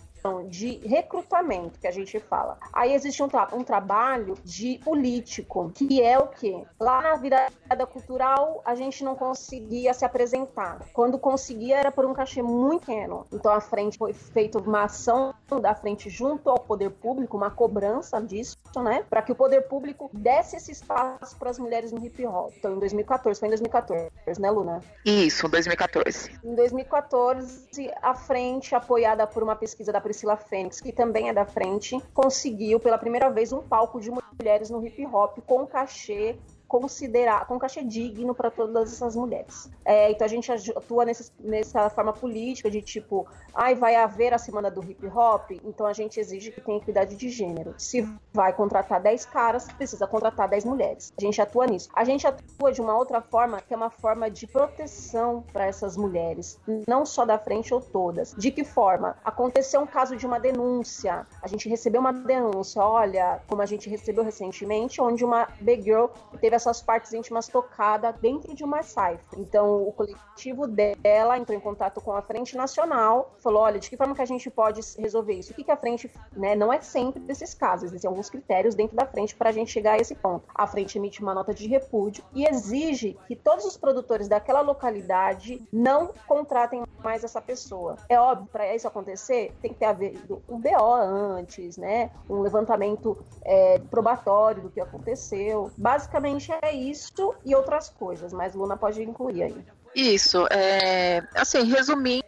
de 0.49 0.79
recrutamento 0.87 1.79
que 1.79 1.87
a 1.87 1.91
gente 1.91 2.19
fala. 2.19 2.59
Aí 2.73 2.95
existe 2.95 3.23
um, 3.23 3.29
tra 3.29 3.49
um 3.53 3.63
trabalho 3.63 4.35
de 4.43 4.81
político, 4.83 5.71
que 5.75 6.01
é 6.01 6.19
o 6.19 6.29
quê? 6.29 6.65
Lá 6.81 7.03
na 7.03 7.17
virada 7.17 7.87
cultural, 7.87 8.63
a 8.65 8.75
gente 8.75 9.05
não 9.05 9.15
conseguia 9.15 9.93
se 9.93 10.05
apresentar. 10.05 10.81
Quando 10.93 11.19
conseguia, 11.19 11.77
era 11.77 11.93
por 11.93 12.07
um 12.07 12.15
cachê 12.15 12.43
muito 12.43 12.87
pequeno. 12.87 13.27
Então, 13.33 13.53
a 13.53 13.61
frente 13.61 13.99
foi 13.99 14.13
feita 14.13 14.59
uma 14.59 14.85
ação 14.85 15.35
da 15.61 15.75
frente 15.75 16.11
junto 16.11 16.49
ao 16.51 16.59
poder 16.59 16.91
público, 16.91 17.37
uma 17.37 17.51
cobrança 17.51 18.21
disso, 18.21 18.57
né? 18.77 19.05
Para 19.09 19.23
que 19.23 19.33
o 19.33 19.35
poder 19.35 19.63
público 19.63 20.11
desse 20.13 20.57
esse 20.57 20.73
espaço 20.73 21.37
para 21.37 21.51
as 21.51 21.59
mulheres 21.59 21.93
no 21.93 22.05
hip 22.05 22.25
hop. 22.27 22.53
Então, 22.57 22.75
em 22.75 22.79
2014, 22.79 23.39
foi 23.39 23.49
em 23.49 23.51
2014, 23.51 24.11
né, 24.39 24.51
Luna? 24.51 24.81
Isso, 25.05 25.49
2014. 25.49 26.31
Em 26.45 26.55
2014, 26.55 27.91
a 28.03 28.15
frente, 28.15 28.75
apoiada 28.75 29.27
por 29.27 29.43
uma 29.43 29.57
pesquisa 29.57 29.93
da 29.93 30.01
Priscila 30.15 30.37
Fênix, 30.37 30.81
que 30.81 30.93
também 30.93 31.29
é 31.29 31.33
da 31.33 31.45
frente, 31.45 32.01
conseguiu 32.15 32.79
pela 32.79 32.97
primeira 32.97 33.29
vez 33.31 33.53
um 33.53 33.61
palco 33.61 34.01
de 34.01 34.13
mulheres 34.13 34.71
no 34.71 34.85
hip 34.87 35.05
hop 35.07 35.39
com 35.45 35.67
cachê 35.67 36.37
considerar, 36.75 37.47
com 37.47 37.57
cachê 37.57 37.85
digno 37.85 38.35
para 38.35 38.51
todas 38.51 38.93
essas 38.93 39.15
mulheres. 39.15 39.71
É, 39.85 40.11
então 40.11 40.25
a 40.25 40.29
gente 40.29 40.51
atua 40.51 41.05
nesse, 41.05 41.31
nessa 41.39 41.89
forma 41.89 42.13
política 42.13 42.69
de 42.69 42.83
tipo, 42.83 43.29
ai, 43.55 43.77
vai 43.77 43.95
haver 43.95 44.35
a 44.35 44.39
semana 44.39 44.73
do 44.73 44.83
hip 44.83 45.07
hop, 45.07 45.53
então 45.65 45.87
a 45.87 45.93
gente 45.93 46.19
exige 46.19 46.51
que 46.51 46.61
tenha 46.61 46.79
equidade 46.79 47.15
de 47.15 47.29
gênero. 47.29 47.77
Se 47.79 48.05
vai 48.33 48.53
contratar 48.53 49.01
10 49.01 49.25
caras, 49.27 49.69
precisa 49.71 50.05
contratar 50.09 50.49
10 50.49 50.65
mulheres. 50.65 51.13
A 51.17 51.21
gente 51.21 51.41
atua 51.41 51.65
nisso. 51.65 51.89
A 51.95 52.03
gente 52.03 52.27
atua 52.27 52.73
de 52.73 52.81
uma 52.81 52.97
outra 52.99 53.23
forma, 53.23 53.61
que 53.61 53.73
é 53.73 53.77
uma 53.77 53.91
forma 53.91 54.29
de 54.29 54.45
proteção 54.45 55.45
para 55.53 55.67
essas 55.67 55.97
mulheres, 55.97 56.59
não 56.89 57.07
só 57.07 57.25
da 57.25 57.39
frente 57.39 57.73
ou 57.73 57.81
todas. 57.81 58.35
De 58.37 58.51
que 58.51 58.65
forma? 58.65 59.17
Aconteceu 59.25 59.81
um 59.81 59.87
caso 59.87 60.17
de 60.17 60.27
uma 60.27 60.41
denúncia, 60.41 61.25
a 61.41 61.47
gente 61.47 61.69
recebeu 61.69 62.01
uma 62.01 62.13
denúncia, 62.13 62.83
olha, 62.83 63.41
como 63.47 63.63
a 63.63 63.67
gente 63.67 63.89
recebeu 63.89 64.25
recentemente, 64.25 65.01
onde 65.01 65.25
uma 65.25 65.47
big 65.61 65.85
girl 65.85 66.07
teve 66.41 66.64
essas 66.65 66.83
partes 66.83 67.13
íntimas 67.13 67.47
tocadas 67.49 68.15
dentro 68.17 68.55
de 68.55 68.65
uma 68.65 68.83
cipher. 68.83 69.21
Então, 69.37 69.87
o 69.87 69.93
coletivo 69.93 70.67
dela 70.67 71.39
entrou 71.39 71.57
em 71.57 71.61
contato 71.61 72.01
com 72.01 72.13
a 72.13 72.23
Frente 72.23 72.57
Nacional, 72.57 73.35
falou: 73.39 73.63
olha, 73.63 73.79
de 73.79 73.91
que 73.91 73.97
forma 73.97 74.15
que 74.15 74.23
a 74.23 74.27
gente 74.27 74.51
pode 74.51 74.81
resolver 74.99 75.35
isso? 75.35 75.53
O 75.53 75.55
que, 75.55 75.65
que 75.65 75.71
a 75.71 75.77
frente, 75.77 76.11
né? 76.33 76.55
Não 76.55 76.73
é 76.73 76.81
sempre 76.81 77.21
desses 77.21 77.55
casos, 77.55 77.91
existem 77.91 78.09
alguns 78.09 78.31
critérios 78.31 78.75
dentro 78.75 78.97
da 78.97 79.07
frente 79.07 79.35
para 79.35 79.51
a 79.51 79.53
gente 79.53 79.71
chegar 79.71 79.93
a 79.93 79.99
esse 79.99 80.15
ponto. 80.15 80.45
A 80.55 80.67
frente 80.67 80.97
emite 80.99 81.23
uma 81.23 81.35
nota 81.35 81.53
de 81.53 81.67
repúdio 81.67 82.25
e 82.35 82.47
exige 82.47 83.17
que 83.27 83.37
todos 83.37 83.65
os 83.65 83.77
produtores 83.77 84.29
daquela 84.29 84.61
localidade 84.61 85.63
não 85.73 86.13
contratem 86.27 86.83
mais 87.03 87.23
essa 87.23 87.41
pessoa. 87.41 87.97
É 88.09 88.19
óbvio, 88.19 88.49
para 88.51 88.75
isso 88.75 88.89
acontecer, 88.89 89.55
tem 89.61 89.73
que 89.73 89.79
ter 89.79 89.85
havido 89.85 90.43
um 90.49 90.59
BO 90.59 90.95
antes, 90.95 91.77
né? 91.77 92.11
Um 92.29 92.41
levantamento 92.41 93.19
é, 93.43 93.79
probatório 93.91 94.63
do 94.63 94.71
que 94.71 94.81
aconteceu. 94.81 95.71
Basicamente 95.77 96.44
é 96.53 96.73
isso 96.73 97.35
e 97.45 97.55
outras 97.55 97.89
coisas, 97.89 98.33
mas 98.33 98.55
Luna 98.55 98.77
pode 98.77 99.03
incluir 99.03 99.43
aí. 99.43 99.65
Isso, 99.95 100.47
é, 100.51 101.23
assim, 101.35 101.63
resumindo 101.65 102.25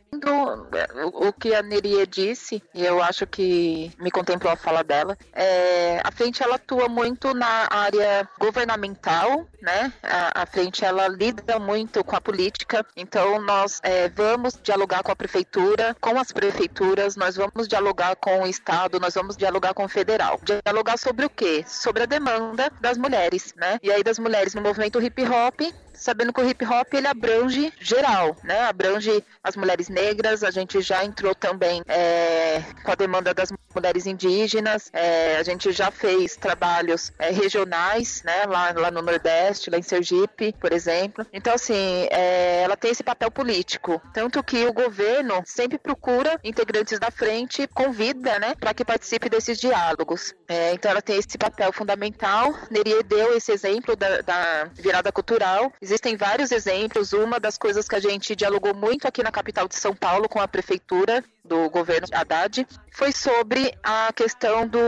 o, 1.12 1.32
que 1.32 1.54
a 1.54 1.62
Neria 1.62 2.06
disse, 2.06 2.62
e 2.72 2.84
eu 2.84 3.02
acho 3.02 3.26
que 3.26 3.90
me 3.98 4.10
contemplou 4.10 4.52
a 4.52 4.56
fala 4.56 4.82
dela, 4.82 5.16
é, 5.32 6.00
a 6.02 6.10
frente 6.10 6.42
ela 6.42 6.56
atua 6.56 6.88
muito 6.88 7.34
na 7.34 7.66
área 7.70 8.28
governamental, 8.38 9.46
né? 9.60 9.92
A, 10.02 10.42
a 10.42 10.46
frente 10.46 10.84
ela 10.84 11.08
lida 11.08 11.58
muito 11.58 12.04
com 12.04 12.16
a 12.16 12.20
política, 12.20 12.86
então 12.96 13.40
nós 13.42 13.80
é, 13.82 14.08
vamos 14.08 14.58
dialogar 14.62 15.02
com 15.02 15.12
a 15.12 15.16
prefeitura, 15.16 15.96
com 16.00 16.18
as 16.18 16.32
prefeituras, 16.32 17.16
nós 17.16 17.36
vamos 17.36 17.66
dialogar 17.68 18.16
com 18.16 18.42
o 18.42 18.46
estado, 18.46 19.00
nós 19.00 19.14
vamos 19.14 19.36
dialogar 19.36 19.74
com 19.74 19.84
o 19.84 19.88
federal. 19.88 20.40
Dialogar 20.42 20.96
sobre 20.98 21.26
o 21.26 21.30
quê? 21.30 21.64
Sobre 21.66 22.04
a 22.04 22.06
demanda 22.06 22.70
das 22.80 22.96
mulheres, 22.96 23.54
né? 23.56 23.78
E 23.82 23.90
aí 23.90 24.02
das 24.02 24.18
mulheres 24.18 24.54
no 24.54 24.62
movimento 24.62 25.00
hip 25.02 25.22
hop, 25.24 25.60
sabendo 25.96 26.32
que 26.32 26.40
o 26.40 26.48
hip 26.48 26.64
hop 26.64 26.94
ele 26.94 27.06
abrange 27.06 27.72
geral, 27.80 28.36
né? 28.44 28.62
Abrange 28.62 29.24
as 29.42 29.56
mulheres 29.56 29.88
negras, 29.88 30.42
a 30.42 30.50
gente 30.50 30.80
já 30.80 31.04
entrou 31.04 31.34
também 31.34 31.82
é, 31.88 32.62
com 32.84 32.92
a 32.92 32.94
demanda 32.94 33.32
das 33.34 33.52
mulheres 33.74 34.06
indígenas, 34.06 34.90
é, 34.92 35.36
a 35.36 35.42
gente 35.42 35.72
já 35.72 35.90
fez 35.90 36.36
trabalhos 36.36 37.12
é, 37.18 37.30
regionais, 37.30 38.22
né? 38.24 38.44
Lá, 38.46 38.72
lá 38.74 38.90
no 38.90 39.02
Nordeste, 39.02 39.70
lá 39.70 39.78
em 39.78 39.82
Sergipe, 39.82 40.54
por 40.60 40.72
exemplo. 40.72 41.26
Então, 41.32 41.54
assim, 41.54 42.06
é, 42.10 42.62
ela 42.62 42.76
tem 42.76 42.90
esse 42.90 43.02
papel 43.02 43.30
político, 43.30 44.00
tanto 44.12 44.42
que 44.42 44.64
o 44.64 44.72
governo 44.72 45.42
sempre 45.44 45.78
procura 45.78 46.38
integrantes 46.42 46.98
da 46.98 47.10
frente, 47.10 47.66
convida, 47.68 48.38
né, 48.38 48.54
para 48.58 48.74
que 48.74 48.84
participe 48.84 49.28
desses 49.28 49.58
diálogos. 49.58 50.34
É, 50.48 50.72
então, 50.72 50.90
ela 50.90 51.02
tem 51.02 51.16
esse 51.16 51.36
papel 51.38 51.72
fundamental. 51.72 52.54
Nerie 52.70 53.02
deu 53.02 53.36
esse 53.36 53.52
exemplo 53.52 53.96
da, 53.96 54.20
da 54.22 54.70
virada 54.74 55.12
cultural. 55.12 55.72
Existem 55.86 56.16
vários 56.16 56.50
exemplos. 56.50 57.12
Uma 57.12 57.38
das 57.38 57.56
coisas 57.56 57.86
que 57.86 57.94
a 57.94 58.00
gente 58.00 58.34
dialogou 58.34 58.74
muito 58.74 59.06
aqui 59.06 59.22
na 59.22 59.30
capital 59.30 59.68
de 59.68 59.76
São 59.76 59.94
Paulo 59.94 60.28
com 60.28 60.40
a 60.40 60.48
prefeitura 60.48 61.24
do 61.46 61.70
governo 61.70 62.06
Haddad 62.12 62.66
foi 62.92 63.12
sobre 63.12 63.72
a 63.82 64.10
questão 64.12 64.66
do, 64.66 64.78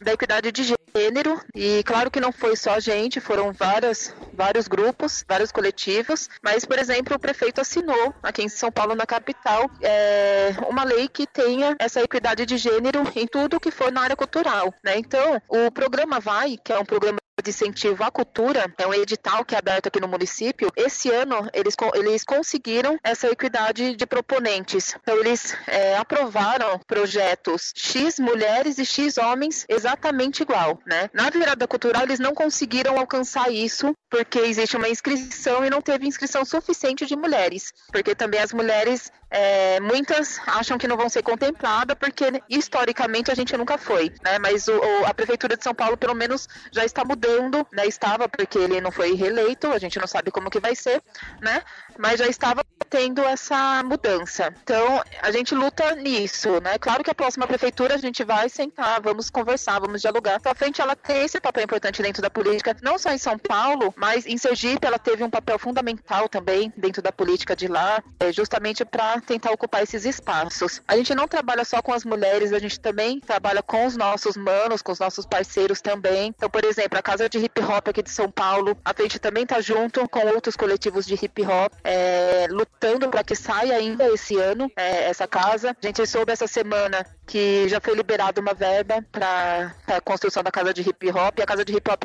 da 0.00 0.12
equidade 0.12 0.50
de 0.50 0.74
gênero. 0.94 1.40
E 1.54 1.82
claro 1.84 2.10
que 2.10 2.20
não 2.20 2.32
foi 2.32 2.56
só 2.56 2.74
a 2.74 2.80
gente, 2.80 3.20
foram 3.20 3.52
várias, 3.52 4.14
vários 4.32 4.66
grupos, 4.66 5.24
vários 5.28 5.52
coletivos. 5.52 6.28
Mas, 6.42 6.64
por 6.64 6.78
exemplo, 6.78 7.16
o 7.16 7.20
prefeito 7.20 7.60
assinou 7.60 8.14
aqui 8.22 8.42
em 8.42 8.48
São 8.48 8.72
Paulo, 8.72 8.94
na 8.94 9.06
capital, 9.06 9.70
é, 9.80 10.50
uma 10.68 10.84
lei 10.84 11.08
que 11.08 11.26
tenha 11.26 11.76
essa 11.78 12.02
equidade 12.02 12.44
de 12.44 12.56
gênero 12.56 13.04
em 13.14 13.26
tudo 13.26 13.60
que 13.60 13.70
for 13.70 13.92
na 13.92 14.02
área 14.02 14.16
cultural. 14.16 14.74
Né? 14.82 14.98
Então, 14.98 15.40
o 15.48 15.70
programa 15.70 16.18
Vai, 16.18 16.56
que 16.62 16.72
é 16.72 16.78
um 16.78 16.84
programa 16.84 17.20
de 17.42 17.50
incentivo 17.50 18.04
à 18.04 18.10
cultura, 18.10 18.72
é 18.76 18.86
um 18.86 18.94
edital 18.94 19.44
que 19.44 19.54
é 19.54 19.58
aberto 19.58 19.86
aqui 19.86 20.00
no 20.00 20.08
município. 20.08 20.70
Esse 20.76 21.10
ano 21.10 21.48
eles, 21.52 21.74
eles 21.94 22.24
conseguiram 22.24 22.98
essa 23.02 23.28
equidade 23.28 23.96
de 23.96 24.06
proponentes. 24.06 24.94
Então 25.02 25.16
eles 25.18 25.56
é, 25.70 25.96
aprovaram 25.96 26.78
projetos 26.86 27.72
X 27.76 28.18
mulheres 28.18 28.78
e 28.78 28.84
X 28.84 29.16
homens 29.16 29.64
exatamente 29.68 30.42
igual, 30.42 30.80
né? 30.84 31.08
Na 31.12 31.30
virada 31.30 31.66
cultural 31.66 32.02
eles 32.02 32.18
não 32.18 32.34
conseguiram 32.34 32.98
alcançar 32.98 33.50
isso 33.52 33.94
porque 34.10 34.40
existe 34.40 34.76
uma 34.76 34.88
inscrição 34.88 35.64
e 35.64 35.70
não 35.70 35.80
teve 35.80 36.06
inscrição 36.06 36.44
suficiente 36.44 37.06
de 37.06 37.16
mulheres, 37.16 37.72
porque 37.92 38.14
também 38.14 38.40
as 38.40 38.52
mulheres 38.52 39.10
é, 39.30 39.78
muitas 39.80 40.40
acham 40.46 40.76
que 40.76 40.88
não 40.88 40.96
vão 40.96 41.08
ser 41.08 41.22
contempladas 41.22 41.96
porque 41.98 42.42
historicamente 42.48 43.30
a 43.30 43.34
gente 43.34 43.56
nunca 43.56 43.78
foi, 43.78 44.12
né? 44.22 44.38
Mas 44.38 44.66
o, 44.66 44.72
o, 44.72 45.06
a 45.06 45.14
prefeitura 45.14 45.56
de 45.56 45.62
São 45.62 45.74
Paulo 45.74 45.96
pelo 45.96 46.14
menos 46.14 46.48
já 46.72 46.84
está 46.84 47.04
mudando, 47.04 47.64
né? 47.72 47.86
Estava 47.86 48.28
porque 48.28 48.58
ele 48.58 48.80
não 48.80 48.90
foi 48.90 49.14
reeleito, 49.14 49.68
a 49.68 49.78
gente 49.78 49.98
não 49.98 50.06
sabe 50.06 50.30
como 50.30 50.50
que 50.50 50.58
vai 50.58 50.74
ser, 50.74 51.00
né? 51.40 51.62
Mas 51.96 52.18
já 52.18 52.26
estava 52.26 52.64
tendo 52.88 53.22
essa 53.22 53.82
mudança. 53.84 54.52
Então, 54.64 55.02
a 55.22 55.30
gente 55.30 55.54
luta 55.54 55.94
nisso, 55.94 56.60
né? 56.60 56.76
Claro 56.78 57.04
que 57.04 57.10
a 57.10 57.14
próxima 57.14 57.46
prefeitura 57.46 57.94
a 57.94 57.98
gente 57.98 58.24
vai 58.24 58.48
sentar, 58.48 59.00
vamos 59.00 59.30
conversar, 59.30 59.78
vamos 59.78 60.00
dialogar. 60.00 60.38
Então, 60.40 60.50
a 60.50 60.54
frente 60.56 60.80
ela 60.80 60.96
tem 60.96 61.24
esse 61.24 61.40
papel 61.40 61.64
importante 61.64 62.02
dentro 62.02 62.20
da 62.20 62.28
política, 62.28 62.76
não 62.82 62.98
só 62.98 63.12
em 63.12 63.18
São 63.18 63.38
Paulo, 63.38 63.94
mas 63.96 64.26
em 64.26 64.36
Sergipe 64.36 64.86
ela 64.86 64.98
teve 64.98 65.22
um 65.22 65.30
papel 65.30 65.58
fundamental 65.58 66.28
também 66.28 66.72
dentro 66.76 67.00
da 67.00 67.12
política 67.12 67.54
de 67.54 67.68
lá, 67.68 68.02
é, 68.18 68.32
justamente 68.32 68.84
para 68.84 69.19
tentar 69.20 69.50
ocupar 69.50 69.82
esses 69.82 70.04
espaços. 70.04 70.80
A 70.86 70.96
gente 70.96 71.14
não 71.14 71.28
trabalha 71.28 71.64
só 71.64 71.82
com 71.82 71.92
as 71.92 72.04
mulheres, 72.04 72.52
a 72.52 72.58
gente 72.58 72.78
também 72.78 73.20
trabalha 73.20 73.62
com 73.62 73.86
os 73.86 73.96
nossos 73.96 74.36
manos, 74.36 74.82
com 74.82 74.92
os 74.92 74.98
nossos 74.98 75.26
parceiros 75.26 75.80
também. 75.80 76.28
Então, 76.36 76.48
por 76.48 76.64
exemplo, 76.64 76.98
a 76.98 77.02
Casa 77.02 77.28
de 77.28 77.38
Hip 77.38 77.60
Hop 77.60 77.88
aqui 77.88 78.02
de 78.02 78.10
São 78.10 78.30
Paulo, 78.30 78.76
a 78.84 78.94
frente 78.94 79.18
também 79.18 79.42
está 79.42 79.60
junto 79.60 80.08
com 80.08 80.26
outros 80.26 80.56
coletivos 80.56 81.06
de 81.06 81.14
hip 81.14 81.42
hop, 81.42 81.72
é, 81.84 82.46
lutando 82.50 83.08
para 83.08 83.22
que 83.22 83.34
saia 83.34 83.76
ainda 83.76 84.08
esse 84.08 84.36
ano 84.36 84.70
é, 84.76 85.08
essa 85.08 85.26
casa. 85.26 85.76
A 85.82 85.86
gente 85.86 86.06
soube 86.06 86.32
essa 86.32 86.46
semana 86.46 87.04
que 87.26 87.68
já 87.68 87.80
foi 87.80 87.94
liberada 87.94 88.40
uma 88.40 88.54
verba 88.54 89.04
para 89.12 89.74
a 89.86 90.00
construção 90.00 90.42
da 90.42 90.50
casa 90.50 90.72
de 90.72 90.82
hip 90.82 91.10
hop. 91.10 91.38
E 91.38 91.42
a 91.42 91.46
casa 91.46 91.64
de 91.64 91.72
hip 91.76 91.90
hop, 91.90 92.04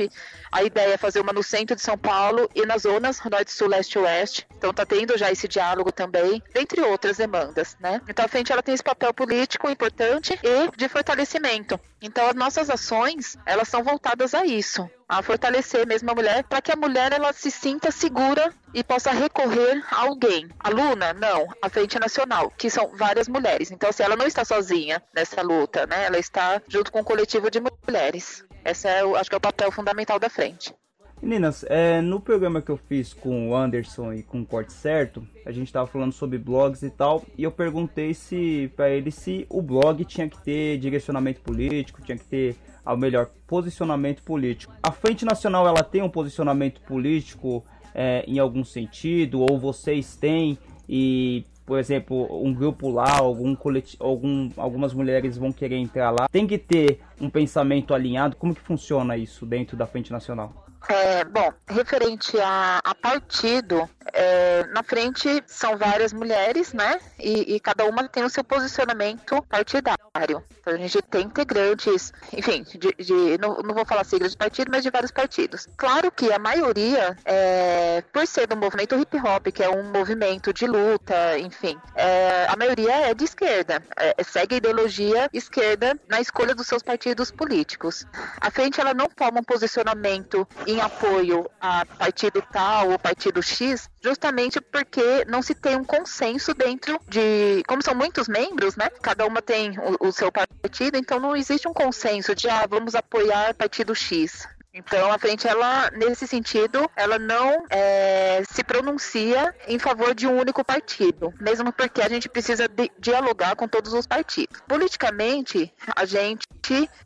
a 0.52 0.64
ideia 0.64 0.94
é 0.94 0.98
fazer 0.98 1.22
uma 1.22 1.34
no 1.34 1.44
centro 1.44 1.76
de 1.76 1.82
São 1.82 1.98
Paulo 1.98 2.50
e 2.54 2.66
nas 2.66 2.84
zonas 2.84 3.20
norte, 3.30 3.52
sul, 3.52 3.68
leste 3.68 3.94
e 3.94 4.00
oeste. 4.00 4.48
Então 4.58 4.74
tá 4.74 4.86
tendo 4.86 5.18
já 5.18 5.32
esse 5.32 5.48
diálogo 5.48 5.92
também, 5.92 6.42
entre 6.56 6.82
outras 7.06 7.18
demandas, 7.18 7.78
né? 7.80 8.02
Então 8.10 8.26
a 8.26 8.28
frente 8.28 8.52
ela 8.52 8.64
tem 8.64 8.74
esse 8.74 8.84
papel 8.84 9.14
político 9.14 9.70
importante 9.70 10.38
e 10.42 10.76
de 10.76 10.90
fortalecimento. 10.90 11.80
Então 12.02 12.28
as 12.28 12.36
nossas 12.36 12.70
ações, 12.70 13.38
elas 13.46 13.68
são 13.68 13.84
voltadas 13.84 14.34
a 14.34 14.44
isso, 14.46 14.90
a 15.08 15.22
fortalecer 15.22 15.86
mesmo 15.86 16.10
a 16.10 16.16
mulher, 16.16 16.44
para 16.44 16.62
que 16.62 16.72
a 16.72 16.76
mulher 16.76 17.14
ela 17.14 17.32
se 17.32 17.52
sinta 17.52 17.92
segura 17.92 18.52
e 18.74 18.84
possa 18.84 19.12
recorrer 19.12 19.84
a 19.92 20.02
alguém. 20.02 20.50
Aluna? 20.60 21.14
Não, 21.14 21.48
a 21.62 21.70
Frente 21.70 22.00
Nacional, 22.00 22.52
que 22.58 22.70
são 22.70 22.92
várias 22.96 23.28
mulheres. 23.28 23.72
Então, 23.72 23.90
assim, 23.90 24.04
ela 24.04 24.16
não 24.16 24.26
está 24.26 24.44
sozinha 24.44 25.02
nessa 25.14 25.42
luta, 25.42 25.86
né? 25.86 26.06
Ela 26.06 26.18
está 26.18 26.62
junto 26.68 26.92
com 26.92 27.02
um 27.02 27.04
coletivo 27.04 27.52
de 27.52 27.62
mulheres. 27.62 28.44
Esse 28.64 28.88
é, 28.88 29.02
acho 29.02 29.30
que 29.30 29.36
é 29.36 29.38
o 29.38 29.42
papel 29.42 29.72
fundamental 29.72 30.18
da 30.18 30.30
frente. 30.30 30.74
Meninas, 31.22 31.66
é, 31.70 32.02
no 32.02 32.20
programa 32.20 32.62
que 32.62 32.70
eu 32.70 32.78
fiz 32.78 33.14
com 33.14 33.50
o 33.50 33.56
Anderson 33.56 34.14
e 34.14 34.22
com 34.22 34.42
o 34.42 34.46
Corte 34.46 34.74
Certo, 34.74 35.26
a 35.46 35.52
gente 35.52 35.68
estava 35.68 35.88
falando 35.88 36.12
sobre 36.12 36.38
blogs 36.38 36.84
e 36.84 36.90
tal, 36.90 37.24
e 37.38 37.44
eu 37.44 37.52
perguntei 37.52 38.14
se 38.14 38.72
para 38.76 38.90
ele 38.90 39.10
se 39.10 39.46
o 39.50 39.62
blog 39.62 40.04
tinha 40.06 40.30
que 40.30 40.38
ter 40.44 40.78
direcionamento 40.78 41.42
político, 41.42 42.02
tinha 42.02 42.18
que 42.18 42.26
ter 42.26 42.56
ao 42.84 42.98
melhor 42.98 43.32
posicionamento 43.48 44.22
político. 44.24 44.74
A 44.84 44.92
Frente 44.92 45.26
Nacional 45.26 45.66
ela 45.68 45.84
tem 45.84 46.04
um 46.04 46.10
posicionamento 46.10 46.82
político 46.82 47.66
é, 47.94 48.24
em 48.28 48.38
algum 48.38 48.64
sentido, 48.64 49.40
ou 49.40 49.58
vocês 49.58 50.16
têm 50.16 50.58
e 50.88 51.46
por 51.66 51.80
exemplo, 51.80 52.28
um 52.46 52.54
grupo 52.54 52.92
lá, 52.92 53.18
algum 53.18 53.56
coletivo, 53.56 54.04
algum, 54.04 54.52
algumas 54.56 54.94
mulheres 54.94 55.36
vão 55.36 55.52
querer 55.52 55.78
entrar 55.78 56.12
lá. 56.12 56.28
Tem 56.32 56.46
que 56.46 56.60
ter 56.60 57.00
um 57.20 57.28
pensamento 57.28 57.92
alinhado. 57.92 58.36
Como 58.36 58.54
que 58.54 58.62
funciona 58.62 59.18
isso 59.18 59.48
dentro 59.48 59.76
da 59.76 59.88
Frente 59.88 60.12
Nacional? 60.12 60.65
É, 60.88 61.24
bom, 61.24 61.52
referente 61.68 62.40
a, 62.40 62.80
a 62.84 62.94
partido, 62.94 63.90
é, 64.14 64.66
na 64.68 64.84
frente 64.84 65.44
são 65.48 65.78
várias 65.78 66.14
mulheres, 66.14 66.74
né? 66.74 67.00
E, 67.20 67.56
e, 67.56 67.60
cada 67.60 67.86
uma 67.86 68.08
tem 68.08 68.24
o 68.24 68.30
seu 68.30 68.44
posicionamento 68.44 69.42
partidário. 69.50 70.44
Então 70.60 70.74
a 70.74 70.78
gente 70.78 71.02
tem 71.02 71.26
integrantes, 71.26 72.14
enfim, 72.32 72.64
de, 72.64 72.94
de 73.04 73.38
não, 73.40 73.58
não, 73.58 73.74
vou 73.74 73.86
falar 73.86 74.04
siglas 74.04 74.32
de 74.32 74.38
partido, 74.38 74.72
mas 74.72 74.84
de 74.84 74.90
vários 74.90 75.12
partidos. 75.12 75.68
Claro 75.76 76.12
que 76.12 76.32
a 76.32 76.40
maioria, 76.40 77.18
é, 77.26 78.04
por 78.14 78.26
ser 78.28 78.48
do 78.48 78.56
movimento 78.56 78.96
hip 78.96 79.18
hop, 79.18 79.48
que 79.48 79.64
é 79.64 79.70
um 79.70 79.92
movimento 79.92 80.54
de 80.54 80.68
luta, 80.68 81.38
enfim, 81.40 81.78
é, 81.96 82.46
a 82.48 82.56
maioria 82.56 83.10
é 83.10 83.14
de 83.14 83.24
esquerda, 83.24 83.84
é, 83.98 84.24
segue 84.24 84.56
a 84.56 84.58
ideologia 84.58 85.30
esquerda 85.34 86.00
na 86.08 86.22
escolha 86.22 86.54
dos 86.54 86.68
seus 86.68 86.84
partidos 86.84 87.32
políticos. 87.32 88.06
A 88.40 88.52
frente 88.52 88.80
ela 88.80 88.94
não 88.94 89.08
toma 89.08 89.40
um 89.40 89.44
posicionamento 89.44 90.48
em 90.76 90.82
apoio 90.82 91.50
a 91.60 91.86
partido 91.86 92.44
tal 92.52 92.92
ou 92.92 93.00
partido 93.00 93.42
X, 93.42 93.90
justamente 94.04 94.60
porque 94.60 95.24
não 95.26 95.42
se 95.42 95.56
tem 95.56 95.78
um 95.78 95.86
consenso 95.86 96.54
dentro 96.54 97.00
de. 97.08 97.64
Como 97.66 97.82
são 97.82 97.96
muitos 97.96 98.28
membros, 98.28 98.76
né? 98.76 98.90
Cada 99.02 99.26
uma 99.26 99.42
tem 99.42 99.80
o, 99.80 100.08
o 100.08 100.12
seu 100.12 100.30
partido, 100.32 100.98
então 100.98 101.20
não 101.20 101.36
existe 101.36 101.68
um 101.68 101.74
consenso 101.74 102.36
de 102.36 102.50
ah, 102.50 102.68
vamos 102.70 102.94
apoiar 102.94 103.54
partido 103.54 103.96
X. 103.96 104.48
Então, 104.78 105.10
a 105.10 105.18
frente, 105.18 105.48
ela, 105.48 105.90
nesse 105.92 106.28
sentido, 106.28 106.92
ela 106.98 107.18
não 107.18 107.66
é, 107.70 108.44
se 108.52 108.62
pronuncia 108.62 109.56
em 109.70 109.80
favor 109.80 110.14
de 110.14 110.28
um 110.28 110.38
único 110.38 110.66
partido, 110.66 111.34
mesmo 111.40 111.72
porque 111.72 112.02
a 112.02 112.10
gente 112.10 112.28
precisa 112.28 112.70
dialogar 113.00 113.56
com 113.56 113.70
todos 113.70 113.94
os 113.94 114.06
partidos. 114.06 114.62
Politicamente, 114.68 115.74
a 115.96 116.04
gente, 116.04 116.46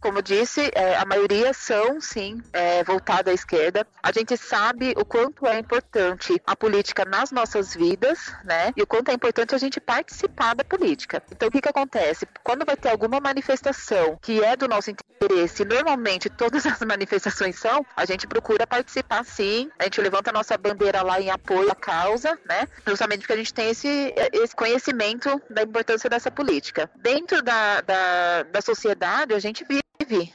como 0.02 0.20
disse, 0.20 0.72
é, 0.74 0.98
a 0.98 1.06
maioria 1.06 1.54
são, 1.54 2.02
sim, 2.02 2.42
é, 2.52 2.84
voltada 2.84 3.30
à 3.30 3.36
esquerda. 3.36 3.86
A 4.02 4.12
gente 4.12 4.36
sabe 4.36 4.96
o 4.98 5.06
quanto 5.06 5.46
é 5.46 5.60
importante 5.60 6.42
a 6.48 6.56
política 6.56 7.06
nas 7.06 7.32
nossas 7.32 7.76
vidas, 7.76 8.34
né? 8.46 8.74
E 8.76 8.82
o 8.82 8.88
quanto 8.88 9.12
é 9.12 9.14
importante 9.14 9.54
a 9.54 9.60
gente 9.60 9.80
participar 9.80 10.56
da 10.56 10.64
política. 10.64 11.22
Então, 11.32 11.48
o 11.48 11.52
que, 11.52 11.62
que 11.62 11.70
acontece? 11.70 12.28
Quando 12.44 12.66
vai 12.66 12.76
ter 12.76 12.90
alguma 12.90 13.20
manifestação 13.20 14.18
que 14.20 14.44
é 14.44 14.56
do 14.56 14.68
nosso 14.68 14.90
interesse, 14.90 15.64
normalmente 15.64 16.32
todas 16.32 16.66
as 16.66 16.80
manifestações 16.82 17.59
a 17.96 18.06
gente 18.06 18.28
procura 18.28 18.66
participar 18.66 19.24
sim, 19.26 19.70
a 19.78 19.84
gente 19.84 20.02
levanta 20.02 20.30
a 20.30 20.34
nossa 20.34 20.58
bandeira 20.58 21.02
lá 21.02 21.20
em 21.20 21.30
apoio 21.30 21.72
à 21.72 21.76
causa, 21.76 22.38
né? 22.46 22.68
Justamente 22.86 23.22
porque 23.22 23.34
a 23.34 23.38
gente 23.38 23.54
tem 23.54 23.70
esse, 23.70 24.14
esse 24.34 24.56
conhecimento 24.56 25.42
da 25.50 25.64
importância 25.64 26.10
dessa 26.10 26.32
política. 26.32 26.90
Dentro 26.96 27.42
da, 27.42 27.82
da, 27.82 28.44
da 28.44 28.62
sociedade, 28.62 29.34
a 29.34 29.40
gente 29.40 29.66
vive 29.68 29.82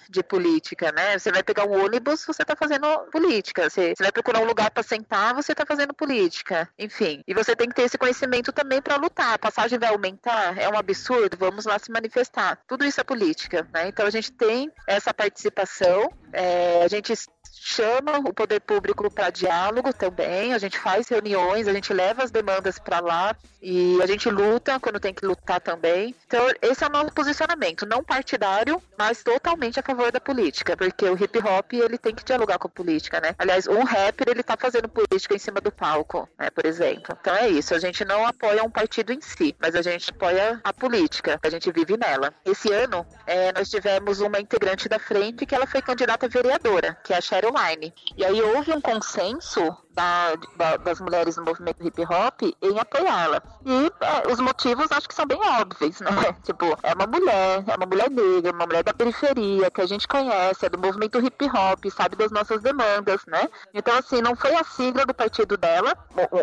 de 0.09 0.23
política, 0.23 0.93
né? 0.93 1.19
Você 1.19 1.31
vai 1.31 1.43
pegar 1.43 1.67
um 1.67 1.85
ônibus, 1.85 2.25
você 2.25 2.43
está 2.43 2.55
fazendo 2.57 2.87
política. 3.11 3.69
Você, 3.69 3.95
você 3.97 4.03
vai 4.03 4.13
procurar 4.13 4.41
um 4.41 4.47
lugar 4.47 4.71
para 4.71 4.83
sentar, 4.83 5.35
você 5.35 5.53
está 5.53 5.65
fazendo 5.67 5.93
política. 5.93 6.69
Enfim, 6.79 7.23
e 7.27 7.35
você 7.35 7.57
tem 7.57 7.69
que 7.69 7.75
ter 7.75 7.83
esse 7.83 7.99
conhecimento 7.99 8.53
também 8.53 8.81
para 8.81 8.97
lutar. 8.97 9.35
A 9.35 9.39
passagem 9.39 9.79
vai 9.79 9.89
aumentar? 9.89 10.57
É 10.59 10.69
um 10.69 10.79
absurdo? 10.79 11.37
Vamos 11.37 11.65
lá 11.65 11.79
se 11.79 11.91
manifestar. 11.91 12.61
Tudo 12.67 12.85
isso 12.85 13.01
é 13.01 13.05
política, 13.05 13.69
né? 13.73 13.89
Então 13.89 14.07
a 14.07 14.11
gente 14.11 14.33
tem 14.33 14.71
essa 14.87 15.13
participação, 15.13 16.13
é, 16.33 16.83
a 16.85 16.89
gente 16.89 17.13
chama 17.61 18.19
o 18.19 18.33
poder 18.33 18.61
público 18.61 19.11
para 19.11 19.31
diálogo 19.31 19.93
também, 19.93 20.53
a 20.53 20.59
gente 20.59 20.79
faz 20.79 21.09
reuniões, 21.09 21.69
a 21.69 21.73
gente 21.73 21.93
leva 21.93 22.23
as 22.23 22.31
demandas 22.31 22.79
para 22.79 23.01
lá 23.01 23.37
e 23.61 23.99
a 24.03 24.07
gente 24.07 24.29
luta 24.29 24.79
quando 24.79 25.01
tem 25.01 25.15
que 25.15 25.25
lutar 25.25 25.61
também. 25.61 26.15
Então, 26.27 26.47
esse 26.61 26.85
é 26.85 26.87
o 26.87 26.91
nosso 26.91 27.13
posicionamento, 27.13 27.87
não 27.87 28.05
partidário, 28.05 28.81
mas 28.99 29.23
totalmente 29.23 29.81
a 29.81 29.83
favor 29.83 30.13
da 30.13 30.21
política, 30.21 30.77
porque 30.77 31.09
o 31.09 31.15
hip 31.15 31.39
hop 31.39 31.73
ele 31.73 31.97
tem 31.97 32.15
que 32.15 32.25
dialogar 32.25 32.59
com 32.59 32.69
a 32.69 32.71
política, 32.71 33.21
né? 33.21 33.35
Aliás, 33.39 33.67
um 33.67 33.83
rapper 33.83 34.29
ele 34.29 34.43
tá 34.43 34.57
fazendo 34.57 34.89
política 34.89 35.35
em 35.35 35.39
cima 35.39 35.61
do 35.61 35.73
palco, 35.73 36.29
né, 36.39 36.51
por 36.51 36.67
exemplo. 36.67 37.17
Então 37.21 37.35
é 37.35 37.49
isso, 37.49 37.75
a 37.75 37.79
gente 37.79 38.05
não 38.05 38.27
apoia 38.27 38.63
um 38.63 38.71
partido 38.71 39.13
em 39.13 39.21
si, 39.21 39.57
mas 39.59 39.75
a 39.75 39.83
gente 39.83 40.11
apoia 40.11 40.61
a 40.63 40.73
política, 40.73 41.41
a 41.43 41.49
gente 41.49 41.73
vive 41.73 41.97
nela. 41.97 42.35
Esse 42.45 42.71
ano, 42.73 43.07
é, 43.27 43.53
nós 43.53 43.71
tivemos 43.71 44.21
uma 44.21 44.39
integrante 44.39 44.89
da 44.89 44.99
frente 44.99 45.47
que 45.47 45.55
ela 45.55 45.67
foi 45.67 45.81
candidata 45.81 46.27
a 46.27 46.29
vereadora, 46.29 46.97
que 47.03 47.13
é 47.13 47.17
a 47.17 47.21
Cheryl 47.21 47.44
Line. 47.51 47.93
E 48.17 48.25
aí 48.25 48.41
houve 48.41 48.73
um 48.73 48.81
consenso 48.81 49.77
da, 49.95 50.35
da, 50.57 50.77
das 50.77 51.01
mulheres 51.01 51.37
no 51.37 51.45
movimento 51.45 51.87
hip 51.87 52.03
hop 52.03 52.43
em 52.43 52.79
apoiá-la. 52.79 53.43
E 53.65 53.93
é, 54.01 54.33
os 54.33 54.41
motivos 54.41 54.91
acho 54.91 55.09
que 55.09 55.15
são 55.15 55.27
bem 55.27 55.41
óbvios, 55.61 56.01
né? 56.01 56.11
Tipo, 56.45 56.77
é 56.83 56.93
uma 56.93 57.07
mulher, 57.07 57.65
é 57.67 57.77
uma 57.77 57.87
mulher 57.87 58.11
negra, 58.11 58.53
uma 58.53 58.67
mulher 58.67 58.83
da 58.83 58.93
periferia, 58.93 59.71
que 59.71 59.81
a 59.81 59.87
gente 59.87 60.07
conhece, 60.07 60.67
é 60.67 60.69
do 60.69 60.79
movimento 60.79 61.19
hip 61.19 61.47
hop, 61.47 61.85
sabe 61.91 62.17
das 62.17 62.31
nossas 62.31 62.61
demandas, 62.61 63.23
né? 63.27 63.49
Então, 63.73 63.97
assim, 63.97 64.21
não 64.21 64.35
foi 64.37 64.55
a 64.55 64.65
sigla 64.65 65.07
do 65.07 65.15
partido 65.15 65.57
dela, 65.57 65.97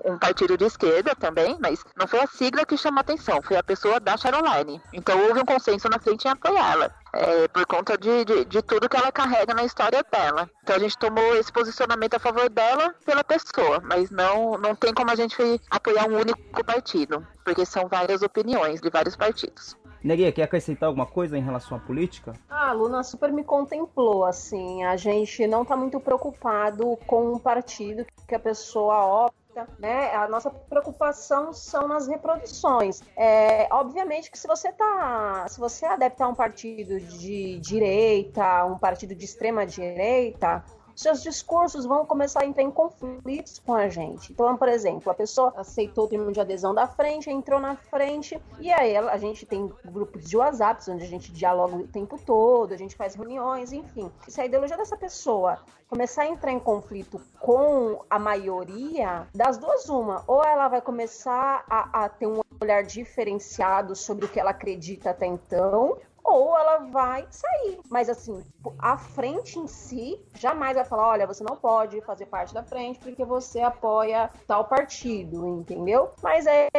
um, 0.06 0.18
partido 0.18 0.58
de 0.58 0.66
esquerda 0.66 1.16
também, 1.16 1.58
mas 1.60 1.84
não 1.96 2.08
foi 2.08 2.20
a 2.20 2.28
sigla 2.28 2.66
que 2.66 2.78
chamou 2.78 3.02
atenção, 3.02 3.42
foi 3.42 3.58
a 3.58 3.64
pessoa 3.64 4.00
da 4.00 4.18
Caroline. 4.18 4.82
Então 4.94 5.20
houve 5.28 5.40
um 5.40 5.46
consenso 5.46 5.90
na 5.90 6.00
frente 6.00 6.26
em 6.26 6.32
apoiá-la. 6.32 6.92
É, 7.14 7.46
por 7.50 7.66
conta 7.66 7.98
de, 7.98 8.24
de, 8.24 8.46
de, 8.46 8.62
tudo 8.62 8.88
que 8.88 8.96
ela 8.96 9.12
carrega 9.12 9.54
na 9.54 9.66
história 9.66 10.02
dela. 10.10 10.50
Então 10.64 10.78
a 10.78 10.80
gente 10.80 10.98
tomou 10.98 11.36
esse 11.36 11.52
posicionamento 11.52 12.14
a 12.14 12.20
favor 12.20 12.50
dela 12.50 12.96
pela 13.06 13.22
pessoa, 13.22 13.41
mas 13.84 14.10
não, 14.10 14.58
não 14.58 14.76
tem 14.76 14.94
como 14.94 15.12
a 15.12 15.16
gente 15.16 15.36
apoiar 15.70 16.08
um 16.08 16.18
único 16.20 16.64
partido, 16.64 17.26
porque 17.44 17.66
são 17.66 17.88
várias 17.88 18.22
opiniões 18.22 18.82
de 18.82 18.90
vários 18.90 19.16
partidos. 19.16 19.76
Neguinha, 20.04 20.32
quer 20.32 20.44
acrescentar 20.44 20.88
alguma 20.88 21.06
coisa 21.06 21.38
em 21.38 21.42
relação 21.42 21.78
à 21.78 21.80
política? 21.80 22.34
Ah, 22.50 22.70
a 22.70 22.74
Luna 22.74 23.04
super 23.04 23.32
me 23.32 23.44
contemplou, 23.44 24.26
assim, 24.26 24.84
a 24.84 24.98
gente 24.98 25.46
não 25.46 25.62
está 25.62 25.76
muito 25.76 26.00
preocupado 26.00 26.98
com 27.06 27.34
o 27.34 27.40
partido 27.40 28.06
que 28.28 28.34
a 28.34 28.40
pessoa 28.40 29.26
opta 29.26 29.42
né? 29.78 30.16
A 30.16 30.28
nossa 30.28 30.50
preocupação 30.50 31.54
são 31.54 31.88
nas 31.88 32.08
reproduções. 32.08 33.02
É, 33.18 33.68
obviamente 33.72 34.32
que 34.32 34.40
se 34.40 34.48
você 34.48 34.72
tá, 34.72 35.46
se 35.50 35.60
você 35.60 35.86
adaptar 35.86 36.28
um 36.28 36.36
partido 36.36 37.00
de 37.00 37.60
direita, 37.60 38.66
um 38.66 38.78
partido 38.78 39.14
de 39.14 39.26
extrema 39.26 39.66
direita, 39.66 40.64
seus 41.02 41.22
discursos 41.22 41.86
vão 41.86 42.06
começar 42.06 42.42
a 42.42 42.46
entrar 42.46 42.64
em 42.64 42.72
conflitos 42.72 43.60
com 43.60 43.74
a 43.74 43.90
gente. 43.90 44.32
Então, 44.32 44.56
por 44.56 44.68
exemplo, 44.68 45.12
a 45.12 45.16
pessoa 45.16 45.54
aceitou 45.58 46.06
o 46.06 46.08
termo 46.08 46.32
de 46.32 46.40
adesão 46.40 46.74
da 46.74 46.88
frente, 46.88 47.30
entrou 47.30 47.60
na 47.60 47.76
frente, 47.76 48.42
e 48.60 48.72
aí 48.72 48.96
a 48.96 49.18
gente 49.18 49.46
tem 49.46 49.72
grupos 49.86 50.30
de 50.30 50.38
WhatsApp 50.38 50.90
onde 50.90 51.04
a 51.04 51.08
gente 51.08 51.32
dialoga 51.32 51.76
o 51.76 51.88
tempo 51.88 52.20
todo, 52.24 52.74
a 52.74 52.78
gente 52.78 52.96
faz 52.96 53.16
reuniões, 53.16 53.72
enfim. 53.72 54.12
Se 54.28 54.40
a 54.40 54.46
ideologia 54.46 54.78
dessa 54.78 54.98
pessoa 54.98 55.60
começar 55.90 56.22
a 56.22 56.28
entrar 56.28 56.52
em 56.52 56.60
conflito 56.60 57.20
com 57.40 58.02
a 58.10 58.18
maioria, 58.18 59.28
das 59.36 59.58
duas, 59.58 59.90
uma, 59.90 60.24
ou 60.26 60.42
ela 60.44 60.70
vai 60.70 60.82
começar 60.82 61.66
a, 61.70 62.06
a 62.06 62.10
ter 62.10 62.28
um 62.28 62.40
olhar 62.62 62.84
diferenciado 62.84 63.96
sobre 63.96 64.26
o 64.26 64.30
que 64.30 64.40
ela 64.40 64.52
acredita 64.52 65.10
até 65.10 65.26
então, 65.26 65.98
ou 66.24 66.58
ela 66.58 66.78
vai 66.78 67.26
sair. 67.30 67.80
Mas 67.90 68.10
assim, 68.10 68.44
a 68.80 68.98
frente 68.98 69.60
em 69.60 69.68
si 69.68 70.20
jamais 70.36 70.76
vai 70.76 70.86
falar: 70.86 71.08
olha, 71.10 71.28
você 71.28 71.44
não 71.44 71.56
pode 71.56 72.02
fazer 72.02 72.26
parte 72.26 72.54
da 72.54 72.64
frente 72.64 73.00
porque 73.00 73.26
você 73.26 73.62
apoia 73.62 74.30
tal 74.48 74.66
partido, 74.66 75.48
entendeu? 75.48 76.10
Mas 76.22 76.46
é 76.46 76.70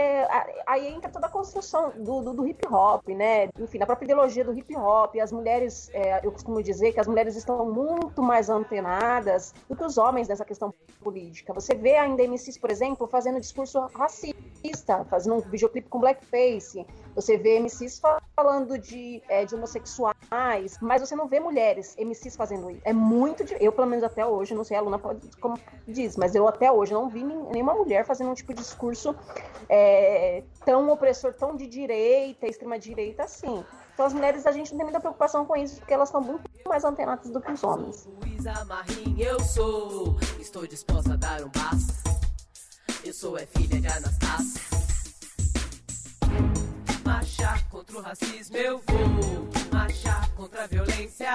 aí 0.66 0.88
entra 0.88 1.10
toda 1.10 1.26
a 1.26 1.30
construção 1.30 1.92
do, 1.96 2.22
do, 2.22 2.34
do 2.34 2.46
hip 2.46 2.66
hop, 2.66 3.06
né? 3.08 3.48
Enfim, 3.58 3.78
da 3.78 3.86
própria 3.86 4.06
ideologia 4.06 4.44
do 4.44 4.56
hip 4.56 4.74
hop. 4.76 5.16
As 5.16 5.32
mulheres, 5.32 5.90
é, 5.92 6.24
eu 6.24 6.32
costumo 6.32 6.62
dizer 6.62 6.92
que 6.92 7.00
as 7.00 7.06
mulheres 7.06 7.36
estão 7.36 7.64
muito 7.70 8.22
mais 8.22 8.48
antenadas 8.48 9.54
do 9.68 9.76
que 9.76 9.84
os 9.84 9.98
homens 9.98 10.28
nessa 10.28 10.44
questão 10.44 10.72
política. 11.02 11.52
Você 11.52 11.74
vê 11.74 11.96
ainda 11.96 12.22
MCs, 12.22 12.58
por 12.58 12.70
exemplo, 12.70 13.06
fazendo 13.06 13.40
discurso 13.40 13.80
racista, 13.94 15.04
fazendo 15.04 15.36
um 15.36 15.40
videoclipe 15.40 15.88
com 15.88 16.00
blackface. 16.00 16.86
Você 17.14 17.36
vê 17.36 17.60
MCs 17.60 18.00
falando 18.34 18.78
de, 18.78 19.22
é, 19.28 19.44
de 19.44 19.54
homossexuais, 19.54 20.78
mas 20.80 21.00
você 21.00 21.14
não 21.14 21.28
vê 21.28 21.38
mulheres 21.40 21.94
MCs 21.98 22.36
fazendo 22.36 22.70
isso. 22.70 22.80
É 22.84 22.92
muito. 22.92 23.44
De, 23.44 23.56
eu, 23.60 23.72
pelo 23.72 23.86
menos 23.86 24.04
até 24.04 24.24
hoje, 24.24 24.54
não 24.54 24.64
sei, 24.64 24.76
a 24.76 24.80
Luna 24.80 24.98
pode, 24.98 25.28
como 25.38 25.58
diz, 25.86 26.16
mas 26.16 26.34
eu 26.34 26.48
até 26.48 26.70
hoje 26.72 26.92
não 26.92 27.08
vi 27.08 27.22
nenhuma 27.22 27.74
mulher 27.74 28.06
fazendo 28.06 28.30
um 28.30 28.34
tipo 28.34 28.54
de 28.54 28.60
discurso 28.60 29.14
é, 29.68 30.42
tão 30.64 30.88
opressor, 30.90 31.34
tão 31.34 31.56
de 31.56 31.66
direita, 31.66 32.46
extrema-direita 32.46 33.24
assim. 33.24 33.64
Então 33.92 34.06
as 34.06 34.12
mulheres, 34.12 34.46
a 34.46 34.52
gente 34.52 34.70
não 34.70 34.78
tem 34.78 34.86
muita 34.86 35.00
preocupação 35.00 35.44
com 35.44 35.56
isso, 35.56 35.76
porque 35.76 35.92
elas 35.92 36.08
estão 36.08 36.22
muito 36.22 36.42
mais 36.66 36.84
antenadas 36.84 37.30
do 37.30 37.40
que 37.40 37.52
os 37.52 37.62
homens. 37.62 38.08
Luísa 38.20 38.64
Marim, 38.64 39.16
eu 39.18 39.38
sou, 39.40 40.16
estou 40.40 40.66
disposta 40.66 41.12
a 41.12 41.16
dar 41.16 41.42
um 41.42 41.50
passo. 41.50 42.02
Eu 43.04 43.12
sou 43.12 43.36
é 43.36 43.44
filha 43.46 43.80
de 43.80 43.86
Anastácia. 43.86 44.91
Marchar 47.12 47.68
contra 47.68 47.98
o 47.98 48.00
racismo 48.00 48.56
eu 48.56 48.80
vou. 48.86 49.48
Marchar 49.70 50.30
contra 50.34 50.64
a 50.64 50.66
violência. 50.66 51.28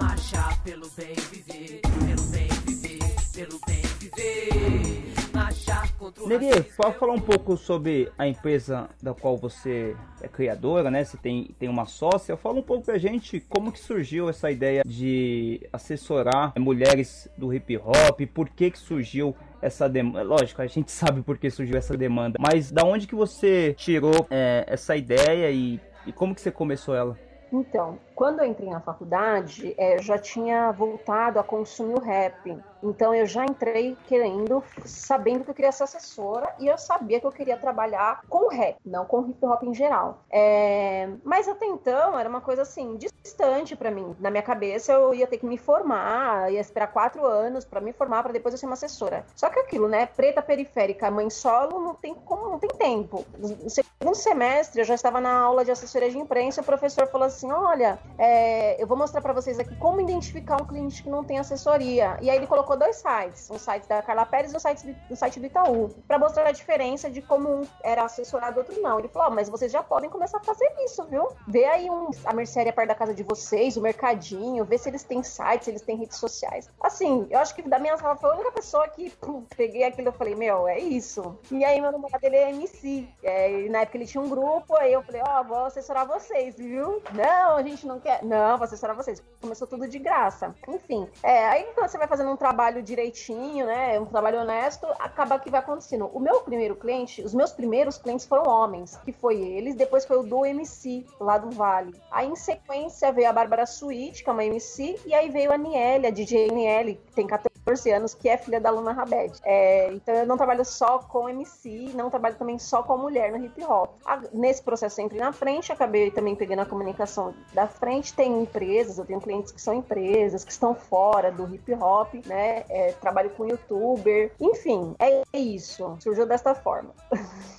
Marchar 0.00 0.60
pelo 0.64 0.90
bem 0.96 1.14
viver. 1.30 1.80
Pelo 1.80 2.22
bem 2.32 2.48
viver. 2.66 2.98
Pelo 3.32 3.60
bem 3.68 3.82
viver. 4.00 5.14
Marchar 5.32 5.96
contra 5.96 6.24
o 6.24 6.28
racismo. 6.28 6.74
pode 6.76 6.98
falar 6.98 7.12
um 7.12 7.20
pouco 7.20 7.56
sobre 7.56 8.10
a 8.18 8.26
empresa 8.26 8.90
da 9.00 9.14
qual 9.14 9.36
você 9.36 9.96
é 10.20 10.26
criadora, 10.26 10.90
né? 10.90 11.04
Você 11.04 11.16
tem, 11.18 11.54
tem 11.56 11.68
uma 11.68 11.86
sócia. 11.86 12.36
Fala 12.36 12.58
um 12.58 12.62
pouco 12.62 12.84
pra 12.84 12.98
gente 12.98 13.38
como 13.48 13.70
que 13.70 13.78
surgiu 13.78 14.28
essa 14.28 14.50
ideia 14.50 14.82
de 14.84 15.64
assessorar 15.72 16.52
mulheres 16.58 17.28
do 17.38 17.54
hip 17.54 17.76
hop, 17.76 18.20
por 18.34 18.48
que 18.48 18.72
que 18.72 18.78
surgiu 18.78 19.36
essa 19.64 19.88
demanda. 19.88 20.22
Lógico, 20.22 20.60
a 20.60 20.66
gente 20.66 20.90
sabe 20.92 21.22
por 21.22 21.38
que 21.38 21.50
surgiu 21.50 21.76
essa 21.76 21.96
demanda, 21.96 22.38
mas 22.38 22.70
da 22.70 22.84
onde 22.84 23.06
que 23.06 23.14
você 23.14 23.74
tirou 23.76 24.26
é, 24.30 24.64
essa 24.66 24.94
ideia 24.96 25.50
e, 25.50 25.80
e 26.06 26.12
como 26.12 26.34
que 26.34 26.40
você 26.40 26.50
começou 26.50 26.94
ela? 26.94 27.18
Então, 27.52 27.98
quando 28.14 28.40
eu 28.40 28.46
entrei 28.46 28.70
na 28.70 28.80
faculdade, 28.80 29.74
é, 29.76 30.00
já 30.00 30.16
tinha 30.18 30.70
voltado 30.72 31.38
a 31.38 31.42
consumir 31.42 31.94
o 31.94 32.00
rap. 32.00 32.56
Então 32.82 33.14
eu 33.14 33.26
já 33.26 33.44
entrei 33.44 33.96
querendo, 34.06 34.62
sabendo 34.84 35.42
que 35.44 35.50
eu 35.50 35.54
queria 35.54 35.72
ser 35.72 35.84
assessora 35.84 36.54
e 36.58 36.66
eu 36.66 36.76
sabia 36.76 37.18
que 37.18 37.26
eu 37.26 37.32
queria 37.32 37.56
trabalhar 37.56 38.20
com 38.28 38.48
rap, 38.48 38.76
não 38.84 39.06
com 39.06 39.26
hip 39.26 39.44
hop 39.44 39.62
em 39.62 39.74
geral. 39.74 40.18
É, 40.30 41.08
mas 41.24 41.48
até 41.48 41.64
então 41.64 42.18
era 42.18 42.28
uma 42.28 42.42
coisa 42.42 42.62
assim 42.62 42.96
distante 42.96 43.74
para 43.74 43.90
mim. 43.90 44.14
Na 44.20 44.30
minha 44.30 44.42
cabeça 44.42 44.92
eu 44.92 45.14
ia 45.14 45.26
ter 45.26 45.38
que 45.38 45.46
me 45.46 45.56
formar, 45.56 46.52
ia 46.52 46.60
esperar 46.60 46.88
quatro 46.88 47.24
anos 47.24 47.64
para 47.64 47.80
me 47.80 47.92
formar 47.92 48.22
para 48.22 48.32
depois 48.32 48.52
eu 48.52 48.58
ser 48.58 48.66
uma 48.66 48.74
assessora. 48.74 49.24
Só 49.34 49.48
que 49.48 49.58
aquilo, 49.60 49.88
né? 49.88 50.04
Preta 50.04 50.42
periférica, 50.42 51.10
mãe 51.10 51.30
solo, 51.30 51.80
não 51.80 51.94
tem 51.94 52.14
como, 52.14 52.50
não 52.50 52.58
tem 52.58 52.70
tempo. 52.70 53.24
No 53.38 53.70
segundo 53.70 54.14
semestre 54.14 54.82
eu 54.82 54.84
já 54.84 54.94
estava 54.94 55.22
na 55.22 55.32
aula 55.32 55.64
de 55.64 55.70
assessoria 55.70 56.10
de 56.10 56.18
imprensa 56.18 56.60
e 56.60 56.62
o 56.62 56.66
professor 56.66 57.06
falou 57.06 57.26
assim, 57.26 57.50
olha, 57.50 57.98
é, 58.18 58.80
eu 58.80 58.86
vou 58.86 58.96
mostrar 58.96 59.20
para 59.20 59.32
vocês 59.32 59.58
aqui 59.58 59.74
como 59.76 60.00
identificar 60.00 60.60
um 60.60 60.64
cliente 60.64 61.02
que 61.02 61.10
não 61.10 61.24
tem 61.24 61.38
assessoria. 61.38 62.16
E 62.20 62.30
aí 62.30 62.36
ele 62.36 62.46
colocou 62.46 62.76
dois 62.76 62.96
sites, 62.96 63.50
um 63.50 63.58
site 63.58 63.88
da 63.88 64.02
Carla 64.02 64.24
Pérez 64.24 64.52
e 64.52 64.56
um 64.56 64.60
site, 64.60 64.96
um 65.10 65.16
site 65.16 65.40
do 65.40 65.46
Itaú, 65.46 65.90
para 66.06 66.18
mostrar 66.18 66.46
a 66.46 66.52
diferença 66.52 67.10
de 67.10 67.20
como 67.20 67.48
um 67.48 67.62
era 67.82 68.04
assessorado 68.04 68.58
e 68.58 68.60
outro 68.60 68.80
não. 68.80 68.98
Ele 68.98 69.08
falou: 69.08 69.28
oh, 69.28 69.34
mas 69.34 69.48
vocês 69.48 69.70
já 69.72 69.82
podem 69.82 70.08
começar 70.08 70.38
a 70.38 70.44
fazer 70.44 70.70
isso, 70.84 71.02
viu? 71.04 71.28
Vê 71.48 71.64
aí 71.64 71.90
um, 71.90 72.10
a 72.24 72.32
mercearia 72.32 72.72
perto 72.72 72.88
da 72.88 72.94
casa 72.94 73.14
de 73.14 73.22
vocês, 73.22 73.76
o 73.76 73.80
mercadinho, 73.80 74.64
vê 74.64 74.78
se 74.78 74.88
eles 74.88 75.02
têm 75.02 75.22
sites, 75.22 75.64
se 75.64 75.70
eles 75.70 75.82
têm 75.82 75.96
redes 75.96 76.18
sociais. 76.18 76.70
Assim, 76.80 77.26
eu 77.30 77.38
acho 77.38 77.54
que 77.54 77.62
da 77.62 77.78
minha 77.78 77.96
sala 77.96 78.16
foi 78.16 78.30
a 78.30 78.34
única 78.34 78.52
pessoa 78.52 78.86
que 78.88 79.10
pum, 79.10 79.44
peguei 79.56 79.84
aquilo 79.84 80.10
e 80.10 80.12
falei: 80.12 80.34
meu, 80.34 80.68
é 80.68 80.78
isso. 80.78 81.36
E 81.50 81.64
aí 81.64 81.80
meu 81.80 81.90
namorado 81.90 82.24
ele 82.24 82.36
é 82.36 82.50
MC. 82.50 83.08
É, 83.22 83.68
na 83.68 83.80
época 83.80 83.98
ele 83.98 84.06
tinha 84.06 84.22
um 84.22 84.28
grupo, 84.28 84.76
aí 84.76 84.92
eu 84.92 85.02
falei: 85.02 85.22
ó, 85.26 85.40
oh, 85.40 85.44
vou 85.44 85.64
assessorar 85.64 86.06
vocês, 86.06 86.56
viu? 86.56 87.02
Não, 87.12 87.56
a 87.56 87.62
gente 87.62 87.86
não 87.86 87.93
quer. 88.00 88.22
Não, 88.24 88.56
vou 88.56 88.64
assessorar 88.64 88.96
vocês. 88.96 89.22
Começou 89.40 89.66
tudo 89.66 89.88
de 89.88 89.98
graça. 89.98 90.54
Enfim, 90.68 91.08
é, 91.22 91.46
aí 91.46 91.64
quando 91.74 91.88
você 91.88 91.98
vai 91.98 92.06
fazendo 92.06 92.30
um 92.30 92.36
trabalho 92.36 92.82
direitinho, 92.82 93.66
né? 93.66 93.98
Um 93.98 94.06
trabalho 94.06 94.40
honesto, 94.40 94.86
acaba 94.98 95.38
que 95.38 95.50
vai 95.50 95.60
acontecendo. 95.60 96.06
O 96.12 96.20
meu 96.20 96.40
primeiro 96.40 96.76
cliente, 96.76 97.22
os 97.22 97.34
meus 97.34 97.52
primeiros 97.52 97.98
clientes 97.98 98.26
foram 98.26 98.50
homens, 98.50 98.96
que 99.04 99.12
foi 99.12 99.40
eles, 99.40 99.74
depois 99.74 100.04
foi 100.04 100.18
o 100.18 100.22
do 100.22 100.44
MC, 100.44 101.06
lá 101.20 101.38
do 101.38 101.50
Vale. 101.50 101.94
Aí 102.10 102.28
em 102.28 102.36
sequência 102.36 103.12
veio 103.12 103.28
a 103.28 103.32
Bárbara 103.32 103.66
Suíte, 103.66 104.22
que 104.22 104.30
é 104.30 104.32
uma 104.32 104.44
MC, 104.44 105.00
e 105.06 105.14
aí 105.14 105.30
veio 105.30 105.52
a 105.52 105.56
Niele, 105.56 106.06
a 106.06 106.10
DJ 106.10 106.48
Niele, 106.48 107.00
que 107.06 107.12
tem 107.12 107.26
14 107.26 107.53
anos, 107.92 108.14
que 108.14 108.28
é 108.28 108.36
filha 108.36 108.60
da 108.60 108.70
Luna 108.70 108.92
Rabed. 108.92 109.40
É, 109.42 109.92
então 109.92 110.14
eu 110.14 110.26
não 110.26 110.36
trabalho 110.36 110.64
só 110.64 110.98
com 110.98 111.28
MC, 111.28 111.90
não 111.94 112.10
trabalho 112.10 112.36
também 112.36 112.58
só 112.58 112.82
com 112.82 112.96
mulher 112.96 113.32
no 113.32 113.44
hip 113.44 113.62
hop. 113.64 113.90
Nesse 114.32 114.62
processo 114.62 115.00
eu 115.00 115.06
entrei 115.06 115.20
na 115.20 115.32
frente, 115.32 115.72
acabei 115.72 116.10
também 116.10 116.34
pegando 116.34 116.60
a 116.60 116.66
comunicação 116.66 117.34
da 117.52 117.66
frente. 117.66 118.14
Tem 118.14 118.42
empresas, 118.42 118.98
eu 118.98 119.04
tenho 119.04 119.20
clientes 119.20 119.52
que 119.52 119.60
são 119.60 119.74
empresas, 119.74 120.44
que 120.44 120.52
estão 120.52 120.74
fora 120.74 121.30
do 121.30 121.52
hip 121.54 121.72
hop, 121.74 122.14
né? 122.26 122.64
É, 122.68 122.92
trabalho 123.00 123.30
com 123.30 123.46
youtuber, 123.46 124.32
enfim, 124.40 124.94
é 124.98 125.38
isso. 125.38 125.96
Surgiu 126.00 126.26
desta 126.26 126.54
forma. 126.54 126.90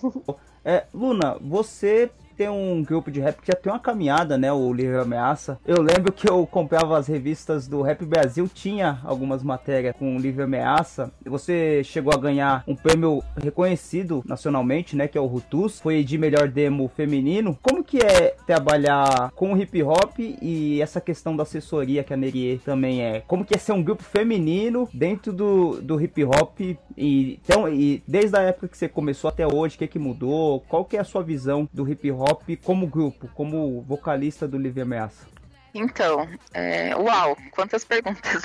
É, 0.68 0.88
Luna, 0.92 1.38
você 1.40 2.10
tem 2.36 2.50
um 2.50 2.84
grupo 2.84 3.10
de 3.10 3.20
rap 3.20 3.42
que 3.42 3.48
já 3.48 3.54
tem 3.54 3.72
uma 3.72 3.80
caminhada, 3.80 4.38
né? 4.38 4.52
O 4.52 4.74
Livre 4.74 4.98
Ameaça. 4.98 5.60
Eu 5.66 5.82
lembro 5.82 6.12
que 6.12 6.30
eu 6.30 6.46
comprava 6.46 6.98
as 6.98 7.08
revistas 7.08 7.68
do 7.68 7.82
Rap 7.82 8.06
Brasil, 8.06 8.50
tinha 8.54 9.00
algumas 9.04 9.42
matérias 9.42 9.96
com 9.98 10.18
Livre 10.18 10.44
Ameaça. 10.44 11.12
Você 11.26 11.84
chegou 11.84 12.14
a 12.14 12.18
ganhar 12.18 12.64
um 12.68 12.76
prêmio 12.76 13.24
reconhecido 13.42 14.24
nacionalmente, 14.26 14.96
né? 14.96 15.08
Que 15.08 15.18
é 15.18 15.22
o 15.22 15.26
Rutus. 15.26 15.80
Foi 15.80 16.04
de 16.04 16.18
melhor 16.18 16.48
demo 16.48 16.90
feminino. 16.96 17.58
Como 17.62 17.84
que 17.84 18.00
é 18.00 18.36
trabalhar 18.46 19.32
com 19.36 19.54
o 19.54 19.58
hip 19.58 19.82
hop 19.84 20.20
e 20.20 20.82
essa 20.82 21.00
questão 21.00 21.36
da 21.36 21.44
assessoria 21.44 22.04
que 22.04 22.14
a 22.14 22.18
Nerie 22.18 22.60
também 22.60 23.02
é? 23.02 23.22
Como 23.22 23.46
que 23.46 23.56
é 23.56 23.58
ser 23.58 23.72
um 23.72 23.84
grupo 23.84 24.04
feminino 24.04 24.90
dentro 24.94 25.32
do, 25.32 25.82
do 25.82 26.02
hip 26.02 26.24
hop? 26.24 26.60
E, 26.60 27.40
então, 27.44 27.68
e 27.68 28.04
desde 28.08 28.38
a 28.38 28.42
época 28.42 28.68
que 28.68 28.78
você 28.78 28.88
começou 28.88 29.30
até 29.30 29.46
hoje, 29.46 29.76
o 29.76 29.80
que, 29.80 29.88
que 29.88 30.00
mudou? 30.00 30.62
Qual 30.68 30.86
que 30.86 30.98
é 30.98 31.00
a 31.00 31.04
sua 31.04 31.24
visão 31.24 31.68
do 31.74 31.90
hip 31.90 32.12
hop? 32.12 32.25
Hop 32.30 32.44
como 32.64 32.88
grupo, 32.88 33.30
como 33.34 33.82
vocalista 33.82 34.48
do 34.48 34.58
Livre 34.58 34.82
Ameaça? 34.82 35.28
Então, 35.74 36.28
é... 36.54 36.96
uau, 36.96 37.38
quantas 37.52 37.84
perguntas. 37.84 38.42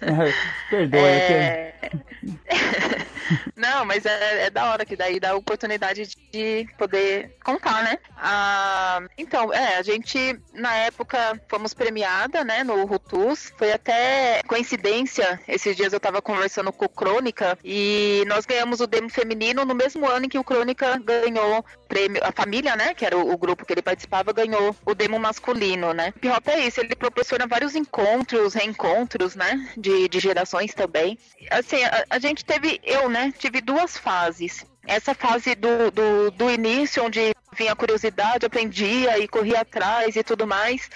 Perdoe, 0.70 1.00
é... 1.00 1.74
que... 1.80 3.06
Não, 3.56 3.84
mas 3.84 4.04
é, 4.06 4.46
é, 4.46 4.50
da 4.50 4.70
hora 4.70 4.84
que 4.84 4.96
daí 4.96 5.18
dá 5.18 5.30
a 5.30 5.36
oportunidade 5.36 6.08
de 6.32 6.68
poder 6.78 7.36
contar, 7.42 7.82
né? 7.82 7.98
Ah, 8.16 9.02
então, 9.16 9.52
é, 9.52 9.76
a 9.76 9.82
gente 9.82 10.38
na 10.52 10.74
época 10.76 11.40
fomos 11.48 11.74
premiada, 11.74 12.44
né, 12.44 12.62
no 12.62 12.84
Rutus. 12.84 13.52
Foi 13.56 13.72
até 13.72 14.42
coincidência, 14.46 15.40
esses 15.48 15.76
dias 15.76 15.92
eu 15.92 16.00
tava 16.00 16.22
conversando 16.22 16.72
com 16.72 16.84
o 16.84 16.88
Crônica 16.88 17.58
e 17.64 18.24
nós 18.26 18.46
ganhamos 18.46 18.80
o 18.80 18.86
demo 18.86 19.08
feminino 19.08 19.64
no 19.64 19.74
mesmo 19.74 20.06
ano 20.06 20.26
em 20.26 20.28
que 20.28 20.38
o 20.38 20.44
Crônica 20.44 20.98
ganhou 20.98 21.64
prêmio, 21.88 22.20
a 22.24 22.32
família, 22.32 22.76
né, 22.76 22.94
que 22.94 23.04
era 23.04 23.16
o, 23.16 23.32
o 23.32 23.38
grupo 23.38 23.64
que 23.64 23.72
ele 23.72 23.82
participava, 23.82 24.32
ganhou 24.32 24.74
o 24.84 24.94
demo 24.94 25.18
masculino, 25.18 25.92
né? 25.92 26.12
Hip 26.16 26.28
hop 26.28 26.48
é 26.48 26.66
isso, 26.66 26.80
ele 26.80 26.94
proporciona 26.94 27.46
vários 27.46 27.74
encontros, 27.74 28.54
reencontros, 28.54 29.34
né, 29.34 29.68
de, 29.76 30.08
de 30.08 30.20
gerações 30.20 30.74
também. 30.74 31.18
Assim, 31.50 31.82
a, 31.84 32.04
a 32.10 32.18
gente 32.18 32.44
teve, 32.44 32.80
eu, 32.82 33.08
né, 33.08 33.32
tive 33.38 33.60
duas 33.60 33.96
fases 33.96 34.64
essa 34.86 35.14
fase 35.14 35.54
do, 35.54 35.90
do, 35.90 36.30
do, 36.30 36.50
início, 36.50 37.04
onde 37.04 37.34
vinha 37.56 37.72
a 37.72 37.76
curiosidade, 37.76 38.46
aprendia 38.46 39.18
e 39.18 39.26
corria 39.26 39.60
atrás 39.60 40.16
e 40.16 40.22
tudo 40.22 40.46
mais. 40.46 40.88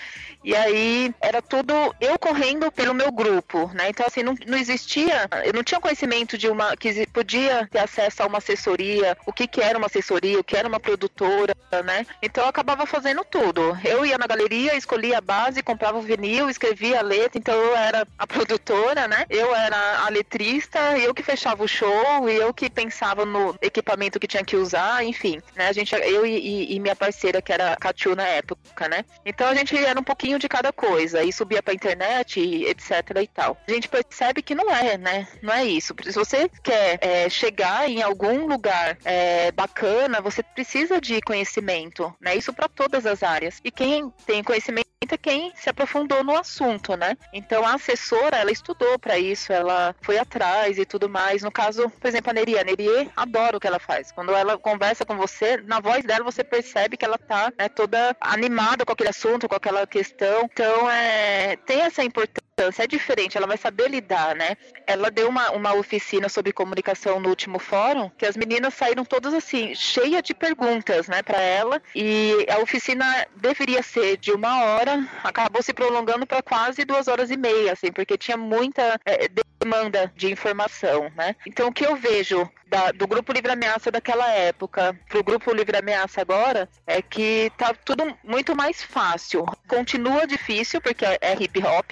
E 0.43 0.57
aí 0.57 1.15
era 1.21 1.43
tudo 1.43 1.73
eu 2.01 2.19
correndo 2.19 2.73
pelo 2.73 2.95
meu 2.95 3.13
grupo, 3.13 3.71
né? 3.75 3.91
Então 3.91 4.07
assim, 4.07 4.23
não, 4.23 4.35
não 4.47 4.57
existia, 4.57 5.29
eu 5.45 5.53
não 5.53 5.63
tinha 5.63 5.81
conhecimento 5.81 6.39
de 6.39 6.49
uma 6.49 6.77
que 6.77 7.07
podia 7.09 7.69
ter 7.71 7.81
acesso 7.81 8.23
a 8.23 8.27
uma 8.27 8.39
assessoria, 8.39 9.17
o 9.27 9.33
que 9.33 9.47
que 9.47 9.61
era 9.61 9.77
uma 9.77 9.87
assessoria, 9.87 10.41
o 10.41 10.45
que 10.45 10.57
era 10.57 10.67
uma 10.67 10.81
produtora, 10.81 11.55
né? 11.85 12.07
Então 12.23 12.45
eu 12.45 12.49
acabava 12.49 12.87
fazendo 12.87 13.25
tudo. 13.25 13.77
Eu 13.85 14.05
ia 14.07 14.17
na 14.17 14.27
galeria, 14.27 14.77
escolhia 14.77 15.19
a 15.19 15.21
base, 15.21 15.63
comprava 15.63 15.99
o 15.99 16.03
vinil, 16.03 16.49
escrevia 16.49 17.01
a 17.01 17.03
letra, 17.03 17.39
então 17.39 17.55
eu 17.55 17.77
era 17.77 18.07
a 18.19 18.27
produtora, 18.27 19.07
né? 19.07 19.27
Eu 19.29 19.55
era 19.55 20.05
a 20.07 20.09
letrista, 20.09 20.99
eu 20.99 21.13
que 21.13 21.23
fechava 21.23 21.63
o 21.63 21.69
show, 21.69 22.29
eu 22.29 22.53
que 22.55 22.71
pensava 22.71 23.27
no 23.27 23.55
equipamento 23.61 24.19
que 24.19 24.27
tinha 24.27 24.45
que 24.45 24.57
usar, 24.57 25.05
enfim, 25.05 25.41
né? 25.55 25.69
A 25.69 25.73
gente, 25.73 25.95
eu 25.95 26.25
e, 26.25 26.50
e 26.51 26.81
minha 26.81 26.97
parceira, 26.97 27.43
que 27.43 27.53
era 27.53 27.73
a 27.73 27.77
Catiu 27.77 28.15
na 28.15 28.27
época, 28.27 28.89
né? 28.89 29.05
Então 29.25 29.49
a 29.49 29.55
gente 29.55 29.77
era 29.77 29.99
um 29.99 30.05
pouquinho 30.05 30.39
de 30.39 30.49
cada 30.49 30.73
coisa 30.73 31.23
e 31.23 31.33
subia 31.33 31.63
pra 31.63 31.75
internet, 31.75 32.41
e 32.41 32.67
etc 32.67 32.91
e 33.23 33.27
tal. 33.27 33.57
A 33.69 33.73
gente 33.73 33.89
percebe 33.89 34.43
que 34.43 34.55
não 34.55 34.71
é, 34.71 34.97
né? 34.97 35.29
Não 35.43 35.53
é 35.53 35.65
isso. 35.65 35.95
Se 36.05 36.13
você 36.13 36.49
quer 36.63 36.99
é, 37.01 37.29
chegar 37.29 37.89
em 37.89 38.03
algum 38.03 38.47
lugar 38.47 38.99
é, 39.05 39.51
bacana, 39.53 40.21
você 40.21 40.43
precisa 40.43 41.01
de 41.01 41.21
conhecimento, 41.21 42.15
né? 42.21 42.37
Isso 42.37 42.53
para 42.53 42.69
todas 42.69 43.07
as 43.07 43.23
áreas. 43.23 43.61
E 43.65 43.71
quem 43.71 44.11
tem 44.27 44.43
conhecimento 44.43 44.91
é 45.09 45.17
quem 45.17 45.53
se 45.57 45.69
aprofundou 45.69 46.23
no 46.23 46.37
assunto, 46.37 46.97
né? 46.97 47.17
Então 47.33 47.65
a 47.65 47.75
assessora, 47.75 48.37
ela 48.37 48.53
estudou 48.53 48.99
para 48.99 49.19
isso, 49.19 49.53
ela 49.53 49.95
foi 50.03 50.19
atrás 50.19 50.79
e 50.79 50.85
tudo 50.85 51.09
mais. 51.09 51.43
No 51.43 51.51
caso, 51.51 51.89
por 51.89 52.07
exemplo, 52.07 52.31
a 52.31 52.35
Neri, 52.35 52.59
a 52.59 52.65
Neri 52.65 53.11
adora 53.17 53.57
o 53.57 53.61
que 53.61 53.67
ela 53.67 53.79
faz. 53.79 54.13
Quando 54.13 54.33
ela 54.33 54.59
conversa 54.59 55.05
com 55.05 55.17
você, 55.17 55.57
na 55.59 55.81
voz 55.81 56.05
dela 56.05 56.25
você 56.31 56.45
percebe 56.45 56.97
que 56.97 57.05
ela 57.05 57.19
tá 57.19 57.53
né, 57.59 57.69
toda 57.69 58.17
animada 58.21 58.85
com 58.85 58.93
aquele 58.93 59.11
assunto, 59.11 59.49
com 59.49 59.55
aquela 59.55 59.87
questão. 59.87 60.49
Então, 60.53 60.91
é, 60.91 61.57
tem 61.57 61.81
essa 61.83 62.03
importância 62.03 62.50
é 62.79 62.87
diferente, 62.87 63.37
ela 63.37 63.47
vai 63.47 63.57
saber 63.57 63.89
lidar, 63.89 64.35
né? 64.35 64.57
Ela 64.87 65.11
deu 65.11 65.29
uma, 65.29 65.51
uma 65.51 65.75
oficina 65.75 66.29
sobre 66.29 66.53
comunicação 66.53 67.19
no 67.21 67.29
último 67.29 67.59
fórum, 67.59 68.11
que 68.19 68.27
as 68.27 68.37
meninas 68.37 68.75
saíram 68.75 69.05
todas 69.05 69.33
assim, 69.35 69.75
cheia 69.75 70.23
de 70.23 70.35
perguntas, 70.35 71.09
né, 71.09 71.23
para 71.23 71.41
ela, 71.41 71.81
e 71.95 72.47
a 72.51 72.59
oficina 72.59 73.27
deveria 73.37 73.83
ser 73.83 74.17
de 74.17 74.33
uma 74.33 74.63
hora, 74.65 75.07
acabou 75.25 75.63
se 75.63 75.73
prolongando 75.73 76.27
para 76.27 76.43
quase 76.43 76.85
duas 76.85 77.09
horas 77.09 77.31
e 77.31 77.37
meia, 77.37 77.73
assim, 77.73 77.93
porque 77.93 78.19
tinha 78.19 78.37
muita 78.37 79.01
é, 79.05 79.29
demanda 79.63 80.13
de 80.17 80.31
informação, 80.31 81.11
né? 81.17 81.37
Então, 81.47 81.69
o 81.69 81.73
que 81.73 81.85
eu 81.85 81.95
vejo 81.97 82.49
da, 82.67 82.93
do 82.93 83.07
grupo 83.07 83.33
Livre 83.33 83.51
Ameaça 83.51 83.91
daquela 83.91 84.31
época 84.31 84.97
pro 85.09 85.25
grupo 85.25 85.53
Livre 85.53 85.77
Ameaça 85.77 86.21
agora 86.21 86.69
é 86.87 87.03
que 87.03 87.53
tá 87.59 87.75
tudo 87.85 88.17
muito 88.23 88.55
mais 88.55 88.83
fácil. 88.83 89.45
Continua 89.67 90.27
difícil 90.27 90.81
porque 90.81 91.05
é, 91.05 91.19
é 91.21 91.37
hip 91.39 91.61
hop, 91.63 91.91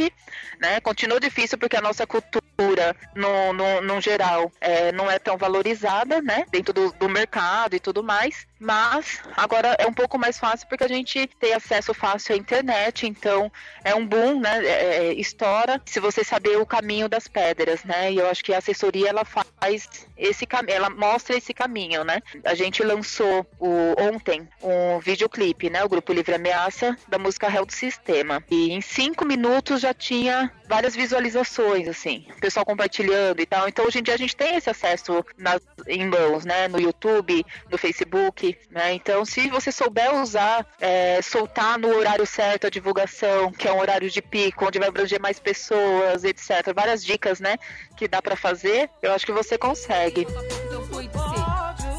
né? 0.61 0.81
Continua 0.81 1.21
difícil 1.21 1.59
porque 1.59 1.77
a 1.77 1.81
nossa 1.81 2.07
cultura, 2.07 2.95
no, 3.15 3.53
no, 3.53 3.81
no 3.81 4.01
geral, 4.01 4.51
é, 4.61 4.93
não 4.93 5.11
é 5.11 5.19
tão 5.19 5.37
valorizada, 5.37 6.21
né? 6.21 6.45
Dentro 6.51 6.73
do, 6.73 6.93
do 6.93 7.09
mercado 7.09 7.75
e 7.75 7.81
tudo 7.81 8.03
mais. 8.03 8.47
Mas 8.59 9.21
agora 9.37 9.77
é 9.79 9.87
um 9.87 9.93
pouco 9.93 10.19
mais 10.19 10.39
fácil 10.39 10.67
porque 10.69 10.85
a 10.85 10.89
gente 10.89 11.27
tem 11.39 11.55
acesso 11.55 11.95
fácil 11.95 12.35
à 12.35 12.39
internet, 12.39 13.07
então 13.07 13.51
é 13.85 13.95
um 13.95 14.05
boom, 14.05 14.41
né? 14.41 14.65
É, 14.65 14.97
é 15.09 15.13
estoura 15.15 15.81
se 15.85 16.01
você 16.01 16.25
saber 16.25 16.59
o 16.59 16.67
caminho 16.67 17.09
das 17.09 17.29
pedras, 17.29 17.85
né? 17.85 18.13
E 18.13 18.17
eu 18.17 18.29
acho 18.29 18.43
que 18.43 18.53
a 18.53 18.59
assessoria 18.59 19.09
ela 19.09 19.25
faz 19.25 19.89
esse 20.17 20.45
caminho, 20.45 20.77
ela 20.77 20.91
mostra 20.91 21.37
esse 21.37 21.55
caminho, 21.55 22.03
né? 22.03 22.21
A 22.45 22.55
gente 22.55 22.83
lançou 22.83 23.47
o, 23.61 23.95
ontem 23.99 24.49
um 24.63 24.99
videoclipe, 24.99 25.71
né? 25.71 25.85
O 25.85 25.89
grupo 25.89 26.13
Livre 26.13 26.35
Ameaça 26.35 26.97
da 27.07 27.19
música 27.19 27.49
Hell 27.49 27.67
do 27.67 27.73
Sistema. 27.73 28.43
E 28.51 28.73
em 28.73 28.81
cinco 28.81 29.25
minutos 29.25 29.81
já 29.81 29.95
tinha 29.95 30.53
várias 30.69 30.95
visualizações, 30.95 31.89
assim, 31.89 32.27
o 32.37 32.41
pessoal 32.41 32.65
compartilhando 32.65 33.41
e 33.41 33.47
tal. 33.47 33.69
Então 33.69 33.87
hoje 33.87 33.99
em 33.99 34.03
dia 34.03 34.15
a 34.15 34.19
gente 34.19 34.37
tem 34.37 34.57
esse 34.57 34.69
acesso 34.69 35.25
nas, 35.37 35.61
em 35.87 36.07
mãos, 36.07 36.45
né? 36.45 36.69
No 36.69 36.81
YouTube, 36.81 37.45
no 37.71 37.79
Facebook 37.79 38.59
né? 38.71 38.93
Então, 38.93 39.25
se 39.25 39.49
você 39.49 39.73
souber 39.73 40.15
usar, 40.15 40.67
é, 40.81 41.21
soltar 41.23 41.79
no 41.79 41.89
horário 41.89 42.27
certo 42.27 42.67
a 42.67 42.71
divulgação, 42.71 43.51
que 43.53 43.67
é 43.67 43.73
um 43.73 43.81
horário 43.81 44.09
de 44.11 44.23
pico, 44.23 44.67
onde 44.67 44.79
vai 44.79 44.89
abranger 44.89 45.21
mais 45.21 45.39
pessoas, 45.39 46.25
etc. 46.25 46.73
Várias 46.75 47.05
dicas, 47.05 47.41
né? 47.41 47.57
Que 47.97 48.07
dá 48.07 48.23
para 48.23 48.37
fazer, 48.37 48.91
eu 49.03 49.13
acho 49.13 49.27
que 49.27 49.33
você 49.33 49.57
consegue. 49.59 50.27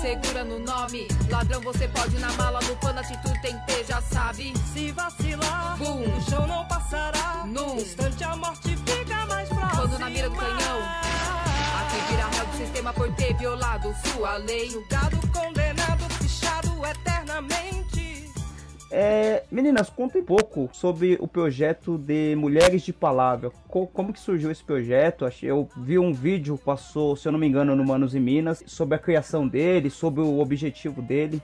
Segura 0.09 0.43
no 0.43 0.57
nome, 0.57 1.07
ladrão 1.29 1.61
você 1.61 1.87
pode 1.87 2.17
na 2.17 2.31
mala, 2.33 2.59
no 2.61 2.75
pano 2.77 2.99
atitude 2.99 3.39
tem 3.43 3.55
que 3.59 3.65
ter, 3.67 3.85
já 3.85 4.01
sabe. 4.01 4.53
Se 4.73 4.91
vacilar, 4.91 5.77
o 5.79 6.21
chão 6.27 6.47
não 6.47 6.67
passará. 6.67 7.45
Num 7.45 7.75
instante 7.77 8.23
a 8.23 8.35
morte 8.35 8.75
fica 8.75 9.25
mais 9.27 9.47
próxima. 9.49 9.69
Quando 9.69 9.99
na 9.99 10.09
mira 10.09 10.27
do 10.27 10.35
canhão, 10.35 10.79
aqui 11.79 12.11
vira 12.11 12.27
réu 12.27 12.45
do 12.47 12.57
sistema 12.57 12.91
por 12.91 13.13
ter 13.13 13.35
violado 13.35 13.95
sua 14.03 14.37
lei. 14.37 14.75
O 14.75 14.83
gado 14.87 15.19
condenado 15.31 16.05
eternamente. 16.89 18.18
É, 18.91 19.43
meninas, 19.51 19.89
contem 19.89 20.21
um 20.21 20.25
pouco 20.25 20.69
sobre 20.73 21.15
o 21.21 21.27
projeto 21.27 21.97
de 21.97 22.35
Mulheres 22.35 22.81
de 22.81 22.91
Palavra. 22.91 23.51
Como 23.67 24.11
que 24.11 24.19
surgiu 24.19 24.49
esse 24.49 24.63
projeto? 24.63 25.29
Eu 25.43 25.69
vi 25.77 25.99
um 25.99 26.11
vídeo, 26.11 26.57
passou, 26.57 27.15
se 27.15 27.27
eu 27.27 27.31
não 27.31 27.39
me 27.39 27.47
engano, 27.47 27.75
no 27.75 27.85
Manos 27.85 28.15
e 28.15 28.19
Minas, 28.19 28.63
sobre 28.65 28.95
a 28.95 28.99
criação 28.99 29.47
dele, 29.47 29.89
sobre 29.89 30.21
o 30.21 30.39
objetivo 30.39 31.01
dele. 31.01 31.39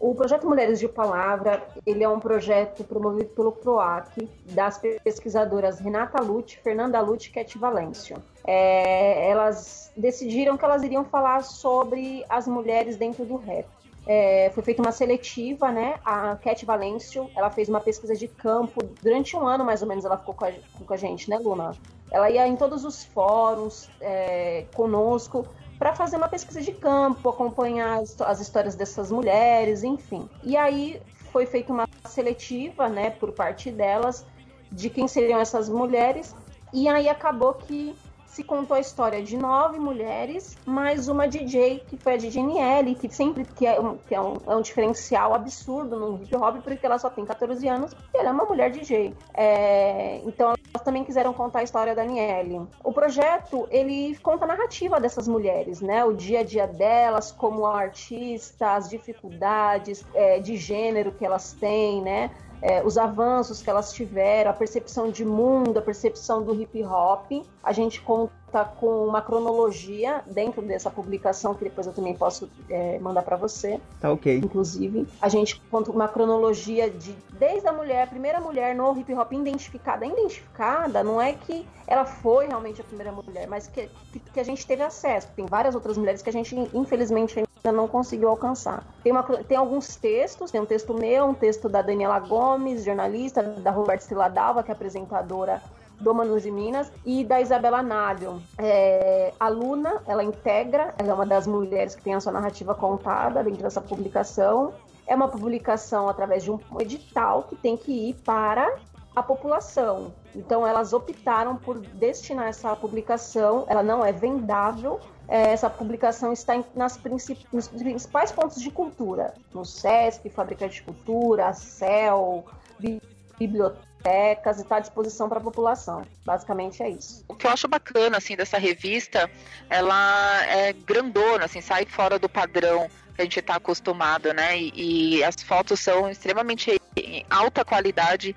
O 0.00 0.14
projeto 0.14 0.48
Mulheres 0.48 0.78
de 0.78 0.88
Palavra, 0.88 1.62
ele 1.84 2.04
é 2.04 2.08
um 2.08 2.20
projeto 2.20 2.84
promovido 2.84 3.30
pelo 3.30 3.50
PROAC, 3.50 4.28
das 4.46 4.80
pesquisadoras 5.02 5.80
Renata 5.80 6.22
Lute, 6.22 6.58
Fernanda 6.62 7.00
Lute 7.00 7.28
e 7.28 7.32
Cat 7.32 7.58
Valêncio. 7.58 8.16
É, 8.46 9.28
elas 9.28 9.90
decidiram 9.96 10.56
que 10.56 10.64
elas 10.64 10.84
iriam 10.84 11.04
falar 11.04 11.42
sobre 11.42 12.24
as 12.28 12.46
mulheres 12.46 12.96
dentro 12.96 13.24
do 13.24 13.36
rap. 13.36 13.66
É, 14.10 14.50
foi 14.54 14.62
feita 14.62 14.80
uma 14.80 14.90
seletiva, 14.90 15.70
né? 15.70 16.00
A 16.02 16.34
Cat 16.36 16.64
Valêncio, 16.64 17.30
ela 17.36 17.50
fez 17.50 17.68
uma 17.68 17.78
pesquisa 17.78 18.16
de 18.16 18.26
campo 18.26 18.82
durante 19.02 19.36
um 19.36 19.46
ano, 19.46 19.66
mais 19.66 19.82
ou 19.82 19.88
menos, 19.88 20.06
ela 20.06 20.16
ficou 20.16 20.34
com 20.34 20.46
a, 20.46 20.52
com 20.86 20.94
a 20.94 20.96
gente, 20.96 21.28
né, 21.28 21.36
Luna? 21.38 21.72
Ela 22.10 22.30
ia 22.30 22.48
em 22.48 22.56
todos 22.56 22.86
os 22.86 23.04
fóruns 23.04 23.90
é, 24.00 24.64
conosco 24.74 25.46
para 25.78 25.94
fazer 25.94 26.16
uma 26.16 26.28
pesquisa 26.28 26.62
de 26.62 26.72
campo, 26.72 27.28
acompanhar 27.28 28.00
as, 28.00 28.18
as 28.22 28.40
histórias 28.40 28.74
dessas 28.74 29.12
mulheres, 29.12 29.84
enfim. 29.84 30.26
E 30.42 30.56
aí 30.56 31.02
foi 31.30 31.44
feita 31.44 31.70
uma 31.70 31.86
seletiva, 32.06 32.88
né, 32.88 33.10
por 33.10 33.32
parte 33.32 33.70
delas, 33.70 34.24
de 34.72 34.88
quem 34.88 35.06
seriam 35.06 35.38
essas 35.38 35.68
mulheres. 35.68 36.34
E 36.72 36.88
aí 36.88 37.10
acabou 37.10 37.52
que 37.52 37.94
se 38.38 38.44
contou 38.44 38.76
a 38.76 38.80
história 38.80 39.20
de 39.20 39.36
nove 39.36 39.80
mulheres, 39.80 40.56
mais 40.64 41.08
uma 41.08 41.26
DJ, 41.26 41.82
que 41.88 41.96
foi 41.96 42.14
a 42.14 42.16
DJ 42.16 42.44
Niele, 42.44 42.94
que 42.94 43.12
sempre 43.12 43.44
que 43.44 43.66
é, 43.66 43.80
um, 43.80 43.96
que 43.96 44.14
é, 44.14 44.20
um, 44.20 44.36
é 44.46 44.54
um 44.54 44.60
diferencial 44.60 45.34
absurdo 45.34 45.98
no 45.98 46.22
hip 46.22 46.36
hop, 46.36 46.62
porque 46.62 46.86
ela 46.86 47.00
só 47.00 47.10
tem 47.10 47.24
14 47.24 47.66
anos 47.66 47.90
e 48.14 48.16
ela 48.16 48.28
é 48.28 48.32
uma 48.32 48.44
mulher 48.44 48.70
DJ. 48.70 49.12
É, 49.34 50.20
então 50.24 50.54
elas 50.72 50.84
também 50.84 51.02
quiseram 51.02 51.32
contar 51.32 51.58
a 51.58 51.62
história 51.64 51.96
da 51.96 52.04
Niele. 52.04 52.64
O 52.84 52.92
projeto, 52.92 53.66
ele 53.72 54.16
conta 54.22 54.44
a 54.44 54.48
narrativa 54.48 55.00
dessas 55.00 55.26
mulheres, 55.26 55.80
né? 55.80 56.04
O 56.04 56.12
dia 56.12 56.38
a 56.38 56.44
dia 56.44 56.68
delas 56.68 57.32
como 57.32 57.66
artistas, 57.66 58.62
as 58.62 58.88
dificuldades 58.88 60.06
é, 60.14 60.38
de 60.38 60.56
gênero 60.56 61.10
que 61.10 61.26
elas 61.26 61.54
têm, 61.54 62.00
né? 62.02 62.30
É, 62.60 62.82
os 62.84 62.98
avanços 62.98 63.62
que 63.62 63.70
elas 63.70 63.92
tiveram, 63.92 64.50
a 64.50 64.54
percepção 64.54 65.10
de 65.10 65.24
mundo, 65.24 65.78
a 65.78 65.82
percepção 65.82 66.42
do 66.42 66.54
hip 66.60 66.82
hop. 66.84 67.30
A 67.62 67.72
gente 67.72 68.00
conta 68.00 68.64
com 68.80 69.06
uma 69.06 69.20
cronologia 69.20 70.22
dentro 70.26 70.62
dessa 70.62 70.90
publicação, 70.90 71.54
que 71.54 71.64
depois 71.64 71.86
eu 71.86 71.92
também 71.92 72.14
posso 72.14 72.48
é, 72.68 72.98
mandar 72.98 73.22
para 73.22 73.36
você. 73.36 73.80
Tá 74.00 74.10
ok. 74.10 74.38
Inclusive, 74.38 75.06
a 75.20 75.28
gente 75.28 75.60
conta 75.70 75.90
uma 75.90 76.08
cronologia 76.08 76.90
de 76.90 77.14
desde 77.38 77.68
a 77.68 77.72
mulher, 77.72 78.02
a 78.02 78.06
primeira 78.06 78.40
mulher 78.40 78.74
no 78.74 78.98
hip 78.98 79.12
hop 79.14 79.32
identificada. 79.32 80.06
Identificada 80.06 81.04
não 81.04 81.20
é 81.20 81.34
que 81.34 81.66
ela 81.86 82.04
foi 82.04 82.46
realmente 82.46 82.80
a 82.80 82.84
primeira 82.84 83.12
mulher, 83.12 83.46
mas 83.48 83.66
que, 83.66 83.88
que, 84.12 84.18
que 84.18 84.40
a 84.40 84.44
gente 84.44 84.66
teve 84.66 84.82
acesso. 84.82 85.28
Tem 85.36 85.46
várias 85.46 85.74
outras 85.74 85.96
mulheres 85.96 86.20
que 86.20 86.28
a 86.28 86.32
gente, 86.32 86.54
infelizmente, 86.74 87.42
ainda 87.64 87.76
não 87.76 87.88
conseguiu 87.88 88.28
alcançar. 88.28 88.84
Tem, 89.02 89.12
uma, 89.12 89.22
tem 89.22 89.56
alguns 89.56 89.96
textos, 89.96 90.50
tem 90.50 90.60
um 90.60 90.66
texto 90.66 90.94
meu, 90.94 91.26
um 91.26 91.34
texto 91.34 91.68
da 91.68 91.82
Daniela 91.82 92.18
Gomes, 92.20 92.84
jornalista, 92.84 93.42
da 93.42 93.70
Roberta 93.70 94.04
Stiladalva, 94.04 94.62
que 94.62 94.70
é 94.70 94.74
apresentadora 94.74 95.62
do 96.00 96.14
Manus 96.14 96.44
de 96.44 96.50
Minas, 96.50 96.92
e 97.04 97.24
da 97.24 97.40
Isabela 97.40 97.82
Nalho. 97.82 98.40
É, 98.56 99.32
a 99.38 99.48
Luna, 99.48 100.00
ela 100.06 100.22
integra, 100.22 100.94
ela 100.96 101.10
é 101.10 101.14
uma 101.14 101.26
das 101.26 101.46
mulheres 101.46 101.94
que 101.94 102.02
tem 102.02 102.14
a 102.14 102.20
sua 102.20 102.32
narrativa 102.32 102.74
contada 102.74 103.42
dentro 103.42 103.62
dessa 103.62 103.80
publicação. 103.80 104.72
É 105.06 105.14
uma 105.16 105.28
publicação 105.28 106.08
através 106.08 106.44
de 106.44 106.50
um 106.50 106.60
edital 106.78 107.44
que 107.44 107.56
tem 107.56 107.76
que 107.76 108.10
ir 108.10 108.14
para 108.24 108.76
a 109.16 109.22
população. 109.22 110.12
Então 110.34 110.64
elas 110.64 110.92
optaram 110.92 111.56
por 111.56 111.80
destinar 111.80 112.46
essa 112.46 112.76
publicação, 112.76 113.64
ela 113.66 113.82
não 113.82 114.04
é 114.04 114.12
vendável, 114.12 115.00
essa 115.28 115.68
publicação 115.68 116.32
está 116.32 116.56
em, 116.56 116.64
nas 116.74 116.96
princip, 116.96 117.44
nos 117.52 117.68
principais 117.68 118.32
pontos 118.32 118.60
de 118.60 118.70
cultura, 118.70 119.34
no 119.52 119.64
SESC, 119.64 120.30
Fábrica 120.30 120.66
de 120.68 120.80
Cultura, 120.82 121.52
CEL, 121.52 122.46
bi, 122.78 123.00
bibliotecas, 123.38 124.58
e 124.58 124.62
está 124.62 124.76
à 124.76 124.80
disposição 124.80 125.28
para 125.28 125.38
a 125.38 125.42
população. 125.42 126.06
Basicamente 126.24 126.82
é 126.82 126.88
isso. 126.88 127.24
O 127.28 127.34
que 127.34 127.46
eu 127.46 127.50
acho 127.50 127.68
bacana 127.68 128.16
assim 128.16 128.36
dessa 128.36 128.56
revista, 128.56 129.30
ela 129.68 130.42
é 130.46 130.72
grandona, 130.72 131.44
assim, 131.44 131.60
sai 131.60 131.84
fora 131.84 132.18
do 132.18 132.28
padrão 132.28 132.88
que 133.14 133.22
a 133.22 133.24
gente 133.24 133.40
está 133.40 133.56
acostumado, 133.56 134.32
né? 134.32 134.58
E, 134.58 135.18
e, 135.18 135.24
as 135.24 135.34
fotos 135.42 135.80
são 135.80 136.08
extremamente 136.08 136.80
em 136.96 137.26
alta 137.28 137.64
qualidade 137.64 138.34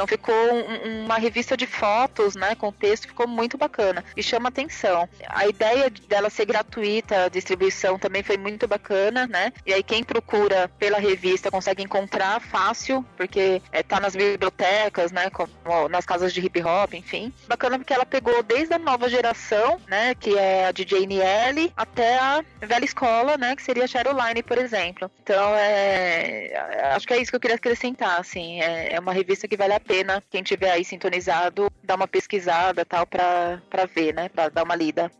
então 0.00 0.06
ficou 0.06 0.34
um, 0.34 1.04
uma 1.04 1.18
revista 1.18 1.54
de 1.54 1.66
fotos, 1.66 2.34
né, 2.34 2.54
com 2.54 2.72
texto, 2.72 3.06
ficou 3.06 3.28
muito 3.28 3.58
bacana 3.58 4.02
e 4.16 4.22
chama 4.22 4.48
atenção. 4.48 5.06
A 5.28 5.46
ideia 5.46 5.90
dela 6.08 6.30
ser 6.30 6.46
gratuita, 6.46 7.24
a 7.24 7.28
distribuição 7.28 7.98
também 7.98 8.22
foi 8.22 8.38
muito 8.38 8.66
bacana, 8.66 9.26
né? 9.26 9.52
E 9.66 9.74
aí 9.74 9.82
quem 9.82 10.02
procura 10.02 10.70
pela 10.78 10.98
revista 10.98 11.50
consegue 11.50 11.82
encontrar 11.82 12.40
fácil, 12.40 13.04
porque 13.14 13.60
é, 13.72 13.82
tá 13.82 14.00
nas 14.00 14.16
bibliotecas, 14.16 15.12
né, 15.12 15.28
como 15.28 15.50
nas 15.90 16.06
casas 16.06 16.32
de 16.32 16.40
hip 16.40 16.62
hop, 16.62 16.94
enfim. 16.94 17.30
Bacana 17.46 17.78
porque 17.78 17.92
ela 17.92 18.06
pegou 18.06 18.42
desde 18.42 18.72
a 18.72 18.78
nova 18.78 19.06
geração, 19.06 19.78
né, 19.86 20.14
que 20.14 20.34
é 20.38 20.66
a 20.66 20.72
DJ 20.72 21.04
NL, 21.04 21.70
até 21.76 22.18
a 22.18 22.42
velha 22.58 22.86
escola, 22.86 23.36
né, 23.36 23.54
que 23.54 23.62
seria 23.62 23.84
a 23.84 23.86
Cheryline, 23.86 24.42
por 24.42 24.56
exemplo. 24.56 25.10
Então, 25.22 25.54
é, 25.54 26.54
acho 26.94 27.06
que 27.06 27.12
é 27.12 27.20
isso 27.20 27.30
que 27.30 27.36
eu 27.36 27.40
queria 27.40 27.56
acrescentar, 27.56 28.18
assim, 28.18 28.62
é, 28.62 28.94
é 28.94 28.98
uma 28.98 29.12
revista 29.12 29.46
que 29.46 29.56
vale 29.56 29.74
a 29.74 29.80
pena 29.90 30.22
quem 30.30 30.40
tiver 30.40 30.70
aí 30.70 30.84
sintonizado 30.84 31.68
dar 31.82 31.96
uma 31.96 32.06
pesquisada 32.06 32.84
tal 32.84 33.04
para 33.04 33.60
ver, 33.92 34.14
né? 34.14 34.28
Para 34.28 34.48
dar 34.48 34.62
uma 34.62 34.76
lida. 34.76 35.10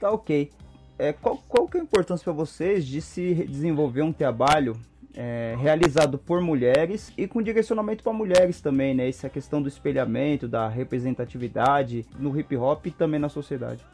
Tá 0.00 0.10
ok. 0.10 0.50
É, 0.98 1.12
qual, 1.12 1.36
qual 1.46 1.68
que 1.68 1.76
é 1.76 1.80
a 1.80 1.82
importância 1.82 2.24
para 2.24 2.32
vocês 2.32 2.86
de 2.86 3.02
se 3.02 3.34
desenvolver 3.44 4.00
um 4.00 4.12
trabalho 4.14 4.80
é, 5.14 5.54
realizado 5.60 6.16
por 6.16 6.40
mulheres 6.40 7.12
e 7.16 7.28
com 7.28 7.42
direcionamento 7.42 8.02
para 8.02 8.12
mulheres 8.14 8.62
também, 8.62 8.94
né? 8.94 9.06
Essa 9.06 9.28
questão 9.28 9.60
do 9.60 9.68
espelhamento, 9.68 10.48
da 10.48 10.66
representatividade 10.66 12.06
no 12.18 12.38
hip 12.38 12.56
hop 12.56 12.86
e 12.86 12.90
também 12.90 13.20
na 13.20 13.28
sociedade. 13.28 13.84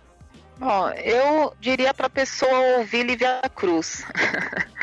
Bom, 0.56 0.88
eu 0.90 1.52
diria 1.60 1.92
para 1.92 2.06
a 2.06 2.10
pessoa 2.10 2.78
ouvir 2.78 3.04
Livia 3.04 3.40
Cruz. 3.56 4.04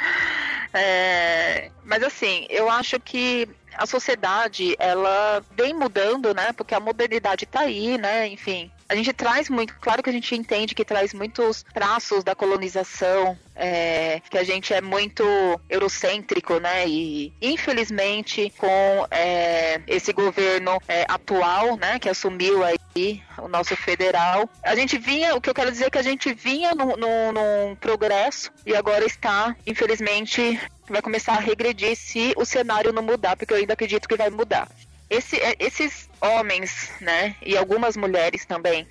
é, 0.73 1.71
mas 1.85 2.03
assim, 2.03 2.45
eu 2.49 2.69
acho 2.69 2.99
que 2.99 3.47
a 3.79 3.85
sociedade 3.85 4.75
ela 4.77 5.41
vem 5.51 5.73
mudando, 5.73 6.33
né? 6.33 6.51
Porque 6.51 6.75
a 6.75 6.79
modernidade 6.81 7.45
está 7.45 7.61
aí, 7.61 7.97
né? 7.97 8.27
Enfim, 8.27 8.69
a 8.89 8.95
gente 8.95 9.13
traz 9.13 9.49
muito, 9.49 9.75
claro 9.79 10.01
que 10.01 10.09
a 10.09 10.13
gente 10.13 10.35
entende 10.35 10.73
que 10.73 10.83
traz 10.83 11.13
muitos 11.13 11.63
traços 11.71 12.23
da 12.23 12.33
colonização, 12.33 13.37
é, 13.55 14.19
que 14.27 14.37
a 14.37 14.43
gente 14.43 14.73
é 14.73 14.81
muito 14.81 15.23
eurocêntrico, 15.69 16.59
né? 16.59 16.87
E 16.87 17.31
infelizmente 17.39 18.51
com 18.57 19.07
é, 19.11 19.79
esse 19.85 20.11
governo 20.11 20.81
é, 20.87 21.05
atual, 21.07 21.77
né, 21.77 21.99
que 21.99 22.09
assumiu 22.09 22.63
aí 22.63 23.21
o 23.37 23.47
nosso 23.47 23.75
federal, 23.75 24.49
a 24.63 24.75
gente 24.75 24.97
vinha, 24.97 25.35
o 25.35 25.39
que 25.39 25.49
eu 25.49 25.53
quero 25.53 25.71
dizer 25.71 25.85
é 25.85 25.89
que 25.89 25.97
a 25.97 26.03
gente 26.03 26.33
vinha 26.33 26.73
num, 26.73 26.97
num, 26.97 27.31
num 27.31 27.75
progresso 27.75 28.51
e 28.65 28.75
agora 28.75 29.05
está, 29.05 29.55
infelizmente, 29.67 30.59
vai 30.89 31.01
começar 31.01 31.33
a 31.33 31.39
regredir 31.39 31.95
se 31.95 32.33
o 32.35 32.43
cenário 32.43 32.91
não 32.91 33.03
mudar, 33.03 33.37
porque 33.37 33.53
eu 33.53 33.57
ainda 33.57 33.73
acredito 33.73 34.09
que 34.09 34.17
vai 34.17 34.29
mudar. 34.31 34.67
Esse, 35.09 35.37
é, 35.37 35.55
esses 35.59 36.09
homens, 36.21 36.91
né, 37.01 37.35
e 37.41 37.57
algumas 37.57 37.97
mulheres 37.97 38.45
também, 38.45 38.87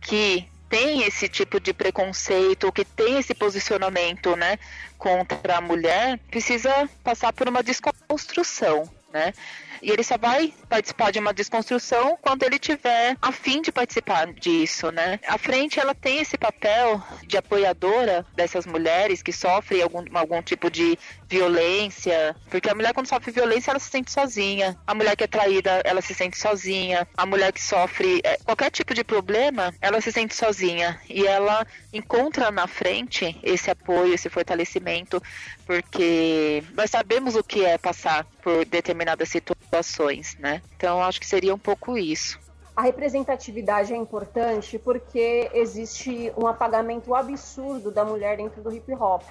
que 0.00 0.46
tem 0.68 1.02
esse 1.02 1.28
tipo 1.28 1.60
de 1.60 1.72
preconceito, 1.72 2.72
que 2.72 2.84
tem 2.84 3.18
esse 3.18 3.34
posicionamento, 3.34 4.34
né, 4.36 4.58
contra 4.98 5.58
a 5.58 5.60
mulher, 5.60 6.18
precisa 6.30 6.88
passar 7.04 7.32
por 7.32 7.48
uma 7.48 7.62
desconstrução, 7.62 8.88
né? 9.12 9.32
E 9.82 9.90
ele 9.90 10.04
só 10.04 10.16
vai 10.16 10.54
participar 10.68 11.10
de 11.10 11.18
uma 11.18 11.34
desconstrução 11.34 12.16
quando 12.22 12.44
ele 12.44 12.58
tiver 12.58 13.16
a 13.20 13.32
fim 13.32 13.60
de 13.60 13.72
participar 13.72 14.32
disso, 14.32 14.92
né? 14.92 15.18
A 15.26 15.36
frente 15.36 15.80
ela 15.80 15.94
tem 15.94 16.20
esse 16.20 16.38
papel 16.38 17.02
de 17.26 17.36
apoiadora 17.36 18.24
dessas 18.34 18.64
mulheres 18.64 19.22
que 19.22 19.32
sofrem 19.32 19.82
algum, 19.82 20.04
algum 20.14 20.40
tipo 20.40 20.70
de 20.70 20.96
violência, 21.28 22.36
porque 22.50 22.70
a 22.70 22.74
mulher 22.74 22.94
quando 22.94 23.08
sofre 23.08 23.32
violência 23.32 23.70
ela 23.70 23.80
se 23.80 23.90
sente 23.90 24.12
sozinha. 24.12 24.78
A 24.86 24.94
mulher 24.94 25.16
que 25.16 25.24
é 25.24 25.26
traída, 25.26 25.82
ela 25.84 26.00
se 26.00 26.14
sente 26.14 26.38
sozinha. 26.38 27.08
A 27.16 27.26
mulher 27.26 27.52
que 27.52 27.60
sofre 27.60 28.20
é, 28.22 28.38
qualquer 28.44 28.70
tipo 28.70 28.94
de 28.94 29.02
problema, 29.02 29.74
ela 29.80 30.00
se 30.00 30.12
sente 30.12 30.34
sozinha 30.36 31.00
e 31.08 31.26
ela 31.26 31.66
encontra 31.92 32.50
na 32.50 32.66
frente 32.66 33.38
esse 33.42 33.70
apoio, 33.70 34.14
esse 34.14 34.28
fortalecimento, 34.28 35.22
porque 35.66 36.62
nós 36.74 36.90
sabemos 36.90 37.34
o 37.34 37.42
que 37.42 37.64
é 37.64 37.78
passar 37.78 38.26
por 38.42 38.64
determinadas 38.64 39.28
situações, 39.28 40.36
né? 40.38 40.60
Então 40.76 41.02
acho 41.02 41.20
que 41.20 41.26
seria 41.26 41.54
um 41.54 41.58
pouco 41.58 41.96
isso. 41.96 42.38
A 42.74 42.82
representatividade 42.82 43.92
é 43.92 43.96
importante 43.96 44.78
porque 44.78 45.50
existe 45.52 46.32
um 46.36 46.46
apagamento 46.46 47.14
absurdo 47.14 47.90
da 47.90 48.04
mulher 48.04 48.38
dentro 48.38 48.62
do 48.62 48.74
hip 48.74 48.92
hop. 48.94 49.30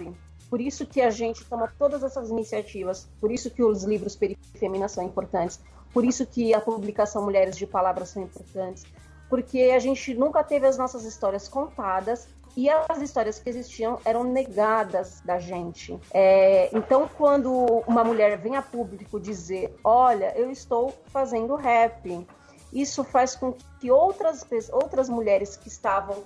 Por 0.49 0.61
isso 0.61 0.85
que 0.85 1.01
a 1.01 1.09
gente 1.09 1.43
toma 1.45 1.71
todas 1.79 2.03
essas 2.03 2.29
iniciativas, 2.29 3.07
por 3.19 3.31
isso 3.31 3.49
que 3.49 3.63
os 3.63 3.83
livros 3.83 4.15
Perifemina 4.15 4.87
são 4.87 5.03
importantes, 5.03 5.59
por 5.93 6.05
isso 6.05 6.25
que 6.25 6.53
a 6.53 6.59
publicação 6.59 7.23
Mulheres 7.23 7.57
de 7.57 7.65
Palavras 7.65 8.09
são 8.09 8.21
importantes, 8.21 8.85
porque 9.29 9.71
a 9.73 9.79
gente 9.79 10.13
nunca 10.13 10.43
teve 10.43 10.67
as 10.67 10.77
nossas 10.77 11.05
histórias 11.05 11.47
contadas 11.47 12.27
e 12.55 12.69
as 12.69 13.01
histórias 13.01 13.39
que 13.39 13.49
existiam 13.49 13.99
eram 14.03 14.23
negadas 14.23 15.21
da 15.23 15.39
gente. 15.39 15.97
É, 16.13 16.69
então, 16.75 17.09
quando 17.17 17.51
uma 17.87 18.03
mulher 18.03 18.37
vem 18.37 18.55
a 18.55 18.61
público 18.61 19.19
dizer: 19.19 19.73
Olha, 19.83 20.33
eu 20.37 20.51
estou 20.51 20.93
fazendo 21.07 21.55
rap, 21.55 22.27
isso 22.73 23.03
faz 23.03 23.35
com 23.35 23.53
que 23.79 23.89
outras, 23.89 24.45
outras 24.71 25.09
mulheres 25.09 25.55
que 25.55 25.67
estavam 25.67 26.23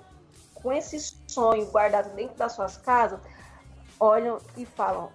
com 0.53 0.73
esse 0.73 0.99
sonho 1.27 1.65
guardado 1.67 2.15
dentro 2.15 2.35
das 2.35 2.53
suas 2.53 2.75
casas 2.77 3.19
olham 3.99 4.39
e 4.57 4.65
falam: 4.65 5.11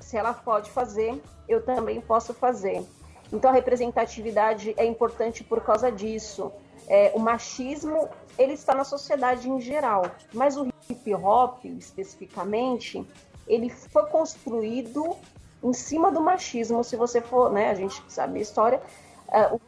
se 0.00 0.16
ela 0.16 0.32
pode 0.34 0.70
fazer, 0.70 1.22
eu 1.48 1.64
também 1.64 2.00
posso 2.00 2.34
fazer. 2.34 2.84
Então, 3.32 3.50
a 3.50 3.54
representatividade 3.54 4.74
é 4.76 4.84
importante 4.84 5.44
por 5.44 5.62
causa 5.62 5.92
disso. 5.92 6.50
É, 6.88 7.12
o 7.14 7.18
machismo 7.18 8.08
ele 8.38 8.52
está 8.52 8.74
na 8.74 8.84
sociedade 8.84 9.50
em 9.50 9.60
geral, 9.60 10.10
mas 10.32 10.56
o 10.56 10.68
hip 10.88 11.14
hop 11.14 11.64
especificamente 11.64 13.04
ele 13.46 13.68
foi 13.70 14.06
construído 14.06 15.16
em 15.62 15.72
cima 15.72 16.12
do 16.12 16.20
machismo. 16.20 16.84
Se 16.84 16.96
você 16.96 17.20
for, 17.20 17.50
né, 17.50 17.70
a 17.70 17.74
gente 17.74 18.02
sabe 18.08 18.38
a 18.38 18.42
história, 18.42 18.80
uh, 19.28 19.60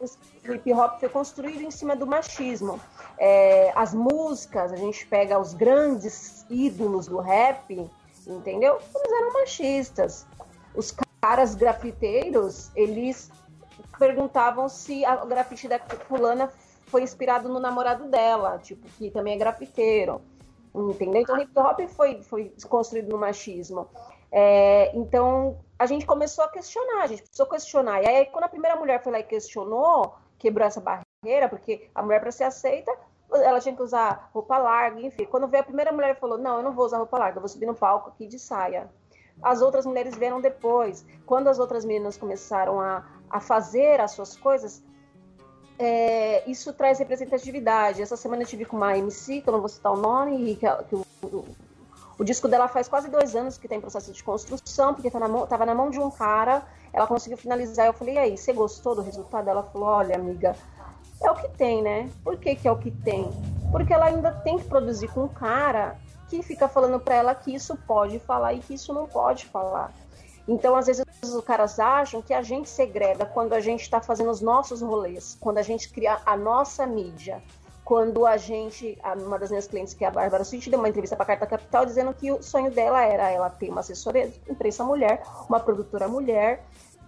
o 0.49 0.53
hip 0.53 0.73
hop 0.73 0.99
foi 0.99 1.09
construído 1.09 1.61
em 1.61 1.71
cima 1.71 1.95
do 1.95 2.07
machismo. 2.07 2.79
É, 3.17 3.71
as 3.75 3.93
músicas, 3.93 4.71
a 4.71 4.75
gente 4.75 5.05
pega 5.07 5.37
os 5.37 5.53
grandes 5.53 6.45
ídolos 6.49 7.07
do 7.07 7.19
rap, 7.19 7.89
entendeu? 8.25 8.79
Eles 8.95 9.11
eram 9.11 9.33
machistas. 9.33 10.25
Os 10.73 10.95
caras 11.21 11.53
grafiteiros, 11.55 12.71
eles 12.75 13.31
perguntavam 13.99 14.67
se 14.67 15.05
a 15.05 15.17
grafite 15.25 15.67
da 15.67 15.77
fulana 16.07 16.51
foi 16.91 17.01
inspirado 17.01 17.47
no 17.47 17.59
namorado 17.59 18.09
dela, 18.09 18.59
tipo, 18.59 18.85
que 18.89 19.09
também 19.09 19.35
é 19.35 19.37
grafiteiro. 19.37 20.21
Entendeu? 20.75 21.21
Então, 21.21 21.39
hip 21.39 21.51
hop 21.57 21.79
foi, 21.89 22.21
foi 22.21 22.53
construído 22.69 23.09
no 23.09 23.17
machismo. 23.17 23.87
É, 24.31 24.95
então, 24.95 25.59
a 25.79 25.85
gente 25.85 26.05
começou 26.05 26.43
a 26.43 26.49
questionar, 26.49 27.03
a 27.03 27.07
gente 27.07 27.23
precisou 27.23 27.47
questionar. 27.47 28.03
E 28.03 28.07
aí, 28.07 28.25
quando 28.27 28.43
a 28.43 28.49
primeira 28.49 28.75
mulher 28.75 29.01
foi 29.01 29.11
lá 29.11 29.19
e 29.19 29.23
questionou, 29.23 30.15
quebrou 30.37 30.67
essa 30.67 30.81
barreira, 30.81 31.49
porque 31.49 31.89
a 31.95 32.03
mulher, 32.03 32.19
para 32.19 32.31
ser 32.31 32.45
aceita, 32.45 32.91
ela 33.33 33.59
tinha 33.59 33.75
que 33.75 33.81
usar 33.81 34.29
roupa 34.33 34.57
larga, 34.57 35.01
enfim. 35.01 35.25
Quando 35.25 35.47
veio 35.47 35.61
a 35.61 35.65
primeira 35.65 35.91
mulher 35.91 36.15
falou: 36.17 36.37
Não, 36.37 36.57
eu 36.57 36.63
não 36.63 36.73
vou 36.73 36.85
usar 36.85 36.97
roupa 36.97 37.17
larga, 37.17 37.37
eu 37.37 37.41
vou 37.41 37.49
subir 37.49 37.65
no 37.65 37.75
palco 37.75 38.09
aqui 38.09 38.27
de 38.27 38.37
saia. 38.37 38.89
As 39.41 39.61
outras 39.61 39.85
mulheres 39.85 40.15
vieram 40.15 40.39
depois. 40.39 41.05
Quando 41.25 41.47
as 41.47 41.57
outras 41.57 41.83
meninas 41.83 42.17
começaram 42.17 42.79
a, 42.79 43.05
a 43.29 43.39
fazer 43.39 43.99
as 43.99 44.11
suas 44.11 44.35
coisas, 44.37 44.83
é, 45.83 46.43
isso 46.45 46.71
traz 46.73 46.99
representatividade. 46.99 48.03
Essa 48.03 48.15
semana 48.15 48.43
eu 48.43 48.47
tive 48.47 48.65
com 48.65 48.77
uma 48.77 48.95
MC, 48.95 49.41
que 49.41 49.49
eu 49.49 49.51
não 49.51 49.59
vou 49.59 49.67
citar 49.67 49.91
o 49.91 49.97
nome, 49.97 50.55
que, 50.55 50.67
que 50.87 50.95
o, 50.95 51.03
o, 51.23 51.45
o, 52.19 52.23
disco 52.23 52.47
dela 52.47 52.67
faz 52.67 52.87
quase 52.87 53.09
dois 53.09 53.35
anos 53.35 53.57
que 53.57 53.65
está 53.65 53.75
em 53.75 53.81
processo 53.81 54.13
de 54.13 54.23
construção, 54.23 54.93
porque 54.93 55.07
estava 55.07 55.27
tá 55.47 55.57
na, 55.57 55.65
na 55.65 55.73
mão 55.73 55.89
de 55.89 55.99
um 55.99 56.11
cara, 56.11 56.61
ela 56.93 57.07
conseguiu 57.07 57.35
finalizar. 57.35 57.87
Eu 57.87 57.93
falei, 57.93 58.13
e 58.13 58.17
aí, 58.19 58.37
você 58.37 58.53
gostou 58.53 58.93
do 58.93 59.01
resultado? 59.01 59.49
Ela 59.49 59.63
falou, 59.63 59.87
olha, 59.87 60.15
amiga, 60.15 60.55
é 61.19 61.31
o 61.31 61.35
que 61.35 61.49
tem, 61.49 61.81
né? 61.81 62.11
Por 62.23 62.37
que, 62.37 62.55
que 62.55 62.67
é 62.67 62.71
o 62.71 62.77
que 62.77 62.91
tem? 62.91 63.27
Porque 63.71 63.91
ela 63.91 64.05
ainda 64.05 64.31
tem 64.31 64.59
que 64.59 64.65
produzir 64.65 65.07
com 65.07 65.23
um 65.23 65.27
cara 65.27 65.97
que 66.29 66.43
fica 66.43 66.67
falando 66.67 66.99
para 66.99 67.15
ela 67.15 67.33
que 67.33 67.55
isso 67.55 67.75
pode 67.87 68.19
falar 68.19 68.53
e 68.53 68.59
que 68.59 68.75
isso 68.75 68.93
não 68.93 69.07
pode 69.07 69.47
falar. 69.47 69.91
Então, 70.47 70.75
às 70.75 70.87
vezes, 70.87 71.05
os 71.23 71.43
caras 71.43 71.79
acham 71.79 72.21
que 72.21 72.33
a 72.33 72.41
gente 72.41 72.69
segrega 72.69 73.25
quando 73.25 73.53
a 73.53 73.59
gente 73.59 73.81
está 73.81 74.01
fazendo 74.01 74.31
os 74.31 74.41
nossos 74.41 74.81
rolês, 74.81 75.37
quando 75.39 75.57
a 75.57 75.61
gente 75.61 75.89
cria 75.89 76.19
a 76.25 76.35
nossa 76.35 76.85
mídia. 76.85 77.41
Quando 77.83 78.25
a 78.25 78.37
gente, 78.37 78.97
uma 79.17 79.37
das 79.37 79.49
minhas 79.49 79.67
clientes, 79.67 79.93
que 79.93 80.05
é 80.05 80.07
a 80.07 80.11
Bárbara 80.11 80.43
Suíte, 80.43 80.69
deu 80.69 80.79
uma 80.79 80.87
entrevista 80.87 81.15
para 81.15 81.23
a 81.23 81.27
Carta 81.27 81.45
Capital 81.45 81.85
dizendo 81.85 82.13
que 82.13 82.31
o 82.31 82.41
sonho 82.41 82.71
dela 82.71 83.03
era 83.03 83.29
ela 83.29 83.49
ter 83.49 83.69
uma 83.69 83.81
assessoria 83.81 84.29
de 84.29 84.39
imprensa 84.49 84.83
mulher, 84.83 85.23
uma 85.49 85.59
produtora 85.59 86.07
mulher, 86.07 86.63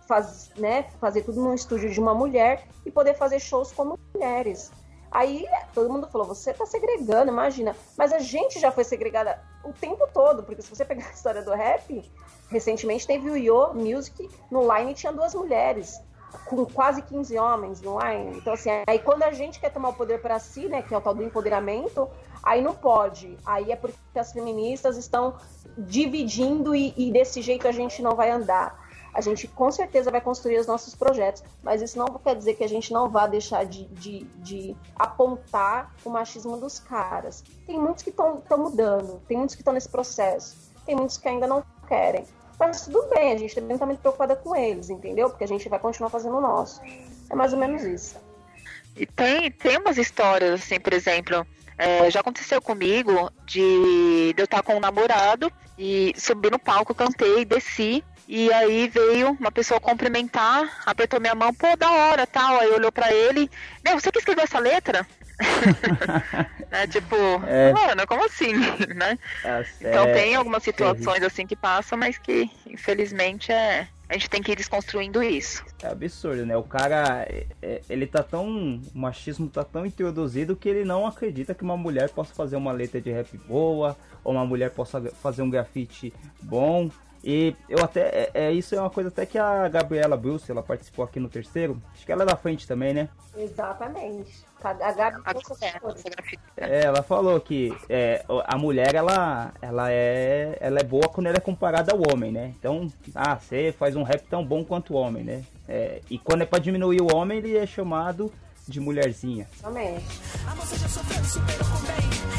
faz, 0.07 0.51
né, 0.57 0.87
fazer 0.99 1.21
tudo 1.21 1.41
num 1.41 1.53
estúdio 1.53 1.89
de 1.89 1.99
uma 1.99 2.13
mulher 2.13 2.67
e 2.85 2.91
poder 2.91 3.13
fazer 3.13 3.39
shows 3.39 3.71
como 3.71 3.97
mulheres. 4.13 4.71
Aí 5.13 5.45
todo 5.75 5.91
mundo 5.91 6.07
falou: 6.07 6.25
você 6.25 6.51
está 6.51 6.65
segregando, 6.65 7.31
imagina. 7.31 7.75
Mas 7.95 8.11
a 8.11 8.19
gente 8.19 8.59
já 8.59 8.71
foi 8.71 8.83
segregada 8.83 9.39
o 9.63 9.71
tempo 9.71 10.07
todo, 10.11 10.43
porque 10.43 10.61
se 10.61 10.69
você 10.69 10.83
pegar 10.83 11.07
a 11.07 11.11
história 11.11 11.43
do 11.43 11.51
rap, 11.51 12.11
recentemente 12.53 13.05
teve 13.05 13.29
o 13.29 13.35
Yo 13.35 13.73
Music, 13.73 14.29
no 14.49 14.61
line 14.73 14.93
tinha 14.93 15.11
duas 15.11 15.33
mulheres, 15.33 15.99
com 16.45 16.65
quase 16.65 17.01
15 17.01 17.37
homens 17.37 17.81
no 17.81 17.99
line. 17.99 18.37
Então, 18.37 18.53
assim, 18.53 18.69
aí 18.87 18.99
quando 18.99 19.23
a 19.23 19.31
gente 19.31 19.59
quer 19.59 19.71
tomar 19.71 19.89
o 19.89 19.93
poder 19.93 20.21
para 20.21 20.39
si, 20.39 20.67
né, 20.67 20.81
que 20.81 20.93
é 20.93 20.97
o 20.97 21.01
tal 21.01 21.13
do 21.13 21.23
empoderamento, 21.23 22.07
aí 22.41 22.61
não 22.61 22.73
pode. 22.73 23.37
Aí 23.45 23.71
é 23.71 23.75
porque 23.75 23.97
as 24.17 24.31
feministas 24.31 24.97
estão 24.97 25.35
dividindo 25.77 26.75
e, 26.75 26.93
e 26.95 27.11
desse 27.11 27.41
jeito 27.41 27.67
a 27.67 27.71
gente 27.71 28.01
não 28.01 28.15
vai 28.15 28.29
andar. 28.29 28.81
A 29.13 29.21
gente 29.21 29.47
com 29.47 29.71
certeza 29.71 30.09
vai 30.09 30.19
construir 30.19 30.57
os 30.57 30.65
nossos 30.65 30.95
projetos, 30.95 31.43
mas 31.61 31.81
isso 31.83 31.99
não 31.99 32.07
quer 32.07 32.35
dizer 32.35 32.55
que 32.55 32.63
a 32.63 32.69
gente 32.69 32.91
não 32.91 33.09
vá 33.09 33.27
deixar 33.27 33.63
de, 33.63 33.85
de, 33.85 34.23
de 34.37 34.75
apontar 34.95 35.93
o 36.03 36.09
machismo 36.09 36.57
dos 36.57 36.79
caras. 36.79 37.43
Tem 37.67 37.79
muitos 37.79 38.03
que 38.03 38.09
estão 38.09 38.41
mudando, 38.57 39.21
tem 39.27 39.37
muitos 39.37 39.55
que 39.55 39.61
estão 39.61 39.73
nesse 39.73 39.89
processo, 39.89 40.57
tem 40.83 40.95
muitos 40.95 41.17
que 41.17 41.27
ainda 41.27 41.45
não 41.45 41.63
querem. 41.87 42.25
Mas 42.59 42.85
tudo 42.85 43.09
bem, 43.09 43.33
a 43.33 43.37
gente 43.37 43.55
também 43.55 43.73
está 43.73 43.85
muito 43.85 43.99
preocupada 43.99 44.35
com 44.35 44.55
eles, 44.55 44.89
entendeu? 44.89 45.29
Porque 45.29 45.43
a 45.43 45.47
gente 45.47 45.67
vai 45.67 45.79
continuar 45.79 46.09
fazendo 46.09 46.37
o 46.37 46.41
nosso. 46.41 46.81
É 47.29 47.35
mais 47.35 47.53
ou 47.53 47.59
menos 47.59 47.83
isso. 47.83 48.17
E 48.95 49.05
tem, 49.05 49.51
tem 49.51 49.77
umas 49.77 49.97
histórias, 49.97 50.61
assim, 50.61 50.79
por 50.79 50.93
exemplo, 50.93 51.45
é, 51.77 52.09
já 52.11 52.19
aconteceu 52.19 52.61
comigo 52.61 53.31
de, 53.45 54.33
de 54.33 54.41
eu 54.41 54.45
estar 54.45 54.61
com 54.61 54.75
um 54.75 54.79
namorado 54.79 55.51
e 55.77 56.13
subir 56.15 56.51
no 56.51 56.59
palco, 56.59 56.93
cantei, 56.93 57.43
desci 57.43 58.03
e 58.27 58.51
aí 58.53 58.87
veio 58.87 59.31
uma 59.31 59.51
pessoa 59.51 59.79
cumprimentar, 59.79 60.81
apertou 60.85 61.19
minha 61.19 61.35
mão, 61.35 61.53
pô, 61.53 61.75
da 61.75 61.91
hora, 61.91 62.25
tal. 62.25 62.59
Aí 62.59 62.69
olhou 62.69 62.91
para 62.91 63.13
ele, 63.13 63.49
meu, 63.83 63.99
você 63.99 64.11
que 64.11 64.19
escreveu 64.19 64.43
essa 64.43 64.59
letra? 64.59 65.05
Né, 66.71 66.87
tipo, 66.91 67.15
é. 67.47 67.73
mano, 67.73 68.07
como 68.07 68.25
assim, 68.25 68.53
né? 68.95 69.17
É, 69.43 69.65
então 69.79 70.05
tem 70.05 70.35
algumas 70.35 70.63
situações 70.63 71.21
é 71.21 71.25
assim 71.25 71.45
que 71.45 71.55
passam, 71.55 71.97
mas 71.97 72.17
que 72.17 72.49
infelizmente 72.67 73.51
é 73.51 73.87
a 74.09 74.13
gente 74.13 74.29
tem 74.29 74.43
que 74.43 74.51
ir 74.51 74.55
desconstruindo 74.55 75.23
isso. 75.23 75.63
É 75.81 75.87
absurdo, 75.87 76.45
né? 76.45 76.55
O 76.55 76.61
cara, 76.61 77.25
é, 77.27 77.47
é, 77.61 77.81
ele 77.89 78.05
tá 78.05 78.21
tão. 78.21 78.79
O 78.93 78.97
machismo 78.97 79.49
tá 79.49 79.63
tão 79.63 79.85
introduzido 79.85 80.55
que 80.55 80.69
ele 80.69 80.85
não 80.85 81.07
acredita 81.07 81.55
que 81.55 81.63
uma 81.63 81.75
mulher 81.75 82.09
possa 82.09 82.33
fazer 82.33 82.55
uma 82.55 82.71
letra 82.71 83.01
de 83.01 83.11
rap 83.11 83.35
boa, 83.47 83.97
ou 84.23 84.33
uma 84.33 84.45
mulher 84.45 84.69
possa 84.69 85.01
fazer 85.21 85.41
um 85.41 85.49
grafite 85.49 86.13
bom. 86.41 86.91
E 87.23 87.55
eu 87.69 87.83
até. 87.83 88.01
É, 88.01 88.31
é, 88.33 88.51
isso 88.51 88.75
é 88.75 88.79
uma 88.79 88.89
coisa 88.89 89.07
até 89.07 89.25
que 89.25 89.37
a 89.37 89.67
Gabriela 89.69 90.17
Bruce, 90.17 90.51
ela 90.51 90.61
participou 90.61 91.05
aqui 91.05 91.19
no 91.19 91.29
terceiro. 91.29 91.81
Acho 91.93 92.05
que 92.05 92.11
ela 92.11 92.23
é 92.23 92.25
da 92.25 92.35
frente 92.35 92.67
também, 92.67 92.93
né? 92.93 93.09
Exatamente. 93.35 94.43
A 94.63 94.73
Gabi 94.73 95.13
é, 96.55 96.85
ela 96.85 97.03
falou 97.03 97.39
que 97.41 97.75
é, 97.89 98.23
a 98.45 98.57
mulher 98.57 98.95
ela, 98.95 99.51
ela, 99.61 99.91
é, 99.91 100.57
ela 100.59 100.79
é 100.79 100.83
boa 100.83 101.09
quando 101.09 101.27
ela 101.27 101.37
é 101.37 101.41
comparada 101.41 101.91
ao 101.91 101.99
homem, 101.99 102.31
né? 102.31 102.53
Então, 102.57 102.89
ah, 103.13 103.35
você 103.35 103.73
faz 103.77 103.95
um 103.95 104.03
rap 104.03 104.21
tão 104.29 104.45
bom 104.45 104.63
quanto 104.63 104.93
o 104.93 104.97
homem, 104.97 105.23
né? 105.23 105.43
É, 105.67 106.01
e 106.09 106.17
quando 106.17 106.43
é 106.43 106.45
pra 106.45 106.59
diminuir 106.59 107.01
o 107.01 107.13
homem, 107.13 107.39
ele 107.39 107.57
é 107.57 107.65
chamado 107.65 108.31
de 108.67 108.79
mulherzinha. 108.79 109.47
Exatamente. 109.53 110.21
A 110.47 110.55
moça 110.55 110.77
já 110.77 110.87
sofreu, 110.87 111.23
superou 111.25 111.67
com 111.69 111.79
bem. 111.85 112.32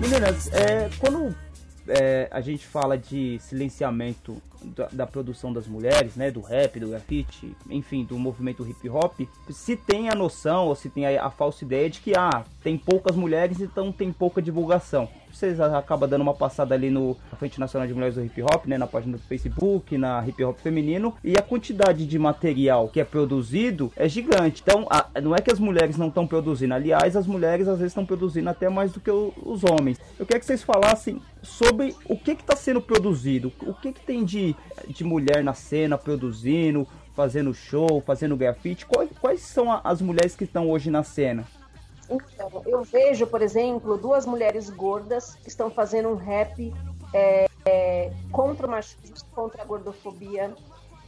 Meninas, 0.00 0.50
é, 0.54 0.88
quando 0.98 1.36
é, 1.86 2.26
a 2.30 2.40
gente 2.40 2.66
fala 2.66 2.96
de 2.96 3.38
silenciamento 3.38 4.40
da, 4.74 4.88
da, 4.90 5.06
produção 5.06 5.52
das 5.52 5.66
mulheres, 5.66 6.16
né, 6.16 6.30
do 6.30 6.40
rap, 6.40 6.80
do 6.80 6.88
grafite, 6.88 7.54
enfim, 7.68 8.02
do 8.02 8.18
movimento 8.18 8.66
hip 8.66 8.88
hop, 8.88 9.20
se 9.50 9.76
tem 9.76 10.08
a 10.08 10.14
noção 10.14 10.68
ou 10.68 10.74
se 10.74 10.88
tem 10.88 11.04
a, 11.04 11.26
a 11.26 11.30
falsa 11.30 11.66
ideia 11.66 11.90
de 11.90 12.00
que 12.00 12.16
ah, 12.16 12.44
tem 12.62 12.78
poucas 12.78 13.14
mulheres, 13.14 13.60
então 13.60 13.92
tem 13.92 14.10
pouca 14.10 14.40
divulgação 14.40 15.06
vocês 15.36 15.60
acabam 15.60 16.08
dando 16.08 16.22
uma 16.22 16.34
passada 16.34 16.74
ali 16.74 16.90
no 16.90 17.16
Frente 17.38 17.58
Nacional 17.58 17.86
de 17.86 17.94
Mulheres 17.94 18.14
do 18.14 18.24
Hip 18.24 18.42
Hop, 18.42 18.66
né, 18.66 18.76
na 18.76 18.86
página 18.86 19.16
do 19.16 19.22
Facebook, 19.22 19.96
na 19.96 20.26
Hip 20.26 20.42
Hop 20.44 20.58
Feminino, 20.58 21.14
e 21.22 21.36
a 21.36 21.42
quantidade 21.42 22.06
de 22.06 22.18
material 22.18 22.88
que 22.88 23.00
é 23.00 23.04
produzido 23.04 23.92
é 23.96 24.08
gigante. 24.08 24.62
Então, 24.62 24.86
a, 24.90 25.20
não 25.20 25.34
é 25.34 25.40
que 25.40 25.52
as 25.52 25.58
mulheres 25.58 25.96
não 25.96 26.08
estão 26.08 26.26
produzindo, 26.26 26.74
aliás, 26.74 27.16
as 27.16 27.26
mulheres 27.26 27.68
às 27.68 27.78
vezes 27.78 27.92
estão 27.92 28.06
produzindo 28.06 28.48
até 28.48 28.68
mais 28.68 28.92
do 28.92 29.00
que 29.00 29.10
o, 29.10 29.32
os 29.44 29.62
homens. 29.64 29.98
Eu 30.18 30.26
queria 30.26 30.40
que 30.40 30.46
vocês 30.46 30.62
falassem 30.62 31.20
sobre 31.42 31.94
o 32.04 32.16
que 32.16 32.32
está 32.32 32.56
sendo 32.56 32.80
produzido, 32.80 33.52
o 33.62 33.74
que, 33.74 33.92
que 33.92 34.00
tem 34.00 34.24
de, 34.24 34.54
de 34.88 35.04
mulher 35.04 35.42
na 35.42 35.54
cena 35.54 35.96
produzindo, 35.96 36.86
fazendo 37.14 37.52
show, 37.52 38.02
fazendo 38.04 38.36
grafite. 38.36 38.86
Quais, 38.86 39.10
quais 39.20 39.40
são 39.40 39.80
as 39.84 40.00
mulheres 40.00 40.34
que 40.34 40.44
estão 40.44 40.70
hoje 40.70 40.90
na 40.90 41.02
cena? 41.02 41.44
Então, 42.10 42.62
eu 42.66 42.82
vejo, 42.82 43.26
por 43.26 43.40
exemplo, 43.40 43.96
duas 43.96 44.26
mulheres 44.26 44.68
gordas 44.68 45.36
que 45.36 45.48
estão 45.48 45.70
fazendo 45.70 46.08
um 46.08 46.16
rap 46.16 46.74
é, 47.14 47.46
é, 47.64 48.12
contra 48.32 48.66
o 48.66 48.70
machismo, 48.70 49.16
contra 49.32 49.62
a 49.62 49.64
gordofobia, 49.64 50.52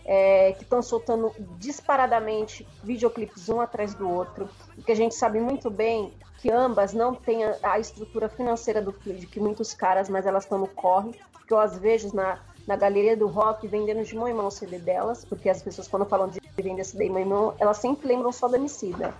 é, 0.05 0.53
que 0.53 0.63
estão 0.63 0.83
soltando 0.83 1.33
disparadamente 1.59 2.67
videoclipes 2.83 3.49
um 3.49 3.61
atrás 3.61 3.95
do 3.95 4.09
outro, 4.09 4.49
porque 4.75 4.93
a 4.93 4.97
gente 4.97 5.15
sabe 5.15 5.41
muito 5.41 5.71
bem 5.71 6.13
que 6.39 6.51
ambas 6.51 6.93
não 6.93 7.15
têm 7.15 7.45
a, 7.45 7.57
a 7.63 7.79
estrutura 7.79 8.29
financeira 8.29 8.83
do 8.83 8.93
de 8.93 9.27
que 9.27 9.41
muitos 9.41 9.75
caras, 9.75 10.09
mas 10.09 10.27
elas 10.27 10.45
estão 10.45 10.59
no 10.59 10.69
corre, 10.69 11.13
que 11.47 11.53
eu 11.53 11.59
as 11.59 11.79
vejo 11.79 12.15
na, 12.15 12.39
na 12.67 12.77
galeria 12.77 13.17
do 13.17 13.27
rock 13.27 13.67
vendendo 13.67 14.05
de 14.05 14.15
mão 14.15 14.29
em 14.29 14.35
mão 14.35 14.47
o 14.47 14.51
CD 14.51 14.79
delas, 14.79 15.25
porque 15.25 15.49
as 15.49 15.63
pessoas 15.63 15.87
quando 15.89 16.07
falam 16.07 16.29
de 16.29 16.41
vender 16.57 16.85
CD 16.85 17.05
de 17.05 17.11
mão 17.11 17.21
em 17.21 17.25
mão, 17.25 17.55
elas 17.59 17.79
sempre 17.79 18.09
lembram 18.09 18.33
só 18.33 18.49
da 18.49 18.57
Emicida. 18.57 19.15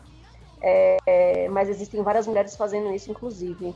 É, 0.65 1.49
mas 1.49 1.69
existem 1.69 2.03
várias 2.03 2.27
mulheres 2.27 2.55
fazendo 2.57 2.93
isso, 2.93 3.11
inclusive. 3.11 3.75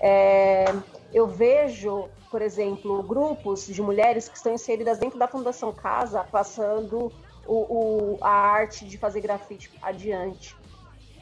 É, 0.00 0.64
eu 1.12 1.26
vejo, 1.26 2.08
por 2.30 2.40
exemplo, 2.40 3.02
grupos 3.02 3.66
de 3.66 3.82
mulheres 3.82 4.28
que 4.28 4.36
estão 4.36 4.52
inseridas 4.52 4.98
dentro 4.98 5.18
da 5.18 5.26
Fundação 5.26 5.72
Casa, 5.72 6.22
passando 6.22 7.12
o, 7.44 8.14
o, 8.14 8.18
a 8.20 8.30
arte 8.30 8.86
de 8.86 8.96
fazer 8.98 9.20
grafite 9.20 9.70
adiante. 9.82 10.56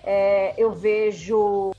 É, 0.05 0.55
eu 0.59 0.73
vejo 0.73 1.71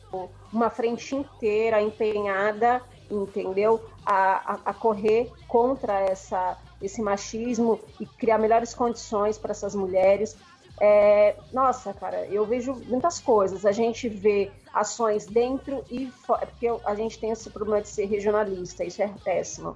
uma 0.52 0.70
frente 0.70 1.16
inteira 1.16 1.82
empenhada, 1.82 2.82
entendeu, 3.10 3.86
a, 4.06 4.54
a, 4.54 4.60
a 4.66 4.74
correr 4.74 5.32
contra 5.48 6.00
essa, 6.02 6.58
esse 6.82 7.02
machismo 7.02 7.80
e 8.00 8.06
criar 8.06 8.38
melhores 8.38 8.74
condições 8.74 9.38
para 9.38 9.52
essas 9.52 9.76
mulheres. 9.76 10.38
É, 10.80 11.36
nossa, 11.52 11.94
cara, 11.94 12.26
eu 12.28 12.46
vejo 12.46 12.74
muitas 12.86 13.20
coisas. 13.20 13.66
A 13.66 13.72
gente 13.72 14.08
vê 14.08 14.52
ações 14.74 15.26
dentro 15.26 15.84
e 15.90 16.08
fora, 16.08 16.46
porque 16.46 16.68
a 16.86 16.96
gente 16.96 17.20
tem 17.20 17.32
esse 17.32 17.50
problema 17.50 17.82
de 17.82 17.90
ser 17.90 18.06
regionalista, 18.06 18.84
isso 18.84 19.02
é 19.02 19.12
péssimo, 19.24 19.76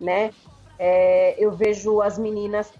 né? 0.00 0.32
É, 0.78 1.34
eu 1.38 1.50
vejo 1.50 2.00
as 2.00 2.16
meninas 2.16 2.72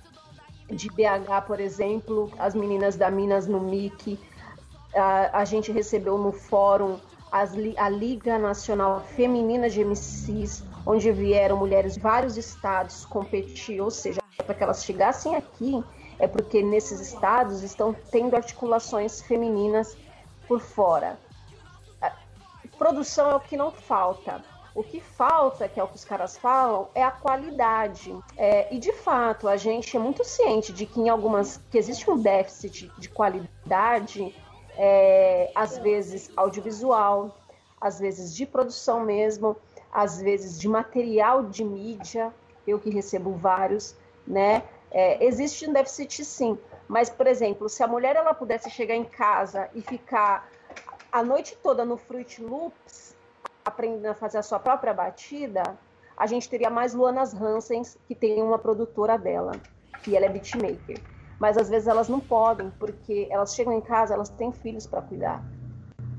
de 0.70 0.88
BH, 0.88 1.46
por 1.46 1.58
exemplo, 1.58 2.30
as 2.38 2.54
meninas 2.54 2.96
da 2.96 3.10
Minas 3.10 3.46
no 3.46 3.60
MIC, 3.60 4.18
a, 4.94 5.40
a 5.40 5.44
gente 5.44 5.72
recebeu 5.72 6.16
no 6.16 6.32
fórum 6.32 6.98
as, 7.32 7.52
a 7.76 7.88
Liga 7.88 8.38
Nacional 8.38 9.00
Feminina 9.00 9.68
de 9.68 9.84
MCs, 9.84 10.64
onde 10.86 11.10
vieram 11.10 11.56
mulheres 11.56 11.94
de 11.94 12.00
vários 12.00 12.36
estados 12.36 13.04
competir, 13.04 13.80
ou 13.80 13.90
seja, 13.90 14.20
para 14.36 14.54
que 14.54 14.62
elas 14.62 14.84
chegassem 14.84 15.34
aqui 15.34 15.84
é 16.20 16.28
porque 16.28 16.62
nesses 16.62 17.00
estados 17.00 17.62
estão 17.62 17.96
tendo 18.10 18.36
articulações 18.36 19.20
femininas 19.22 19.96
por 20.46 20.60
fora. 20.60 21.18
A 22.00 22.12
produção 22.78 23.30
é 23.30 23.34
o 23.34 23.40
que 23.40 23.56
não 23.56 23.70
falta. 23.70 24.44
O 24.74 24.84
que 24.84 25.00
falta, 25.00 25.68
que 25.68 25.80
é 25.80 25.82
o 25.82 25.88
que 25.88 25.96
os 25.96 26.04
caras 26.04 26.36
falam, 26.36 26.88
é 26.94 27.02
a 27.02 27.10
qualidade. 27.10 28.16
É, 28.36 28.72
e 28.72 28.78
de 28.78 28.92
fato, 28.92 29.48
a 29.48 29.56
gente 29.56 29.96
é 29.96 30.00
muito 30.00 30.22
ciente 30.22 30.72
de 30.72 30.86
que 30.86 31.00
em 31.00 31.08
algumas 31.08 31.56
que 31.70 31.76
existe 31.76 32.08
um 32.08 32.16
déficit 32.16 32.92
de 32.96 33.08
qualidade, 33.08 34.32
é, 34.76 35.50
às 35.54 35.78
vezes 35.78 36.30
audiovisual, 36.36 37.36
às 37.80 37.98
vezes 37.98 38.34
de 38.34 38.46
produção 38.46 39.00
mesmo. 39.00 39.56
às 39.92 40.20
vezes 40.20 40.58
de 40.60 40.68
material 40.68 41.42
de 41.42 41.64
mídia, 41.64 42.32
eu 42.64 42.78
que 42.78 42.90
recebo 42.90 43.32
vários, 43.32 43.96
né? 44.24 44.62
É, 44.90 45.24
existe 45.24 45.68
um 45.68 45.72
déficit 45.72 46.24
sim, 46.24 46.58
mas 46.88 47.08
por 47.08 47.26
exemplo, 47.26 47.68
se 47.68 47.82
a 47.82 47.86
mulher 47.86 48.16
ela 48.16 48.34
pudesse 48.34 48.68
chegar 48.70 48.94
em 48.94 49.04
casa 49.04 49.68
e 49.74 49.80
ficar 49.82 50.50
a 51.12 51.22
noite 51.22 51.56
toda 51.62 51.84
no 51.84 51.96
Fruit 51.96 52.42
Loops, 52.42 53.14
aprendendo 53.64 54.06
a 54.06 54.14
fazer 54.14 54.38
a 54.38 54.42
sua 54.42 54.58
própria 54.58 54.92
batida, 54.92 55.62
a 56.16 56.26
gente 56.26 56.48
teria 56.48 56.70
mais 56.70 56.92
Luanas 56.92 57.32
Hansens, 57.34 57.96
que 58.06 58.14
tem 58.14 58.42
uma 58.42 58.58
produtora 58.58 59.16
dela, 59.16 59.52
que 60.02 60.16
ela 60.16 60.26
é 60.26 60.28
beatmaker. 60.28 61.00
Mas 61.38 61.56
às 61.56 61.68
vezes 61.68 61.88
elas 61.88 62.08
não 62.08 62.20
podem, 62.20 62.70
porque 62.78 63.26
elas 63.30 63.54
chegam 63.54 63.72
em 63.72 63.80
casa, 63.80 64.12
elas 64.12 64.28
têm 64.28 64.52
filhos 64.52 64.86
para 64.86 65.00
cuidar, 65.00 65.42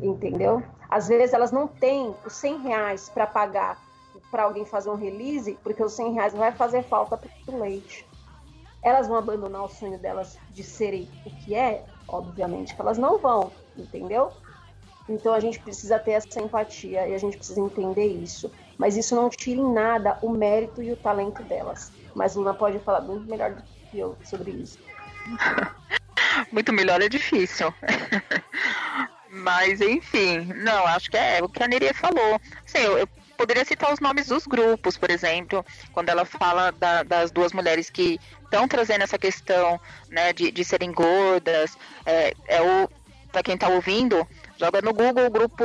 entendeu? 0.02 0.64
Às 0.90 1.08
vezes 1.08 1.34
elas 1.34 1.52
não 1.52 1.68
têm 1.68 2.16
os 2.26 2.34
100 2.34 2.58
reais 2.62 3.10
para 3.10 3.28
pagar 3.28 3.78
para 4.32 4.44
alguém 4.44 4.66
fazer 4.66 4.90
um 4.90 4.96
release, 4.96 5.58
porque 5.62 5.84
os 5.84 5.94
100 5.94 6.14
reais 6.14 6.34
vai 6.34 6.52
fazer 6.52 6.84
falta 6.84 7.18
para 7.18 7.30
o 7.48 7.60
leite. 7.60 8.08
Elas 8.84 9.08
vão 9.08 9.18
abandonar 9.18 9.64
o 9.64 9.70
sonho 9.70 10.00
delas 10.00 10.38
de 10.50 10.64
serem 10.64 11.10
o 11.26 11.32
que 11.32 11.56
é? 11.56 11.86
Obviamente 12.08 12.76
que 12.76 12.82
elas 12.82 12.98
não 12.98 13.20
vão, 13.20 13.52
entendeu? 13.78 14.32
Então 15.08 15.34
a 15.34 15.40
gente 15.40 15.60
precisa 15.60 16.00
ter 16.00 16.12
essa 16.12 16.42
empatia 16.42 17.08
e 17.08 17.14
a 17.14 17.18
gente 17.18 17.38
precisa 17.38 17.60
entender 17.60 18.06
isso. 18.06 18.52
Mas 18.78 18.96
isso 18.98 19.16
não 19.16 19.30
tira 19.30 19.60
em 19.60 19.74
nada 19.74 20.18
o 20.22 20.30
mérito 20.30 20.82
e 20.82 20.92
o 20.92 20.98
talento 20.98 21.44
delas. 21.44 21.92
Mas 22.16 22.36
Luna 22.36 22.54
pode 22.54 22.80
falar 22.80 23.02
muito 23.02 23.30
melhor 23.30 23.54
do 23.56 23.64
que 23.90 24.00
eu 24.00 24.18
sobre 24.24 24.52
isso. 24.52 24.80
muito 26.52 26.74
melhor 26.74 27.02
é 27.02 27.10
difícil. 27.10 27.74
Mas, 29.34 29.80
enfim, 29.80 30.46
não, 30.56 30.86
acho 30.88 31.10
que 31.10 31.16
é 31.16 31.42
o 31.42 31.48
que 31.48 31.64
a 31.64 31.68
Neria 31.68 31.94
falou. 31.94 32.40
Assim, 32.66 32.80
eu, 32.80 32.98
eu 32.98 33.08
poderia 33.42 33.66
citar 33.66 33.92
os 33.92 34.00
nomes 34.00 34.28
dos 34.28 34.46
grupos, 34.46 34.98
por 34.98 35.10
exemplo, 35.10 35.66
quando 35.94 36.10
ela 36.10 36.26
fala 36.26 36.72
da, 36.72 37.02
das 37.02 37.32
duas 37.32 37.52
mulheres 37.52 37.89
que 37.89 38.20
estão 38.44 38.68
trazendo 38.68 39.02
essa 39.02 39.18
questão 39.18 39.82
né, 40.10 40.32
de, 40.32 40.52
de 40.52 40.64
serem 40.64 40.92
gordas. 40.92 41.76
É, 42.06 42.34
é 42.48 42.62
o, 42.62 42.88
para 43.32 43.42
quem 43.42 43.56
está 43.56 43.68
ouvindo, 43.68 44.28
Joga 44.62 44.80
no 44.80 44.94
Google 44.94 45.26
o 45.26 45.32
grupo 45.32 45.64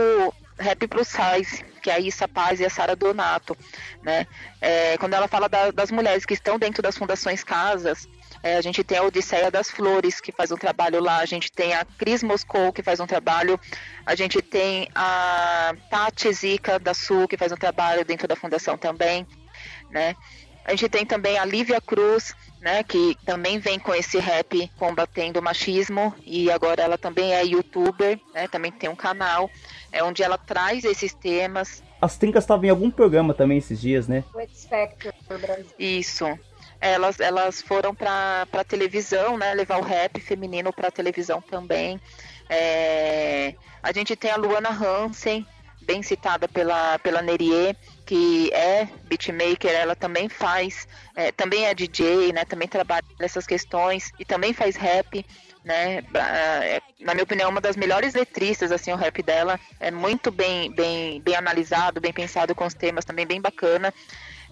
Rap 0.59 0.89
Plus 0.89 1.09
Size, 1.09 1.63
que 1.83 1.91
é 1.91 1.97
a 1.97 2.01
Issa 2.01 2.27
Paz 2.27 2.61
e 2.61 2.65
a 2.65 2.71
Sara 2.71 2.97
Donato, 2.97 3.55
né? 4.03 4.27
É, 4.59 4.97
quando 4.97 5.13
ela 5.13 5.29
fala 5.29 5.51
da, 5.51 5.71
das 5.71 5.91
mulheres 5.91 6.25
que 6.25 6.33
estão 6.33 6.59
dentro 6.59 6.83
das 6.83 6.97
fundações 6.97 7.45
casas, 7.45 8.09
é, 8.43 8.57
a 8.57 8.61
gente 8.61 8.83
tem 8.85 8.99
a 8.99 9.03
Odisseia 9.03 9.51
das 9.51 9.71
Flores, 9.71 10.21
que 10.21 10.33
faz 10.33 10.51
um 10.51 10.57
trabalho 10.57 11.01
lá, 11.01 11.19
a 11.19 11.27
gente 11.27 11.51
tem 11.51 11.75
a 11.75 11.85
Cris 11.85 12.23
Moscou, 12.23 12.73
que 12.73 12.83
faz 12.83 13.01
um 13.01 13.07
trabalho, 13.07 13.59
a 14.05 14.15
gente 14.15 14.41
tem 14.43 14.89
a 14.95 15.75
Tati 15.91 16.33
Zica 16.33 16.79
da 16.79 16.95
Sul, 16.95 17.29
que 17.29 17.37
faz 17.37 17.53
um 17.53 17.57
trabalho 17.57 18.05
dentro 18.05 18.29
da 18.29 18.37
fundação 18.37 18.77
também, 18.77 19.27
né? 19.91 20.15
A 20.65 20.73
gente 20.73 20.89
tem 20.89 21.07
também 21.07 21.39
a 21.39 21.45
Lívia 21.45 21.81
Cruz, 21.81 22.35
né, 22.61 22.83
que 22.83 23.17
também 23.25 23.61
vem 23.61 23.79
com 23.79 23.95
esse 23.95 24.19
rap 24.19 24.69
combatendo 24.77 25.39
o 25.39 25.43
machismo 25.43 26.13
e 26.25 26.51
agora 26.51 26.83
ela 26.83 26.99
também 26.99 27.33
é 27.33 27.45
youtuber, 27.45 28.19
né, 28.35 28.49
também 28.49 28.73
tem 28.73 28.91
um 28.91 28.97
canal, 28.97 29.49
é 29.93 30.03
onde 30.03 30.25
ela 30.25 30.37
traz 30.37 30.85
esses 30.85 31.15
temas. 31.15 31.85
As 32.01 32.19
Trincas 32.19 32.43
estavam 32.43 32.65
em 32.65 32.71
algum 32.71 32.91
programa 32.91 33.33
também 33.33 33.59
esses 33.59 33.81
dias, 33.81 34.09
né? 34.09 34.25
O 34.35 34.41
X 34.41 34.67
Factor 34.67 35.15
no 35.31 35.39
Brasil. 35.39 35.67
Isso. 35.79 36.27
Elas, 36.87 37.21
elas 37.21 37.61
foram 37.61 37.95
para 37.95 38.47
televisão, 38.67 39.37
né, 39.37 39.55
levar 39.55 39.79
o 39.79 39.83
rap 39.83 40.21
feminino 40.21 40.73
para 40.73 40.91
televisão 40.91 41.41
também. 41.41 42.01
É, 42.49 43.55
a 43.83 43.93
gente 43.93 44.15
tem 44.17 44.31
a 44.31 44.37
Luana 44.37 44.71
Hansen, 44.71 45.47
bem 45.87 46.03
citada 46.03 46.49
pela, 46.49 46.99
pela 46.99 47.23
Nerier, 47.23 47.77
que 48.05 48.53
é 48.53 48.89
beatmaker, 49.05 49.71
ela 49.71 49.95
também 49.95 50.29
faz, 50.29 50.87
é, 51.15 51.31
também 51.33 51.67
é 51.67 51.75
DJ, 51.75 52.33
né, 52.33 52.45
também 52.45 52.67
trabalha 52.67 53.05
nessas 53.19 53.47
questões 53.47 54.11
e 54.19 54.25
também 54.25 54.53
faz 54.53 54.75
rap, 54.77 55.25
né, 55.65 56.03
é, 56.15 56.81
na 57.01 57.15
minha 57.15 57.25
opinião, 57.25 57.51
uma 57.51 57.61
das 57.61 57.77
melhores 57.77 58.15
letristas, 58.15 58.73
assim, 58.73 58.93
o 58.93 58.97
rap 58.97 59.23
dela 59.23 59.59
é 59.79 59.91
muito 59.91 60.31
bem, 60.31 60.71
bem, 60.73 61.21
bem 61.21 61.37
analisado, 61.37 62.01
bem 62.01 62.13
pensado 62.13 62.55
com 62.55 62.67
os 62.67 62.75
temas, 62.75 63.05
também 63.05 63.27
bem 63.27 63.41
bacana. 63.41 63.93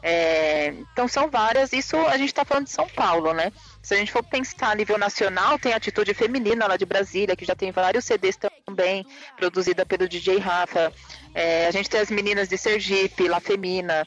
É, 0.07 0.67
então 0.93 1.09
são 1.09 1.31
várias, 1.31 1.73
isso 1.73 1.97
a 1.97 2.19
gente 2.19 2.29
está 2.29 2.45
falando 2.45 2.67
de 2.67 2.73
São 2.73 2.87
Paulo, 2.87 3.33
né? 3.33 3.51
Se 3.81 3.95
a 3.95 3.97
gente 3.97 4.13
for 4.13 4.23
pensar 4.23 4.73
a 4.73 4.75
nível 4.75 4.99
nacional, 4.99 5.59
tem 5.59 5.73
a 5.73 5.77
Atitude 5.77 6.13
Feminina 6.13 6.67
lá 6.67 6.77
de 6.77 6.85
Brasília, 6.85 7.35
que 7.35 7.47
já 7.47 7.55
tem 7.55 7.73
vários 7.73 8.05
CDs 8.05 8.39
também, 8.67 9.07
produzida 9.35 9.87
pelo 9.87 10.07
DJ 10.07 10.37
Rafa. 10.37 10.93
É, 11.35 11.67
a 11.67 11.71
gente 11.71 11.89
tem 11.89 12.01
as 12.01 12.11
meninas 12.11 12.51
de 12.51 12.59
Sergipe, 12.59 13.29
La 13.29 13.41
Femina. 13.41 14.07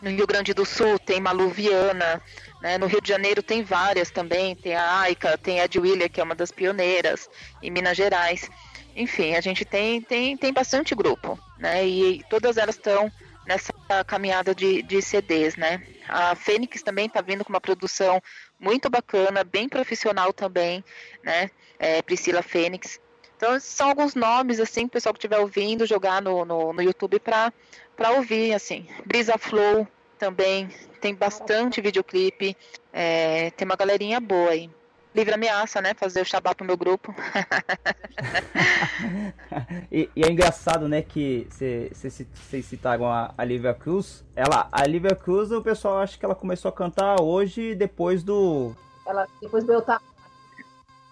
No 0.00 0.10
Rio 0.10 0.28
Grande 0.28 0.54
do 0.54 0.64
Sul 0.64 0.96
tem 0.96 1.18
Malu 1.18 1.48
Viana, 1.48 2.22
né? 2.62 2.78
no 2.78 2.86
Rio 2.86 3.00
de 3.00 3.08
Janeiro 3.08 3.42
tem 3.42 3.64
várias 3.64 4.10
também, 4.10 4.54
tem 4.54 4.76
a 4.76 5.00
Aika, 5.00 5.36
tem 5.36 5.58
a 5.58 5.64
Ed 5.64 5.76
Willer, 5.76 6.08
que 6.08 6.20
é 6.20 6.22
uma 6.22 6.36
das 6.36 6.52
pioneiras, 6.52 7.28
em 7.60 7.70
Minas 7.70 7.96
Gerais. 7.96 8.48
Enfim, 8.94 9.34
a 9.34 9.40
gente 9.40 9.64
tem, 9.64 10.00
tem, 10.00 10.36
tem 10.36 10.52
bastante 10.52 10.94
grupo, 10.94 11.36
né? 11.58 11.84
E 11.84 12.22
todas 12.30 12.56
elas 12.56 12.76
estão 12.76 13.10
nessa 13.46 13.72
caminhada 14.06 14.54
de, 14.54 14.82
de 14.82 15.00
CDs, 15.00 15.56
né? 15.56 15.82
A 16.08 16.34
Fênix 16.34 16.82
também 16.82 17.06
está 17.06 17.20
vindo 17.20 17.44
com 17.44 17.52
uma 17.52 17.60
produção 17.60 18.20
muito 18.58 18.90
bacana, 18.90 19.44
bem 19.44 19.68
profissional 19.68 20.32
também, 20.32 20.84
né? 21.22 21.50
É, 21.78 22.02
Priscila 22.02 22.42
Fênix. 22.42 23.00
Então, 23.36 23.58
são 23.60 23.88
alguns 23.88 24.14
nomes, 24.14 24.58
assim, 24.58 24.84
o 24.84 24.88
pessoal 24.88 25.12
que 25.12 25.18
estiver 25.18 25.38
ouvindo, 25.38 25.86
jogar 25.86 26.22
no, 26.22 26.44
no, 26.44 26.72
no 26.72 26.82
YouTube 26.82 27.20
para 27.20 27.52
ouvir, 28.16 28.54
assim. 28.54 28.86
Brisa 29.04 29.36
Flow 29.36 29.86
também, 30.18 30.68
tem 31.00 31.14
bastante 31.14 31.80
videoclipe, 31.80 32.56
é, 32.92 33.50
tem 33.50 33.66
uma 33.66 33.76
galerinha 33.76 34.18
boa 34.18 34.50
aí 34.50 34.70
livre 35.16 35.34
ameaça, 35.34 35.80
né? 35.80 35.94
Fazer 35.94 36.20
o 36.20 36.24
xabá 36.24 36.54
pro 36.54 36.66
meu 36.66 36.76
grupo. 36.76 37.14
e, 39.90 40.10
e, 40.14 40.22
é 40.22 40.30
engraçado, 40.30 40.86
né, 40.86 41.00
que 41.00 41.48
vocês 41.50 42.66
citaram 42.66 43.10
a, 43.10 43.32
a 43.36 43.44
Lívia 43.44 43.72
Cruz. 43.72 44.22
Ela, 44.36 44.68
a 44.70 44.86
Lívia 44.86 45.16
Cruz, 45.16 45.50
o 45.50 45.62
pessoal 45.62 45.98
acha 45.98 46.18
que 46.18 46.24
ela 46.24 46.34
começou 46.34 46.68
a 46.68 46.72
cantar 46.72 47.20
hoje 47.20 47.74
depois 47.74 48.22
do. 48.22 48.76
Ela 49.06 49.26
depois 49.40 49.64
do 49.64 49.80
tá. 49.80 50.00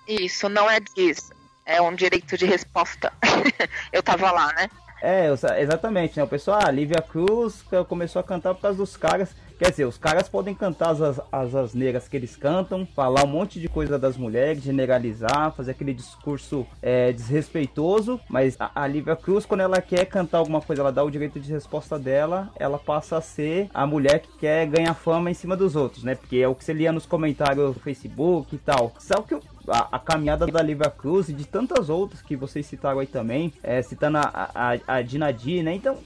Isso, 0.06 0.50
não 0.50 0.70
é 0.70 0.80
disso. 0.80 1.32
É 1.64 1.80
um 1.80 1.94
direito 1.94 2.36
de 2.36 2.44
resposta. 2.44 3.10
eu 3.90 4.02
tava 4.02 4.30
lá, 4.30 4.52
né? 4.52 4.68
É, 5.00 5.28
exatamente, 5.60 6.18
né? 6.18 6.24
O 6.24 6.28
pessoal, 6.28 6.60
a 6.62 6.70
Lívia 6.70 7.00
Cruz 7.00 7.64
começou 7.88 8.20
a 8.20 8.22
cantar 8.22 8.54
por 8.54 8.60
causa 8.60 8.76
dos 8.76 8.98
caras. 8.98 9.34
Quer 9.58 9.70
dizer, 9.70 9.84
os 9.84 9.96
caras 9.96 10.28
podem 10.28 10.54
cantar 10.54 10.90
as, 10.90 11.20
as 11.30 11.54
asneiras 11.54 12.08
que 12.08 12.16
eles 12.16 12.34
cantam, 12.34 12.86
falar 12.86 13.24
um 13.24 13.28
monte 13.28 13.60
de 13.60 13.68
coisa 13.68 13.96
das 13.98 14.16
mulheres, 14.16 14.62
generalizar, 14.62 15.52
fazer 15.52 15.70
aquele 15.70 15.94
discurso 15.94 16.66
é, 16.82 17.12
desrespeitoso, 17.12 18.20
mas 18.28 18.56
a, 18.58 18.70
a 18.74 18.86
Lívia 18.86 19.14
Cruz, 19.14 19.46
quando 19.46 19.60
ela 19.60 19.80
quer 19.80 20.06
cantar 20.06 20.38
alguma 20.38 20.60
coisa, 20.60 20.82
ela 20.82 20.90
dá 20.90 21.04
o 21.04 21.10
direito 21.10 21.38
de 21.38 21.52
resposta 21.52 21.98
dela, 21.98 22.50
ela 22.56 22.78
passa 22.78 23.16
a 23.16 23.20
ser 23.20 23.70
a 23.72 23.86
mulher 23.86 24.20
que 24.20 24.38
quer 24.38 24.66
ganhar 24.66 24.94
fama 24.94 25.30
em 25.30 25.34
cima 25.34 25.56
dos 25.56 25.76
outros, 25.76 26.02
né? 26.02 26.16
Porque 26.16 26.38
é 26.38 26.48
o 26.48 26.54
que 26.54 26.64
você 26.64 26.72
lia 26.72 26.90
nos 26.90 27.06
comentários 27.06 27.74
do 27.74 27.80
Facebook 27.80 28.56
e 28.56 28.58
tal. 28.58 28.92
Sabe 28.98 29.28
que 29.28 29.34
a, 29.68 29.88
a, 29.92 29.98
caminhada 30.00 30.46
da 30.46 30.60
Lívia 30.60 30.90
Cruz 30.90 31.28
e 31.28 31.32
de 31.32 31.44
tantas 31.44 31.88
outras 31.88 32.20
que 32.20 32.34
vocês 32.34 32.66
citaram 32.66 32.98
aí 32.98 33.06
também, 33.06 33.52
é, 33.62 33.80
citando 33.82 34.18
a, 34.18 34.50
a, 34.54 34.96
a 34.96 35.02
Dinadi, 35.02 35.62
né? 35.62 35.74
Então, 35.74 35.96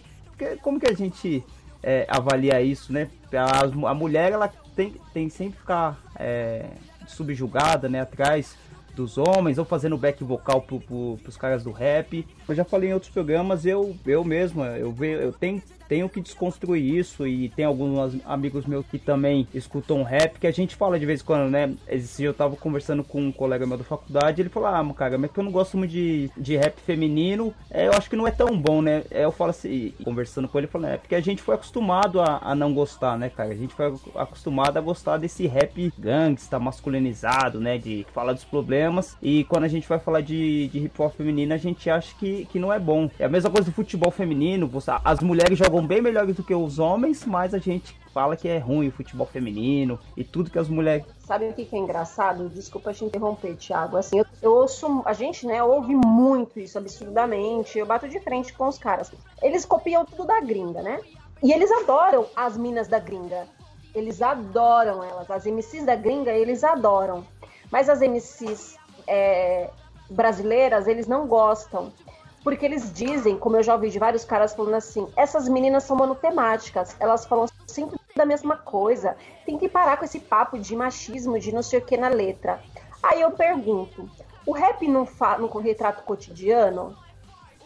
como 0.62 0.78
que 0.78 0.86
a 0.86 0.94
gente 0.94 1.42
é, 1.82 2.06
avaliar 2.08 2.64
isso, 2.64 2.92
né? 2.92 3.08
A, 3.32 3.90
a, 3.90 3.94
mulher 3.94 4.32
ela 4.32 4.48
tem, 4.74 4.94
tem 5.12 5.28
sempre 5.28 5.58
ficar 5.58 5.98
é, 6.16 6.66
subjugada, 7.06 7.88
né? 7.88 8.00
Atrás 8.00 8.56
dos 8.94 9.16
homens 9.16 9.58
ou 9.58 9.64
fazendo 9.64 9.96
back 9.96 10.22
vocal 10.24 10.60
pro, 10.60 10.80
pro, 10.80 11.18
pros 11.22 11.36
caras 11.36 11.62
do 11.62 11.70
rap. 11.70 12.26
Eu 12.48 12.54
já 12.54 12.64
falei 12.64 12.90
em 12.90 12.94
outros 12.94 13.12
programas, 13.12 13.64
eu, 13.64 13.96
eu 14.04 14.24
mesmo, 14.24 14.64
eu, 14.64 14.94
eu 15.04 15.32
tenho 15.32 15.62
tenho 15.88 16.08
que 16.08 16.20
desconstruir 16.20 16.98
isso 16.98 17.26
e 17.26 17.48
tem 17.48 17.64
alguns 17.64 18.18
amigos 18.24 18.66
meus 18.66 18.86
que 18.86 18.98
também 18.98 19.48
escutam 19.54 20.02
rap, 20.02 20.38
que 20.38 20.46
a 20.46 20.52
gente 20.52 20.76
fala 20.76 20.98
de 20.98 21.06
vez 21.06 21.20
em 21.20 21.24
quando, 21.24 21.50
né? 21.50 21.74
Esse 21.88 22.22
eu 22.22 22.34
tava 22.34 22.56
conversando 22.56 23.02
com 23.02 23.20
um 23.22 23.32
colega 23.32 23.66
meu 23.66 23.78
da 23.78 23.84
faculdade, 23.84 24.42
ele 24.42 24.48
falou, 24.48 24.68
ah, 24.68 24.94
cara, 24.94 25.18
mas 25.18 25.30
que 25.30 25.40
eu 25.40 25.44
não 25.44 25.52
gosto 25.52 25.76
muito 25.76 25.90
de, 25.90 26.30
de 26.36 26.56
rap 26.56 26.78
feminino, 26.80 27.54
é, 27.70 27.86
eu 27.86 27.92
acho 27.92 28.10
que 28.10 28.16
não 28.16 28.26
é 28.26 28.30
tão 28.30 28.56
bom, 28.58 28.82
né? 28.82 29.02
É, 29.10 29.24
eu 29.24 29.32
falo 29.32 29.50
assim, 29.50 29.92
conversando 30.04 30.48
com 30.48 30.58
ele, 30.58 30.66
falando, 30.66 30.92
é 30.92 30.98
porque 30.98 31.14
a 31.14 31.20
gente 31.20 31.42
foi 31.42 31.54
acostumado 31.54 32.20
a, 32.20 32.40
a 32.42 32.54
não 32.54 32.72
gostar, 32.74 33.18
né, 33.18 33.28
cara? 33.28 33.50
A 33.50 33.56
gente 33.56 33.74
foi 33.74 33.94
acostumado 34.14 34.76
a 34.76 34.80
gostar 34.80 35.16
desse 35.16 35.46
rap 35.46 35.92
gangsta, 35.98 36.58
masculinizado, 36.58 37.60
né? 37.60 37.78
De 37.78 38.06
falar 38.12 38.32
dos 38.32 38.44
problemas. 38.44 39.16
E 39.22 39.44
quando 39.44 39.64
a 39.64 39.68
gente 39.68 39.88
vai 39.88 39.98
falar 39.98 40.20
de, 40.20 40.68
de 40.68 40.78
hip 40.78 41.00
hop 41.00 41.14
feminino, 41.14 41.54
a 41.54 41.58
gente 41.58 41.88
acha 41.88 42.14
que, 42.18 42.46
que 42.46 42.58
não 42.58 42.72
é 42.72 42.78
bom. 42.78 43.10
É 43.18 43.24
a 43.24 43.28
mesma 43.28 43.50
coisa 43.50 43.70
do 43.70 43.74
futebol 43.74 44.10
feminino, 44.10 44.70
as 45.04 45.20
mulheres 45.20 45.58
jogam 45.58 45.77
jogam 45.78 45.86
bem 45.86 46.02
melhores 46.02 46.34
do 46.34 46.42
que 46.42 46.54
os 46.54 46.78
homens, 46.78 47.24
mas 47.24 47.54
a 47.54 47.58
gente 47.58 47.98
fala 48.12 48.36
que 48.36 48.48
é 48.48 48.58
ruim 48.58 48.88
o 48.88 48.92
futebol 48.92 49.26
feminino 49.26 49.98
e 50.16 50.24
tudo 50.24 50.50
que 50.50 50.58
as 50.58 50.68
mulheres. 50.68 51.06
Sabe 51.20 51.48
o 51.48 51.52
que, 51.52 51.68
é 51.70 51.78
engraçado? 51.78 52.48
Desculpa 52.48 52.92
te 52.92 53.04
interromper, 53.04 53.54
Thiago. 53.56 53.96
Assim, 53.96 54.18
eu, 54.18 54.26
eu, 54.42 54.54
ouço, 54.54 55.02
a 55.04 55.12
gente, 55.12 55.46
né, 55.46 55.62
ouve 55.62 55.94
muito 55.94 56.58
isso 56.58 56.78
absurdamente. 56.78 57.78
Eu 57.78 57.86
bato 57.86 58.08
de 58.08 58.18
frente 58.20 58.52
com 58.52 58.66
os 58.66 58.78
caras. 58.78 59.12
Eles 59.40 59.64
copiam 59.64 60.04
tudo 60.04 60.26
da 60.26 60.40
gringa, 60.40 60.82
né? 60.82 61.00
E 61.42 61.52
eles 61.52 61.70
adoram 61.70 62.26
as 62.34 62.56
minas 62.56 62.88
da 62.88 62.98
gringa. 62.98 63.46
Eles 63.94 64.20
adoram 64.20 65.04
elas. 65.04 65.30
As 65.30 65.46
MCs 65.46 65.84
da 65.84 65.94
gringa, 65.94 66.32
eles 66.32 66.64
adoram. 66.64 67.24
Mas 67.70 67.88
as 67.88 68.00
MCs 68.00 68.76
é, 69.06 69.70
brasileiras, 70.10 70.88
eles 70.88 71.06
não 71.06 71.26
gostam. 71.26 71.92
Porque 72.48 72.64
eles 72.64 72.90
dizem, 72.90 73.36
como 73.36 73.58
eu 73.58 73.62
já 73.62 73.74
ouvi 73.74 73.90
de 73.90 73.98
vários 73.98 74.24
caras 74.24 74.54
falando 74.54 74.76
assim, 74.76 75.06
essas 75.14 75.46
meninas 75.50 75.84
são 75.84 75.94
monotemáticas, 75.94 76.96
elas 76.98 77.26
falam 77.26 77.46
sempre 77.66 78.00
da 78.16 78.24
mesma 78.24 78.56
coisa. 78.56 79.18
Tem 79.44 79.58
que 79.58 79.68
parar 79.68 79.98
com 79.98 80.06
esse 80.06 80.18
papo 80.18 80.58
de 80.58 80.74
machismo, 80.74 81.38
de 81.38 81.52
não 81.52 81.62
sei 81.62 81.78
o 81.78 81.84
que 81.84 81.94
na 81.98 82.08
letra. 82.08 82.58
Aí 83.02 83.20
eu 83.20 83.32
pergunto, 83.32 84.08
o 84.46 84.52
rap 84.52 84.88
não, 84.88 85.04
fa 85.04 85.36
não 85.36 85.46
retrata 85.60 86.00
o 86.00 86.04
cotidiano? 86.04 86.96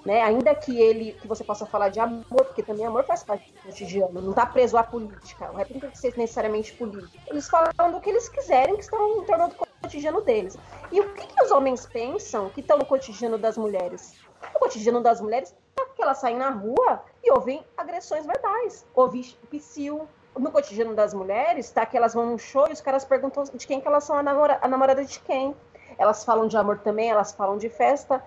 Né? 0.04 0.20
Ainda 0.20 0.52
que 0.52 0.80
ele, 0.80 1.12
que 1.12 1.28
você 1.28 1.44
possa 1.44 1.64
falar 1.64 1.88
de 1.88 2.00
amor, 2.00 2.44
porque 2.46 2.64
também 2.64 2.84
amor 2.84 3.04
faz 3.04 3.22
parte 3.22 3.52
do 3.52 3.60
cotidiano, 3.60 4.20
não 4.20 4.30
está 4.30 4.46
preso 4.46 4.76
à 4.76 4.82
política. 4.82 5.48
O 5.52 5.58
rap 5.58 5.72
não 5.74 5.80
tem 5.80 5.90
que 5.90 5.98
ser 5.98 6.12
necessariamente 6.16 6.72
político. 6.72 7.22
Eles 7.28 7.48
falam 7.48 7.92
do 7.92 8.00
que 8.00 8.10
eles 8.10 8.28
quiserem, 8.28 8.74
que 8.74 8.82
estão 8.82 9.22
em 9.22 9.24
torno 9.26 9.48
do 9.48 9.54
cotidiano 9.80 10.20
deles. 10.22 10.58
E 10.90 10.98
o 10.98 11.14
que, 11.14 11.28
que 11.28 11.40
os 11.40 11.52
homens 11.52 11.86
pensam 11.86 12.48
que 12.48 12.60
estão 12.60 12.78
no 12.78 12.84
cotidiano 12.84 13.38
das 13.38 13.56
mulheres? 13.56 14.20
O 14.54 14.58
cotidiano 14.58 15.02
das 15.02 15.20
mulheres 15.20 15.54
é 15.78 15.84
que 15.86 16.02
elas 16.02 16.18
saem 16.18 16.36
na 16.36 16.50
rua 16.50 17.02
e 17.22 17.30
ouvem 17.30 17.64
agressões 17.76 18.26
verbais, 18.26 18.86
ouvem 18.94 19.22
psil. 19.50 20.08
No 20.36 20.50
cotidiano 20.50 20.94
das 20.94 21.12
mulheres, 21.12 21.70
tá 21.70 21.84
que 21.84 21.96
elas 21.96 22.14
vão 22.14 22.24
num 22.24 22.38
show 22.38 22.66
e 22.68 22.72
os 22.72 22.80
caras 22.80 23.04
perguntam 23.04 23.44
de 23.44 23.66
quem 23.66 23.80
que 23.80 23.86
elas 23.86 24.04
são 24.04 24.16
a, 24.16 24.22
namora 24.22 24.58
a 24.62 24.68
namorada 24.68 25.04
de 25.04 25.20
quem. 25.20 25.54
Elas 25.98 26.24
falam 26.24 26.46
de 26.46 26.56
amor 26.56 26.78
também, 26.78 27.10
elas 27.10 27.32
falam 27.32 27.58
de 27.58 27.68
festa, 27.68 28.22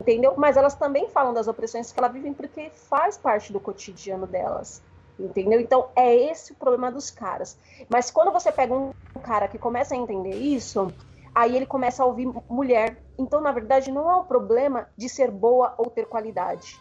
entendeu? 0.00 0.34
Mas 0.36 0.56
elas 0.56 0.74
também 0.74 1.08
falam 1.08 1.34
das 1.34 1.48
opressões 1.48 1.92
que 1.92 2.00
elas 2.00 2.12
vivem 2.12 2.32
porque 2.32 2.70
faz 2.70 3.18
parte 3.18 3.52
do 3.52 3.60
cotidiano 3.60 4.26
delas. 4.26 4.82
Entendeu? 5.18 5.60
Então 5.60 5.88
é 5.94 6.14
esse 6.14 6.52
o 6.52 6.56
problema 6.56 6.90
dos 6.90 7.10
caras. 7.10 7.58
Mas 7.88 8.10
quando 8.10 8.32
você 8.32 8.50
pega 8.50 8.74
um 8.74 8.92
cara 9.22 9.46
que 9.46 9.58
começa 9.58 9.94
a 9.94 9.96
entender 9.96 10.34
isso, 10.34 10.92
aí 11.34 11.54
ele 11.56 11.66
começa 11.66 12.02
a 12.02 12.06
ouvir 12.06 12.28
mulher. 12.48 12.96
Então, 13.22 13.40
na 13.40 13.52
verdade, 13.52 13.92
não 13.92 14.10
é 14.10 14.16
o 14.16 14.24
problema 14.24 14.88
de 14.96 15.08
ser 15.08 15.30
boa 15.30 15.74
ou 15.78 15.88
ter 15.88 16.06
qualidade. 16.06 16.76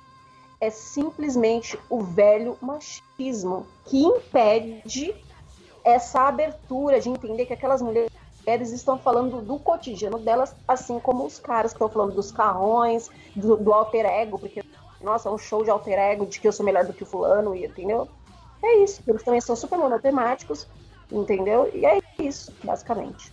É 0.59 0.71
simplesmente 0.71 1.79
o 1.87 2.01
velho 2.01 2.57
machismo 2.59 3.67
que 3.85 4.03
impede 4.03 5.15
essa 5.83 6.21
abertura 6.21 6.99
de 6.99 7.09
entender 7.09 7.45
que 7.45 7.53
aquelas 7.53 7.79
mulheres 7.81 8.11
estão 8.71 8.97
falando 8.97 9.39
do 9.39 9.59
cotidiano 9.59 10.17
delas, 10.17 10.55
assim 10.67 10.99
como 10.99 11.25
os 11.25 11.37
caras 11.37 11.73
que 11.73 11.75
estão 11.75 11.89
falando 11.89 12.15
dos 12.15 12.31
carrões, 12.31 13.09
do, 13.35 13.55
do, 13.55 13.71
alter 13.71 14.05
ego, 14.05 14.39
porque, 14.39 14.63
nossa, 14.99 15.29
é 15.29 15.31
um 15.31 15.37
show 15.37 15.63
de 15.63 15.69
alter 15.69 15.99
ego 15.99 16.25
de 16.25 16.39
que 16.39 16.47
eu 16.47 16.51
sou 16.51 16.65
melhor 16.65 16.85
do 16.85 16.93
que 16.93 17.03
o 17.03 17.05
fulano, 17.05 17.55
entendeu? 17.55 18.07
É 18.63 18.77
isso, 18.77 19.01
eles 19.07 19.23
também 19.23 19.41
são 19.41 19.55
super 19.55 19.77
monotemáticos, 19.77 20.67
entendeu? 21.11 21.69
E 21.73 21.85
é 21.85 21.99
isso, 22.19 22.51
basicamente. 22.63 23.31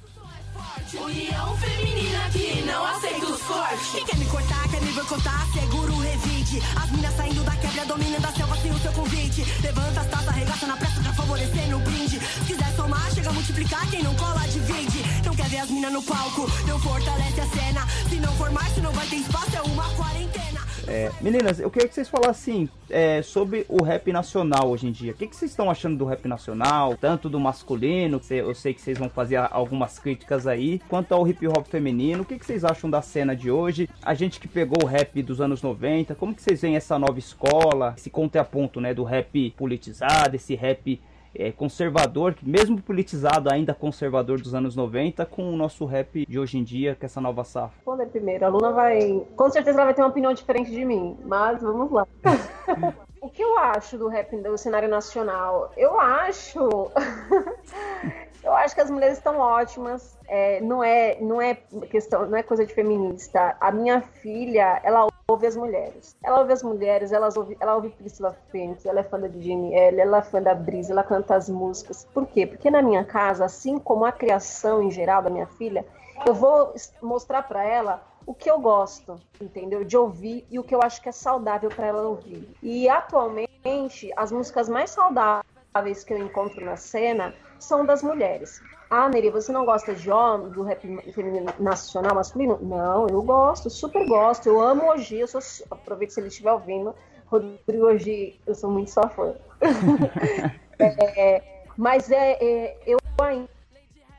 União 0.96 1.54
feminina 1.58 2.30
que 2.32 2.62
não 2.62 2.82
aceita 2.86 3.26
os 3.26 3.42
cortes. 3.42 3.90
Quem 3.92 4.06
quer 4.06 4.16
me 4.16 4.24
cortar, 4.24 4.68
quer 4.70 4.80
me 4.80 4.92
boicotar, 4.92 5.46
segura 5.52 5.92
o 5.92 6.00
revide. 6.00 6.62
As 6.82 6.90
minas 6.90 7.14
saindo 7.14 7.44
da 7.44 7.50
quebra, 7.56 7.84
dominando 7.84 8.24
a 8.24 8.32
selva 8.32 8.56
sem 8.56 8.70
o 8.70 8.78
seu 8.78 8.92
convite. 8.92 9.44
Levanta 9.62 10.00
as 10.00 10.06
taças, 10.06 10.28
arregaça 10.28 10.66
na 10.66 10.76
pressa 10.78 11.00
pra 11.02 11.12
favorecer 11.12 11.68
no 11.68 11.78
brinde. 11.80 12.18
Se 12.18 12.44
quiser 12.46 12.74
somar, 12.74 13.12
chega 13.12 13.28
a 13.28 13.32
multiplicar, 13.34 13.86
quem 13.90 14.02
não 14.02 14.14
cola 14.14 14.40
divide. 14.48 15.04
Não 15.26 15.34
quer 15.34 15.48
ver 15.50 15.58
as 15.58 15.70
minas 15.70 15.92
no 15.92 16.02
palco, 16.02 16.50
não 16.66 16.80
fortalece 16.80 17.40
a 17.40 17.48
cena. 17.48 17.86
Se 18.08 18.16
não 18.16 18.32
for 18.36 18.50
mais, 18.50 18.74
se 18.74 18.80
não 18.80 18.92
vai 18.92 19.06
ter 19.08 19.16
espaço, 19.16 19.56
é 19.56 19.60
uma 19.60 19.84
quarentena. 19.90 20.67
É, 20.90 21.10
meninas, 21.20 21.60
eu 21.60 21.70
queria 21.70 21.86
que 21.86 21.94
vocês 21.94 22.08
falassem 22.08 22.66
é, 22.88 23.20
sobre 23.20 23.66
o 23.68 23.82
rap 23.82 24.10
nacional 24.10 24.70
hoje 24.70 24.86
em 24.86 24.90
dia. 24.90 25.12
O 25.12 25.14
que, 25.14 25.26
que 25.26 25.36
vocês 25.36 25.50
estão 25.50 25.70
achando 25.70 25.98
do 25.98 26.06
rap 26.06 26.26
nacional? 26.26 26.96
Tanto 26.96 27.28
do 27.28 27.38
masculino, 27.38 28.18
eu 28.30 28.54
sei 28.54 28.72
que 28.72 28.80
vocês 28.80 28.96
vão 28.96 29.10
fazer 29.10 29.36
algumas 29.36 29.98
críticas 29.98 30.46
aí, 30.46 30.80
quanto 30.88 31.12
ao 31.12 31.28
hip 31.28 31.46
hop 31.46 31.66
feminino. 31.66 32.22
O 32.22 32.24
que, 32.24 32.38
que 32.38 32.46
vocês 32.46 32.64
acham 32.64 32.88
da 32.88 33.02
cena 33.02 33.36
de 33.36 33.50
hoje? 33.50 33.86
A 34.02 34.14
gente 34.14 34.40
que 34.40 34.48
pegou 34.48 34.82
o 34.82 34.86
rap 34.86 35.22
dos 35.22 35.42
anos 35.42 35.60
90, 35.60 36.14
como 36.14 36.34
que 36.34 36.42
vocês 36.42 36.62
veem 36.62 36.76
essa 36.76 36.98
nova 36.98 37.18
escola, 37.18 37.92
esse 37.94 38.08
contraponto 38.08 38.80
né, 38.80 38.94
do 38.94 39.04
rap 39.04 39.50
politizado, 39.58 40.36
esse 40.36 40.54
rap 40.54 40.98
é, 41.34 41.52
conservador, 41.52 42.36
mesmo 42.42 42.80
politizado, 42.80 43.52
ainda 43.52 43.74
conservador 43.74 44.40
dos 44.40 44.54
anos 44.54 44.74
90, 44.74 45.24
com 45.26 45.52
o 45.52 45.56
nosso 45.56 45.84
rap 45.84 46.26
de 46.26 46.38
hoje 46.38 46.58
em 46.58 46.64
dia, 46.64 46.94
com 46.94 47.06
essa 47.06 47.20
nova 47.20 47.44
safra? 47.44 47.76
Responder 47.76 48.06
primeiro. 48.06 48.44
A 48.44 48.48
Luna 48.48 48.72
vai. 48.72 49.24
Com 49.36 49.50
certeza 49.50 49.78
ela 49.78 49.86
vai 49.86 49.94
ter 49.94 50.02
uma 50.02 50.08
opinião 50.08 50.32
diferente 50.32 50.70
de 50.70 50.84
mim, 50.84 51.16
mas 51.24 51.62
vamos 51.62 51.90
lá. 51.90 52.06
o 53.20 53.28
que 53.28 53.42
eu 53.42 53.58
acho 53.58 53.98
do 53.98 54.08
rap 54.08 54.36
do 54.36 54.56
cenário 54.56 54.88
nacional? 54.88 55.72
Eu 55.76 55.98
acho. 56.00 56.58
eu 58.42 58.52
acho 58.54 58.74
que 58.74 58.80
as 58.80 58.90
mulheres 58.90 59.18
estão 59.18 59.38
ótimas. 59.38 60.16
É, 60.28 60.60
não 60.60 60.84
é 60.84 61.18
não 61.20 61.40
é 61.40 61.54
questão 61.90 62.26
não 62.28 62.36
é 62.36 62.42
coisa 62.42 62.66
de 62.66 62.74
feminista 62.74 63.56
a 63.58 63.72
minha 63.72 64.02
filha 64.02 64.78
ela 64.84 65.08
ouve 65.30 65.46
as 65.46 65.56
mulheres 65.56 66.16
ela 66.22 66.40
ouve 66.40 66.52
as 66.52 66.62
mulheres 66.62 67.12
ela 67.12 67.28
ouve 67.36 67.56
ela 67.60 67.74
ouve 67.74 67.90
Priscila 67.90 68.36
Fênix 68.50 68.86
ela 68.86 69.00
é 69.00 69.02
fã 69.02 69.20
da 69.20 69.28
DGML 69.28 70.00
ela 70.00 70.18
é 70.18 70.22
fã 70.22 70.42
da 70.42 70.54
Brisa 70.54 70.92
ela 70.92 71.04
canta 71.04 71.34
as 71.34 71.48
músicas 71.48 72.06
por 72.14 72.26
quê 72.26 72.46
porque 72.46 72.70
na 72.70 72.82
minha 72.82 73.04
casa 73.04 73.44
assim 73.44 73.78
como 73.78 74.04
a 74.04 74.12
criação 74.12 74.82
em 74.82 74.90
geral 74.90 75.22
da 75.22 75.30
minha 75.30 75.46
filha 75.46 75.84
eu 76.26 76.34
vou 76.34 76.74
mostrar 77.02 77.42
para 77.42 77.62
ela 77.62 78.02
o 78.28 78.34
que 78.34 78.50
eu 78.50 78.60
gosto, 78.60 79.18
entendeu? 79.40 79.82
De 79.84 79.96
ouvir 79.96 80.46
e 80.50 80.58
o 80.58 80.62
que 80.62 80.74
eu 80.74 80.82
acho 80.82 81.00
que 81.00 81.08
é 81.08 81.12
saudável 81.12 81.70
para 81.70 81.86
ela 81.86 82.02
ouvir. 82.02 82.46
E 82.62 82.86
atualmente, 82.86 84.12
as 84.14 84.30
músicas 84.30 84.68
mais 84.68 84.90
saudáveis 84.90 86.04
que 86.04 86.12
eu 86.12 86.18
encontro 86.18 86.62
na 86.62 86.76
cena 86.76 87.34
são 87.58 87.86
das 87.86 88.02
mulheres. 88.02 88.60
Ah, 88.90 89.08
Neri, 89.08 89.28
você 89.28 89.52
não 89.52 89.66
gosta 89.66 89.94
de 89.94 90.10
homem, 90.10 90.48
do 90.48 90.62
rap 90.62 90.80
feminino 91.12 91.52
nacional 91.58 92.14
masculino? 92.14 92.58
Não, 92.62 93.06
eu 93.08 93.22
gosto, 93.22 93.68
super 93.68 94.06
gosto. 94.06 94.48
Eu 94.48 94.60
amo 94.60 94.90
hoje, 94.90 95.18
eu 95.18 95.26
sou. 95.26 95.40
Aproveito 95.70 96.10
se 96.10 96.20
ele 96.20 96.28
estiver 96.28 96.52
ouvindo. 96.52 96.94
Rodrigo 97.26 97.84
hoje, 97.84 98.40
eu 98.46 98.54
sou 98.54 98.70
muito 98.70 98.90
sua 98.90 99.08
fã. 99.10 99.34
é, 100.78 101.62
mas 101.76 102.10
é, 102.10 102.38
é, 102.42 102.78
eu 102.86 102.98
ainda. 103.20 103.48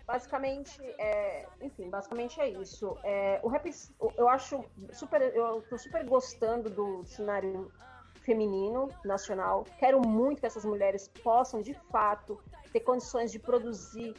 Basicamente, 0.06 0.82
é, 0.98 1.46
enfim, 1.62 1.90
basicamente 1.90 2.40
é 2.40 2.50
isso. 2.50 2.98
É, 3.04 3.40
o 3.44 3.48
rap, 3.48 3.70
eu 4.18 4.28
acho 4.28 4.64
super, 4.92 5.22
eu 5.22 5.64
tô 5.70 5.78
super 5.78 6.04
gostando 6.04 6.70
do 6.70 7.04
cenário 7.06 7.72
feminino 8.24 8.90
nacional. 9.06 9.66
Quero 9.80 10.00
muito 10.08 10.40
que 10.40 10.48
essas 10.48 10.66
mulheres 10.66 11.08
possam, 11.24 11.62
de 11.62 11.76
fato, 11.92 12.40
ter 12.72 12.80
condições 12.80 13.32
de 13.32 13.38
produzir 13.38 14.16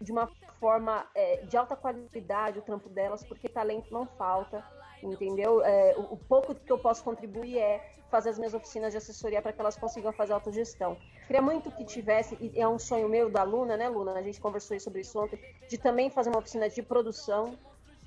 de 0.00 0.10
uma 0.10 0.28
forma 0.58 1.06
é, 1.14 1.42
de 1.42 1.56
alta 1.56 1.76
qualidade 1.76 2.58
o 2.58 2.62
trampo 2.62 2.88
delas, 2.88 3.24
porque 3.24 3.48
talento 3.48 3.92
não 3.92 4.06
falta, 4.06 4.64
entendeu? 5.02 5.62
É, 5.62 5.94
o, 5.96 6.14
o, 6.14 6.16
pouco 6.16 6.54
que 6.54 6.72
eu 6.72 6.78
posso 6.78 7.04
contribuir 7.04 7.58
é 7.58 7.96
fazer 8.10 8.30
as 8.30 8.38
minhas 8.38 8.54
oficinas 8.54 8.92
de 8.92 8.98
assessoria 8.98 9.40
para 9.40 9.52
que 9.52 9.60
elas 9.60 9.76
consigam 9.76 10.12
fazer 10.12 10.32
autogestão. 10.32 10.96
Queria 11.26 11.42
muito 11.42 11.70
que 11.70 11.84
tivesse, 11.84 12.36
e 12.40 12.60
é 12.60 12.66
um 12.66 12.78
sonho 12.78 13.08
meu 13.08 13.30
da 13.30 13.42
Luna, 13.42 13.76
né, 13.76 13.88
Luna? 13.88 14.14
A 14.14 14.22
gente 14.22 14.40
conversou 14.40 14.78
sobre 14.80 15.02
isso 15.02 15.18
ontem, 15.20 15.38
de 15.68 15.78
também 15.78 16.10
fazer 16.10 16.30
uma 16.30 16.38
oficina 16.38 16.68
de 16.68 16.82
produção 16.82 17.56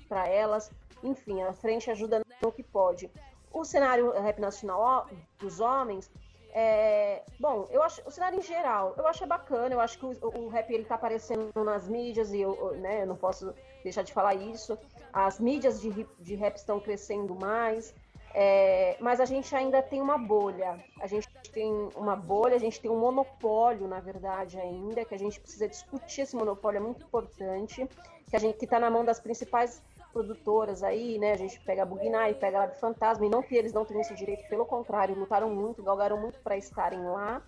para 0.08 0.28
elas. 0.28 0.70
Enfim, 1.02 1.42
a 1.42 1.52
frente 1.52 1.90
ajuda 1.90 2.22
no 2.42 2.52
que 2.52 2.62
pode. 2.62 3.10
O 3.50 3.64
cenário 3.64 4.10
rap 4.10 4.40
nacional 4.40 5.08
dos 5.38 5.60
homens 5.60 6.10
é, 6.56 7.22
bom, 7.40 7.66
eu 7.70 7.82
acho 7.82 8.00
o 8.06 8.12
cenário 8.12 8.38
em 8.38 8.42
geral, 8.42 8.94
eu 8.96 9.08
acho 9.08 9.26
bacana, 9.26 9.74
eu 9.74 9.80
acho 9.80 9.98
que 9.98 10.06
o, 10.06 10.16
o 10.22 10.48
rap 10.48 10.72
ele 10.72 10.84
tá 10.84 10.94
aparecendo 10.94 11.52
nas 11.64 11.88
mídias 11.88 12.32
e 12.32 12.40
eu, 12.40 12.76
né, 12.76 13.02
eu 13.02 13.06
não 13.08 13.16
posso 13.16 13.52
deixar 13.82 14.02
de 14.02 14.12
falar 14.12 14.36
isso. 14.36 14.78
As 15.12 15.40
mídias 15.40 15.80
de, 15.80 16.06
de 16.20 16.34
rap 16.36 16.54
estão 16.54 16.78
crescendo 16.78 17.34
mais, 17.34 17.92
é, 18.32 18.96
mas 19.00 19.20
a 19.20 19.24
gente 19.24 19.52
ainda 19.54 19.82
tem 19.82 20.00
uma 20.00 20.16
bolha. 20.16 20.78
A 21.00 21.08
gente 21.08 21.28
tem 21.52 21.72
uma 21.96 22.14
bolha, 22.14 22.54
a 22.54 22.60
gente 22.60 22.80
tem 22.80 22.90
um 22.90 23.00
monopólio, 23.00 23.88
na 23.88 23.98
verdade, 23.98 24.56
ainda, 24.58 25.04
que 25.04 25.14
a 25.14 25.18
gente 25.18 25.40
precisa 25.40 25.66
discutir 25.66 26.22
esse 26.22 26.36
monopólio, 26.36 26.78
é 26.78 26.80
muito 26.80 27.04
importante, 27.04 27.88
que 28.30 28.36
a 28.36 28.38
gente 28.38 28.58
que 28.58 28.64
está 28.64 28.78
na 28.78 28.90
mão 28.90 29.04
das 29.04 29.18
principais 29.18 29.82
produtoras 30.14 30.82
aí, 30.84 31.18
né? 31.18 31.32
A 31.32 31.36
gente 31.36 31.60
pega 31.60 31.82
a 31.82 31.84
Bugnai, 31.84 32.32
pega 32.34 32.56
a 32.56 32.60
Lab 32.60 32.78
Fantasma, 32.78 33.26
e 33.26 33.28
não 33.28 33.42
que 33.42 33.54
eles 33.54 33.72
não 33.72 33.84
tenham 33.84 34.00
esse 34.00 34.14
direito, 34.14 34.48
pelo 34.48 34.64
contrário, 34.64 35.18
lutaram 35.18 35.50
muito, 35.50 35.82
galgaram 35.82 36.16
muito 36.16 36.38
para 36.40 36.56
estarem 36.56 37.02
lá. 37.02 37.42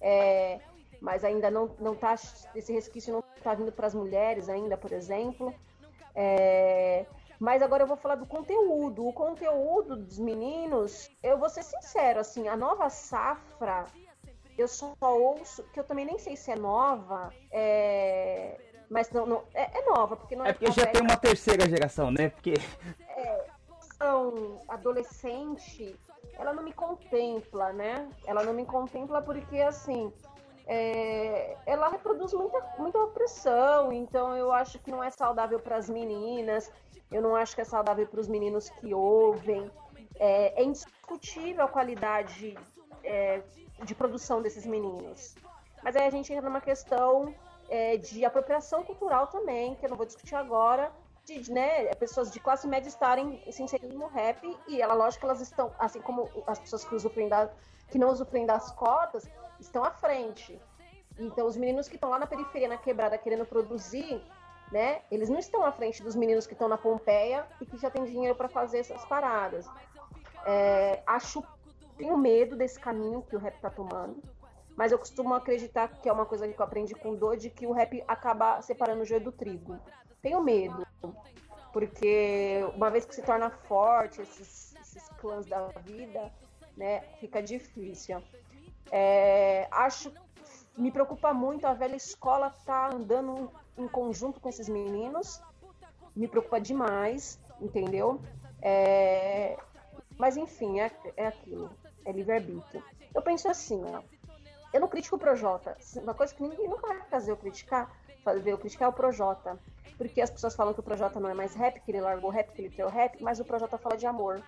É, 0.00 0.58
mas 1.00 1.24
ainda 1.24 1.50
não, 1.50 1.70
não 1.78 1.94
tá, 1.94 2.14
esse 2.54 2.72
resquício 2.72 3.12
não 3.12 3.22
está 3.36 3.54
vindo 3.54 3.72
para 3.72 3.86
as 3.86 3.94
mulheres 3.94 4.48
ainda, 4.48 4.76
por 4.76 4.92
exemplo. 4.92 5.54
É, 6.14 7.06
mas 7.38 7.62
agora 7.62 7.84
eu 7.84 7.86
vou 7.86 7.96
falar 7.96 8.16
do 8.16 8.26
conteúdo. 8.26 9.06
O 9.06 9.12
conteúdo 9.12 9.96
dos 9.96 10.18
meninos, 10.18 11.08
eu 11.22 11.38
vou 11.38 11.48
ser 11.48 11.62
sincero, 11.62 12.20
assim, 12.20 12.48
a 12.48 12.56
nova 12.56 12.90
safra, 12.90 13.86
eu 14.58 14.68
só 14.68 14.94
ouço, 15.00 15.62
que 15.72 15.80
eu 15.80 15.84
também 15.84 16.04
nem 16.04 16.18
sei 16.18 16.36
se 16.36 16.50
é 16.50 16.56
nova, 16.56 17.32
é, 17.50 18.58
mas 18.90 19.10
não, 19.12 19.24
não 19.24 19.44
é, 19.54 19.78
é, 19.78 19.84
nova, 19.84 20.16
porque 20.16 20.34
não 20.34 20.44
é. 20.44 20.50
É 20.50 20.52
porque 20.52 20.72
já 20.72 20.86
tem 20.86 21.00
uma 21.00 21.16
terceira 21.16 21.68
geração, 21.68 22.10
né? 22.10 22.28
Porque. 22.30 22.54
É, 23.16 23.46
são 23.96 24.60
adolescente, 24.66 25.94
ela 26.34 26.52
não 26.54 26.62
me 26.62 26.72
contempla, 26.72 27.72
né? 27.72 28.08
Ela 28.26 28.42
não 28.42 28.54
me 28.54 28.64
contempla 28.64 29.20
porque, 29.20 29.60
assim, 29.60 30.10
é, 30.66 31.56
ela 31.66 31.88
reproduz 31.88 32.32
muita, 32.32 32.58
muita 32.78 32.98
opressão, 32.98 33.92
então 33.92 34.34
eu 34.36 34.50
acho 34.50 34.78
que 34.78 34.90
não 34.90 35.04
é 35.04 35.10
saudável 35.10 35.60
para 35.60 35.76
as 35.76 35.90
meninas, 35.90 36.72
eu 37.12 37.20
não 37.20 37.36
acho 37.36 37.54
que 37.54 37.60
é 37.60 37.64
saudável 37.64 38.06
para 38.06 38.20
os 38.20 38.26
meninos 38.26 38.70
que 38.70 38.94
ouvem. 38.94 39.70
É, 40.18 40.60
é 40.60 40.64
indiscutível 40.64 41.64
a 41.64 41.68
qualidade 41.68 42.56
é, 43.04 43.42
de 43.84 43.94
produção 43.94 44.40
desses 44.40 44.66
meninos. 44.66 45.34
Mas 45.82 45.94
aí 45.96 46.06
a 46.06 46.10
gente 46.10 46.32
entra 46.32 46.48
numa 46.48 46.60
questão 46.60 47.34
é, 47.70 47.96
de 47.96 48.24
apropriação 48.24 48.82
cultural 48.82 49.28
também, 49.28 49.76
que 49.76 49.86
eu 49.86 49.90
não 49.90 49.96
vou 49.96 50.04
discutir 50.04 50.34
agora, 50.34 50.92
de 51.24 51.50
né, 51.52 51.94
pessoas 51.94 52.30
de 52.32 52.40
classe 52.40 52.66
média 52.66 52.88
estarem 52.88 53.40
se 53.52 53.62
inserindo 53.62 53.96
no 53.96 54.08
rap, 54.08 54.44
e 54.66 54.82
ela, 54.82 54.92
lógico 54.92 55.20
que 55.20 55.26
elas 55.26 55.40
estão, 55.40 55.72
assim 55.78 56.00
como 56.00 56.28
as 56.46 56.58
pessoas 56.58 56.84
que, 56.84 56.94
usufruem 56.94 57.28
da, 57.28 57.48
que 57.88 57.98
não 57.98 58.10
usufruem 58.10 58.44
das 58.44 58.72
cotas, 58.72 59.30
estão 59.60 59.84
à 59.84 59.92
frente. 59.92 60.60
Então, 61.16 61.46
os 61.46 61.56
meninos 61.56 61.88
que 61.88 61.94
estão 61.94 62.10
lá 62.10 62.18
na 62.18 62.26
periferia, 62.26 62.68
na 62.68 62.76
quebrada, 62.76 63.16
querendo 63.16 63.46
produzir, 63.46 64.20
né, 64.72 65.02
eles 65.10 65.28
não 65.28 65.38
estão 65.38 65.64
à 65.64 65.70
frente 65.70 66.02
dos 66.02 66.16
meninos 66.16 66.46
que 66.46 66.54
estão 66.54 66.68
na 66.68 66.78
Pompeia 66.78 67.46
e 67.60 67.66
que 67.66 67.76
já 67.76 67.90
têm 67.90 68.04
dinheiro 68.04 68.34
para 68.34 68.48
fazer 68.48 68.78
essas 68.78 69.04
paradas. 69.04 69.66
É, 70.44 71.02
acho, 71.06 71.44
tenho 71.96 72.16
medo 72.16 72.56
desse 72.56 72.80
caminho 72.80 73.22
que 73.22 73.36
o 73.36 73.38
rap 73.38 73.54
está 73.54 73.70
tomando 73.70 74.20
mas 74.80 74.92
eu 74.92 74.98
costumo 74.98 75.34
acreditar 75.34 75.88
que 75.88 76.08
é 76.08 76.12
uma 76.12 76.24
coisa 76.24 76.48
que 76.48 76.58
eu 76.58 76.64
aprendi 76.64 76.94
com 76.94 77.14
dor, 77.14 77.36
de 77.36 77.50
que 77.50 77.66
o 77.66 77.70
rap 77.70 78.02
acaba 78.08 78.62
separando 78.62 79.02
o 79.02 79.04
joio 79.04 79.22
do 79.22 79.30
trigo. 79.30 79.78
Tenho 80.22 80.42
medo, 80.42 80.86
porque 81.70 82.64
uma 82.74 82.88
vez 82.88 83.04
que 83.04 83.14
se 83.14 83.20
torna 83.20 83.50
forte, 83.50 84.22
esses, 84.22 84.74
esses 84.76 85.06
clãs 85.20 85.44
da 85.44 85.66
vida, 85.84 86.32
né, 86.78 87.02
fica 87.20 87.42
difícil. 87.42 88.22
É, 88.90 89.68
acho, 89.70 90.10
me 90.78 90.90
preocupa 90.90 91.34
muito 91.34 91.66
a 91.66 91.74
velha 91.74 91.96
escola 91.96 92.48
tá 92.64 92.88
andando 92.90 93.52
em 93.76 93.86
conjunto 93.86 94.40
com 94.40 94.48
esses 94.48 94.66
meninos, 94.66 95.42
me 96.16 96.26
preocupa 96.26 96.58
demais, 96.58 97.38
entendeu? 97.60 98.18
É, 98.62 99.58
mas 100.16 100.38
enfim, 100.38 100.80
é, 100.80 100.90
é 101.18 101.26
aquilo, 101.26 101.70
é 102.02 102.12
livre-arbítrio. 102.12 102.82
Eu 103.14 103.20
penso 103.20 103.46
assim, 103.46 103.82
ó, 103.84 104.00
eu 104.72 104.80
não 104.80 104.88
critico 104.88 105.16
o 105.16 105.18
Projota. 105.18 105.76
Uma 105.96 106.14
coisa 106.14 106.34
que 106.34 106.42
ninguém 106.42 106.68
nunca 106.68 106.86
vai 106.86 107.00
fazer 107.02 107.32
eu 107.32 107.36
criticar, 107.36 107.90
fazer 108.24 108.52
eu 108.52 108.58
criticar 108.58 108.86
é 108.86 108.88
o 108.88 108.92
Projota. 108.92 109.58
Porque 109.96 110.20
as 110.20 110.30
pessoas 110.30 110.54
falam 110.54 110.72
que 110.72 110.80
o 110.80 110.82
Projota 110.82 111.20
não 111.20 111.28
é 111.28 111.34
mais 111.34 111.54
rap, 111.54 111.80
que 111.80 111.90
ele 111.90 112.00
largou 112.00 112.30
rap, 112.30 112.52
que 112.52 112.62
ele 112.62 112.82
o 112.82 112.88
rap, 112.88 113.22
mas 113.22 113.40
o 113.40 113.44
Projota 113.44 113.76
fala 113.76 113.96
de 113.96 114.06
amor. 114.06 114.42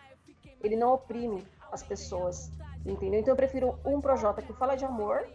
Ele 0.63 0.77
não 0.77 0.95
oprime 0.95 1.47
as 1.71 1.83
pessoas, 1.83 2.51
entendeu? 2.87 3.21
Então 3.21 3.33
eu 3.33 3.37
prefiro 3.37 3.79
um 3.85 4.01
Projota 4.01 4.41
que 4.41 4.53
fala 4.53 4.77
de 4.77 4.85
amor 4.85 5.27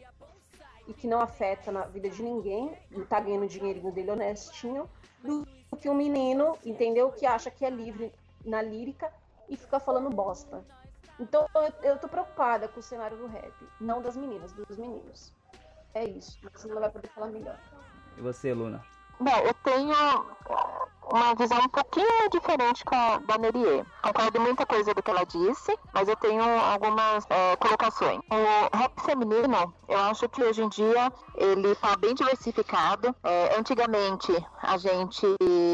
e 0.88 0.94
que 0.94 1.06
não 1.06 1.20
afeta 1.20 1.72
na 1.72 1.82
vida 1.82 2.10
de 2.10 2.24
ninguém, 2.24 2.72
e 2.92 3.02
tá 3.02 3.20
ganhando 3.20 3.44
o 3.44 3.48
dinheirinho 3.48 3.92
dele 3.92 4.12
honestinho, 4.12 4.90
do 5.22 5.46
que 5.78 5.90
um 5.90 5.94
menino, 5.94 6.58
entendeu? 6.66 7.12
Que 7.12 7.26
acha 7.26 7.52
que 7.52 7.66
é 7.66 7.70
livre 7.70 8.14
na 8.46 8.62
lírica 8.62 9.12
e 9.50 9.58
fica 9.58 9.80
falando 9.80 10.10
bosta. 10.10 10.64
Então 11.20 11.48
eu, 11.56 11.92
eu 11.92 11.98
tô 11.98 12.08
preocupada 12.08 12.68
com 12.68 12.80
o 12.80 12.84
cenário 12.84 13.18
do 13.18 13.28
rap, 13.28 13.54
não 13.80 14.02
das 14.02 14.16
meninas, 14.16 14.52
dos 14.54 14.78
meninos. 14.78 15.34
É 15.94 16.06
isso, 16.06 16.38
você 16.54 16.68
não 16.68 16.80
vai 16.80 16.92
poder 16.92 17.08
falar 17.10 17.28
melhor. 17.28 17.58
E 18.18 18.22
você, 18.22 18.54
Luna? 18.54 18.84
Bom, 19.20 19.36
eu 19.40 19.54
tenho 19.64 19.96
uma 21.12 21.34
visão 21.36 21.58
um 21.60 21.70
pouquinho 21.70 22.30
diferente 22.30 22.86
com 22.86 22.94
a 22.94 23.18
da 23.18 23.38
Nerie. 23.40 23.84
Concordo 24.04 24.40
muita 24.40 24.64
coisa 24.64 24.94
do 24.94 25.02
que 25.02 25.10
ela 25.10 25.24
disse, 25.24 25.76
mas 25.92 26.08
eu 26.08 26.16
tenho 26.18 26.44
algumas 26.44 27.26
é, 27.30 27.56
colocações. 27.56 28.20
O 28.30 28.78
rap 28.78 29.02
feminino, 29.02 29.74
eu 29.88 30.00
acho 30.02 30.30
que 30.30 30.44
hoje 30.44 30.62
em 30.62 30.70
dia 30.70 31.12
ele 31.36 31.70
está 31.70 31.96
bem 31.96 32.14
diversificado. 32.14 33.16
É, 33.24 33.58
antigamente 33.58 34.32
a 34.62 34.78
gente 34.78 35.28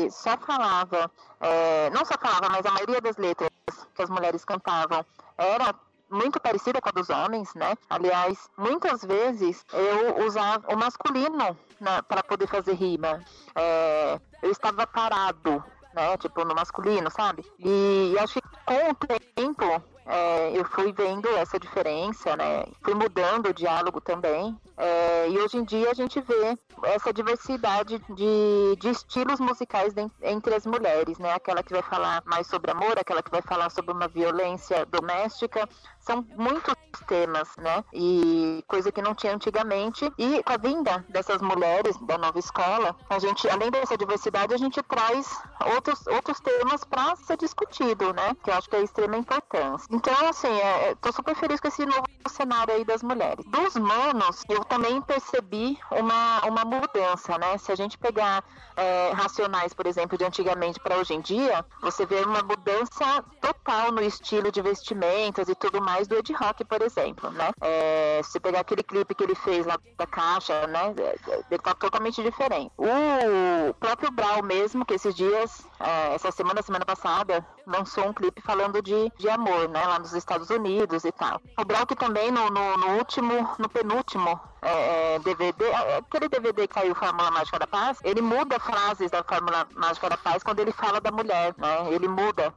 só 0.09 0.37
falava, 0.37 1.11
é, 1.41 1.89
não 1.89 2.05
só 2.05 2.13
falava, 2.17 2.47
mas 2.49 2.65
a 2.65 2.71
maioria 2.71 3.01
das 3.01 3.17
letras 3.17 3.49
que 3.93 4.01
as 4.01 4.09
mulheres 4.09 4.45
cantavam 4.45 5.05
era 5.37 5.73
muito 6.09 6.39
parecida 6.39 6.79
com 6.79 6.89
a 6.89 6.91
dos 6.91 7.09
homens, 7.09 7.53
né? 7.55 7.75
Aliás, 7.89 8.49
muitas 8.57 9.03
vezes 9.03 9.65
eu 9.73 10.25
usava 10.25 10.71
o 10.71 10.77
masculino 10.77 11.57
né, 11.79 12.01
para 12.07 12.23
poder 12.23 12.47
fazer 12.47 12.73
rima. 12.73 13.23
É, 13.55 14.19
eu 14.41 14.51
estava 14.51 14.85
parado, 14.85 15.63
né? 15.93 16.15
Tipo, 16.17 16.45
no 16.45 16.53
masculino, 16.53 17.09
sabe? 17.09 17.43
E, 17.59 18.13
e 18.13 18.19
acho 18.19 18.35
que 18.35 18.41
com 18.65 18.91
o 18.91 18.95
tempo 19.35 19.83
é, 20.05 20.51
eu 20.57 20.65
fui 20.65 20.91
vendo 20.91 21.27
essa 21.37 21.57
diferença, 21.57 22.35
né? 22.35 22.65
Fui 22.81 22.93
mudando 22.93 23.47
o 23.47 23.53
diálogo 23.53 24.01
também. 24.01 24.57
É, 24.75 25.29
e 25.29 25.37
hoje 25.37 25.57
em 25.57 25.63
dia 25.63 25.91
a 25.91 25.93
gente 25.93 26.19
vê 26.19 26.57
essa 26.83 27.13
diversidade 27.13 27.99
de, 28.09 28.75
de 28.79 28.89
estilos 28.89 29.39
musicais 29.39 29.93
de, 29.93 30.09
entre 30.21 30.55
as 30.55 30.65
mulheres, 30.65 31.17
né? 31.19 31.33
Aquela 31.33 31.63
que 31.63 31.71
vai 31.71 31.81
falar 31.81 32.21
mais 32.25 32.47
sobre 32.47 32.71
amor, 32.71 32.97
aquela 32.97 33.23
que 33.23 33.31
vai 33.31 33.41
falar 33.41 33.69
sobre 33.69 33.91
uma 33.93 34.07
violência 34.07 34.85
doméstica. 34.87 35.67
São 36.03 36.25
muitos 36.35 36.75
temas, 37.07 37.49
né? 37.57 37.83
E 37.93 38.63
coisa 38.67 38.91
que 38.91 39.01
não 39.01 39.15
tinha 39.15 39.33
antigamente. 39.33 40.11
E 40.17 40.43
com 40.43 40.53
a 40.53 40.57
vinda 40.57 41.05
dessas 41.09 41.41
mulheres 41.41 41.97
da 42.01 42.17
nova 42.17 42.37
escola, 42.37 42.95
a 43.09 43.19
gente, 43.19 43.49
além 43.49 43.71
dessa 43.71 43.97
diversidade, 43.97 44.53
a 44.53 44.57
gente 44.57 44.83
traz 44.83 45.41
outros, 45.73 46.05
outros 46.07 46.39
temas 46.41 46.83
para 46.83 47.15
ser 47.15 47.37
discutido, 47.37 48.13
né? 48.13 48.35
Que 48.43 48.49
eu 48.49 48.55
acho 48.55 48.69
que 48.69 48.75
é 48.75 48.79
de 48.79 48.85
extrema 48.85 49.15
importância. 49.15 49.87
Então, 49.89 50.13
assim, 50.27 50.47
é, 50.47 50.89
é, 50.89 50.95
tô 50.95 51.11
super 51.11 51.35
feliz 51.35 51.61
com 51.61 51.69
esse 51.69 51.85
novo 51.85 52.03
cenário 52.27 52.73
aí 52.73 52.83
das 52.83 53.01
mulheres. 53.01 53.45
Dos 53.45 53.75
manos, 53.75 54.43
eu 54.49 54.63
também 54.65 55.01
percebi 55.01 55.77
uma, 55.89 56.41
uma 56.41 56.65
mudança, 56.65 57.37
né? 57.37 57.57
Se 57.57 57.71
a 57.71 57.75
gente 57.75 57.97
pegar 57.97 58.43
é, 58.75 59.11
racionais, 59.15 59.73
por 59.73 59.85
exemplo, 59.85 60.17
de 60.17 60.25
antigamente 60.25 60.79
para 60.81 60.97
hoje 60.97 61.13
em 61.13 61.21
dia, 61.21 61.65
você 61.81 62.05
vê 62.05 62.21
uma 62.21 62.43
mudança 62.43 63.23
total 63.39 63.91
no 63.91 64.01
estilo 64.01 64.51
de 64.51 64.61
vestimentas 64.61 65.47
e 65.47 65.55
tudo 65.55 65.81
mais 65.81 65.92
do 66.07 66.15
Ed 66.15 66.33
Rock, 66.33 66.63
por 66.65 66.81
exemplo, 66.81 67.29
né? 67.31 67.51
É, 67.61 68.21
se 68.23 68.39
pegar 68.39 68.61
aquele 68.61 68.83
clipe 68.83 69.15
que 69.15 69.23
ele 69.23 69.35
fez 69.35 69.65
lá 69.65 69.77
da 69.97 70.05
caixa, 70.07 70.67
né? 70.67 70.93
É, 70.97 71.31
é, 71.31 71.43
ele 71.49 71.61
tá 71.61 71.73
totalmente 71.73 72.21
diferente. 72.21 72.71
O 72.77 73.73
próprio 73.75 74.11
Brau 74.11 74.41
mesmo, 74.43 74.85
que 74.85 74.93
esses 74.93 75.15
dias, 75.15 75.65
é, 75.79 76.15
essa 76.15 76.31
semana, 76.31 76.61
semana 76.61 76.85
passada, 76.85 77.45
lançou 77.65 78.07
um 78.07 78.13
clipe 78.13 78.41
falando 78.41 78.81
de, 78.81 79.11
de 79.17 79.29
amor, 79.29 79.69
né? 79.69 79.85
Lá 79.85 79.99
nos 79.99 80.13
Estados 80.13 80.49
Unidos 80.49 81.03
e 81.05 81.11
tal. 81.11 81.41
O 81.57 81.65
Brock 81.65 81.95
também 81.95 82.31
no, 82.31 82.49
no, 82.49 82.77
no 82.77 82.97
último, 82.97 83.49
no 83.57 83.69
penúltimo 83.69 84.39
é, 84.61 85.19
DVD, 85.19 85.65
é, 85.65 85.97
aquele 85.97 86.29
DVD 86.29 86.67
que 86.67 86.73
caiu 86.73 86.95
Fórmula 86.95 87.31
Mágica 87.31 87.59
da 87.59 87.67
Paz, 87.67 87.99
ele 88.03 88.21
muda 88.21 88.59
frases 88.59 89.11
da 89.11 89.23
Fórmula 89.23 89.67
Mágica 89.75 90.09
da 90.09 90.17
Paz 90.17 90.43
quando 90.43 90.59
ele 90.59 90.71
fala 90.71 90.99
da 90.99 91.11
mulher, 91.11 91.53
né? 91.57 91.87
Ele 91.91 92.07
muda 92.07 92.53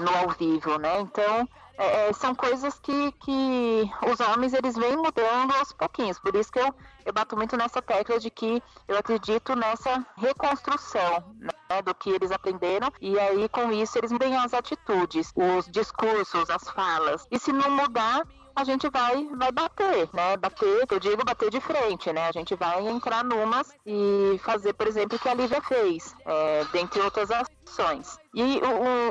no 0.00 0.16
ao 0.18 0.30
vivo, 0.30 0.78
né? 0.78 1.00
Então 1.00 1.48
é, 1.78 2.08
é, 2.08 2.12
são 2.12 2.34
coisas 2.34 2.78
que, 2.80 3.12
que 3.12 3.90
os 4.10 4.20
homens 4.20 4.52
eles 4.52 4.76
vêm 4.76 4.96
mudando 4.96 5.52
aos 5.58 5.72
pouquinhos. 5.72 6.18
Por 6.18 6.34
isso 6.34 6.50
que 6.52 6.58
eu, 6.58 6.74
eu 7.04 7.12
bato 7.12 7.36
muito 7.36 7.56
nessa 7.56 7.80
tecla 7.80 8.18
de 8.18 8.30
que 8.30 8.62
eu 8.86 8.96
acredito 8.96 9.54
nessa 9.56 10.04
reconstrução 10.16 11.34
né, 11.38 11.82
do 11.82 11.94
que 11.94 12.10
eles 12.10 12.30
aprenderam 12.30 12.92
e 13.00 13.18
aí 13.18 13.48
com 13.48 13.72
isso 13.72 13.98
eles 13.98 14.12
mudem 14.12 14.36
as 14.36 14.54
atitudes, 14.54 15.32
os 15.34 15.66
discursos, 15.70 16.50
as 16.50 16.68
falas. 16.70 17.26
E 17.30 17.38
se 17.38 17.52
não 17.52 17.70
mudar, 17.70 18.26
a 18.54 18.64
gente 18.64 18.88
vai 18.90 19.26
vai 19.34 19.50
bater, 19.50 20.08
né? 20.12 20.36
Bater, 20.36 20.86
eu 20.90 21.00
digo 21.00 21.24
bater 21.24 21.50
de 21.50 21.60
frente, 21.60 22.12
né? 22.12 22.28
A 22.28 22.32
gente 22.32 22.54
vai 22.54 22.86
entrar 22.86 23.24
numas 23.24 23.70
e 23.86 24.38
fazer, 24.44 24.74
por 24.74 24.86
exemplo, 24.86 25.16
o 25.16 25.20
que 25.20 25.28
a 25.28 25.34
Lívia 25.34 25.60
fez, 25.62 26.14
é, 26.26 26.64
dentre 26.66 27.00
outras 27.00 27.30
ações. 27.30 28.18
E 28.34 28.60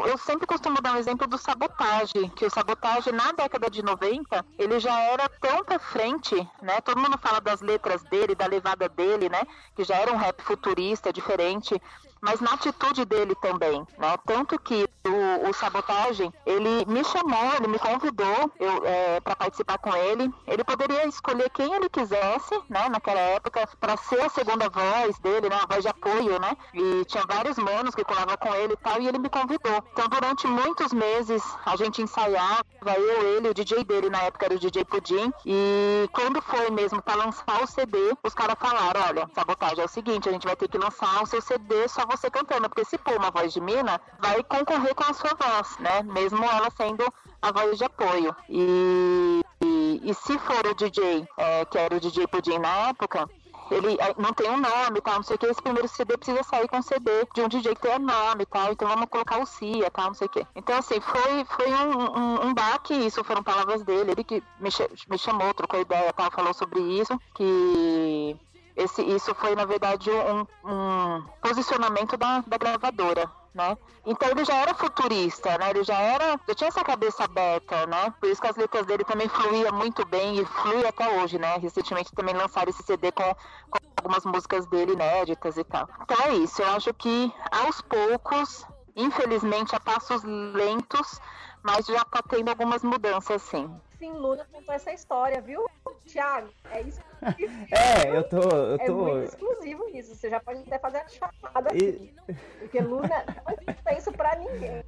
eu 0.07 0.17
sempre 0.17 0.47
costumo 0.47 0.82
dar 0.82 0.93
um 0.93 0.97
exemplo 0.97 1.28
do 1.28 1.38
sabotagem, 1.38 2.28
que 2.30 2.43
o 2.45 2.49
sabotagem 2.49 3.13
na 3.13 3.32
década 3.32 3.69
de 3.69 3.84
90, 3.84 4.43
ele 4.57 4.80
já 4.80 4.99
era 4.99 5.30
tão 5.30 5.63
pra 5.63 5.78
frente, 5.78 6.36
né? 6.59 6.82
Todo 6.82 6.99
mundo 6.99 7.19
fala 7.19 7.39
das 7.39 7.61
letras 7.61 8.01
dele, 8.03 8.34
da 8.34 8.47
levada 8.47 8.89
dele, 8.89 9.30
né? 9.30 9.43
Que 9.76 9.84
já 9.84 9.95
era 9.95 10.11
um 10.11 10.17
rap 10.17 10.41
futurista, 10.41 11.13
diferente 11.13 11.80
mas 12.22 12.39
na 12.39 12.53
atitude 12.53 13.03
dele 13.03 13.34
também, 13.36 13.86
né? 13.97 14.15
Tanto 14.26 14.57
que 14.59 14.88
o, 15.03 15.49
o 15.49 15.53
Sabotagem, 15.53 16.32
ele 16.45 16.86
me 16.86 17.03
chamou, 17.03 17.55
ele 17.57 17.67
me 17.67 17.80
convidou 17.80 18.51
é, 18.86 19.19
para 19.19 19.36
participar 19.36 19.80
com 19.80 19.93
ele. 19.95 20.32
Ele 20.45 20.63
poderia 20.63 21.07
escolher 21.07 21.49
quem 21.49 21.74
ele 21.74 21.89
quisesse, 21.89 22.55
né? 22.69 22.88
Naquela 22.89 23.19
época, 23.19 23.67
para 23.80 23.97
ser 23.97 24.22
a 24.22 24.30
segunda 24.30 24.69
voz 24.69 25.17
dele, 25.19 25.49
né? 25.49 25.59
A 25.63 25.65
voz 25.65 25.82
de 25.82 25.89
apoio, 25.89 26.39
né? 26.39 26.55
E 26.74 27.03
tinha 27.05 27.26
vários 27.28 27.57
manos 27.57 27.95
que 27.95 28.03
colavam 28.03 28.38
com 28.38 28.53
ele 28.53 28.74
e 28.74 28.78
tal, 28.78 29.01
e 29.01 29.07
ele 29.12 29.20
me 29.20 29.30
convidou. 29.30 29.84
Então, 29.91 30.07
durante 30.07 30.47
muitos 30.47 30.93
meses, 30.93 31.43
a 31.66 31.76
gente 31.76 32.01
ensaiava, 32.01 32.66
eu, 32.97 33.36
ele, 33.36 33.49
o 33.49 33.53
DJ 33.53 33.84
dele 33.84 34.09
na 34.09 34.22
época 34.24 34.45
era 34.45 34.55
o 34.55 34.59
DJ 34.59 34.86
Pudim, 34.86 35.32
e 35.45 36.09
quando 36.14 36.41
foi 36.41 36.70
mesmo 36.72 37.01
para 37.01 37.16
lançar 37.16 37.62
o 37.62 37.68
CD, 37.68 37.97
os 38.24 38.34
caras 38.34 38.55
falaram: 38.57 39.01
olha, 39.01 39.30
sabotagem 39.36 39.82
é 39.82 39.86
o 39.86 39.89
seguinte, 39.89 40.30
a 40.30 40.32
gente 40.32 40.47
vai 40.47 40.55
ter 40.55 40.70
que 40.70 40.78
lançar 40.78 41.22
o 41.22 41.26
seu 41.26 41.41
CD 41.41 41.88
só 41.88 42.05
você 42.05 42.30
cantando, 42.30 42.70
porque 42.70 42.86
se 42.86 42.97
pôr 42.97 43.18
uma 43.18 43.32
voz 43.32 43.51
de 43.53 43.59
mina, 43.59 43.99
vai 44.20 44.41
concorrer 44.43 44.95
com 44.95 45.03
a 45.03 45.14
sua 45.14 45.36
voz, 45.36 45.78
né? 45.80 46.01
Mesmo 46.03 46.43
ela 46.43 46.70
sendo 46.72 47.05
a 47.41 47.51
voz 47.51 47.78
de 47.78 47.84
apoio. 47.84 48.36
E, 48.49 49.41
e, 49.62 50.01
e 50.03 50.14
se 50.14 50.38
for 50.39 50.66
o 50.66 50.74
DJ, 50.74 51.28
é, 51.38 51.66
que 51.66 51.78
era 51.78 51.95
o 51.95 51.99
DJ 51.99 52.28
Pudim 52.28 52.59
na 52.59 52.89
época, 52.89 53.30
ele 53.72 53.97
é, 53.99 54.13
não 54.17 54.34
tem 54.34 54.49
um 54.49 54.59
nome 54.59 55.01
tal, 55.01 55.15
não 55.15 55.24
sei 55.24 55.36
o 55.36 55.39
que, 55.39 55.45
esse 55.45 55.61
primeiro 55.61 55.88
CD 55.88 56.17
precisa 56.17 56.43
sair 56.43 56.67
com 56.67 56.82
CD 56.82 57.09
de 57.34 57.41
um 57.41 57.47
DJ 57.47 57.76
que 57.76 57.82
tem 57.82 57.97
nome 57.99 58.45
tal, 58.45 58.72
então 58.72 58.88
vamos 58.88 59.07
colocar 59.09 59.39
o 59.39 59.45
Cia 59.45 59.89
tal, 59.89 60.07
não 60.07 60.13
sei 60.13 60.28
o 60.28 60.30
que. 60.30 60.45
Então, 60.55 60.78
assim, 60.78 60.99
foi, 60.99 61.45
foi 61.45 61.74
um, 61.74 62.17
um, 62.17 62.47
um 62.47 62.53
baque, 62.53 62.93
isso 62.93 63.24
foram 63.24 63.41
palavras 63.43 63.84
dele, 63.84 64.11
ele 64.11 64.24
que 64.24 64.43
me, 64.59 64.69
me 65.09 65.17
chamou, 65.17 65.53
trocou 65.53 65.80
ideia 65.80 66.11
tal, 66.13 66.32
falou 66.32 66.53
sobre 66.53 66.80
isso, 66.82 67.17
que 67.34 68.38
esse, 68.76 69.01
isso 69.01 69.34
foi, 69.36 69.55
na 69.55 69.65
verdade, 69.65 70.09
um, 70.09 70.45
um 70.69 71.24
posicionamento 71.41 72.17
da, 72.17 72.43
da 72.47 72.57
gravadora 72.57 73.30
né? 73.53 73.78
Então 74.05 74.30
ele 74.30 74.45
já 74.45 74.55
era 74.55 74.74
futurista, 74.74 75.57
né? 75.57 75.69
Ele 75.69 75.84
já 75.84 75.99
era, 75.99 76.39
já 76.47 76.55
tinha 76.55 76.67
essa 76.69 76.84
cabeça 76.84 77.24
aberta, 77.24 77.86
né? 77.86 78.13
Por 78.19 78.30
isso 78.30 78.41
que 78.41 78.47
as 78.47 78.55
letras 78.55 78.86
dele 78.86 79.03
também 79.03 79.28
fluíam 79.28 79.74
muito 79.74 80.05
bem 80.05 80.39
e 80.39 80.45
flui 80.45 80.86
até 80.86 81.22
hoje, 81.22 81.38
né? 81.38 81.57
Recentemente 81.57 82.13
também 82.13 82.36
lançaram 82.36 82.69
esse 82.69 82.84
CD 82.84 83.11
com, 83.11 83.24
com 83.69 83.80
algumas 83.97 84.26
músicas 84.26 84.65
dele 84.67 84.93
inéditas 84.93 85.57
e 85.57 85.63
tal. 85.63 85.88
Então 86.01 86.17
é 86.26 86.36
isso, 86.36 86.61
eu 86.61 86.69
acho 86.69 86.93
que 86.93 87.32
aos 87.51 87.82
poucos, 87.82 88.65
infelizmente 88.95 89.76
a 89.76 89.80
passos 89.80 90.24
lentos, 90.24 91.19
mas 91.63 91.86
já 91.86 92.03
tá 92.05 92.22
tendo 92.28 92.49
algumas 92.49 92.84
mudanças 92.84 93.41
sim. 93.41 93.69
Sim, 94.01 94.13
Luna 94.13 94.47
contou 94.51 94.73
essa 94.73 94.91
história, 94.91 95.39
viu, 95.39 95.63
Thiago? 96.07 96.49
É 96.71 96.81
isso. 96.81 96.99
é, 97.71 98.17
eu 98.17 98.27
tô. 98.27 98.39
Eu 98.39 98.75
é 98.75 98.77
tô... 98.79 99.07
É 99.07 99.11
muito 99.11 99.29
exclusivo 99.29 99.89
isso. 99.93 100.15
Você 100.15 100.27
já 100.27 100.39
pode 100.39 100.61
até 100.61 100.79
fazer 100.79 100.97
a 100.97 101.07
chamada 101.07 101.69
aqui. 101.69 102.11
Porque 102.57 102.79
Luna 102.79 103.23
não 103.27 103.75
conta 103.75 103.93
isso 103.95 104.11
pra 104.11 104.35
ninguém. 104.39 104.83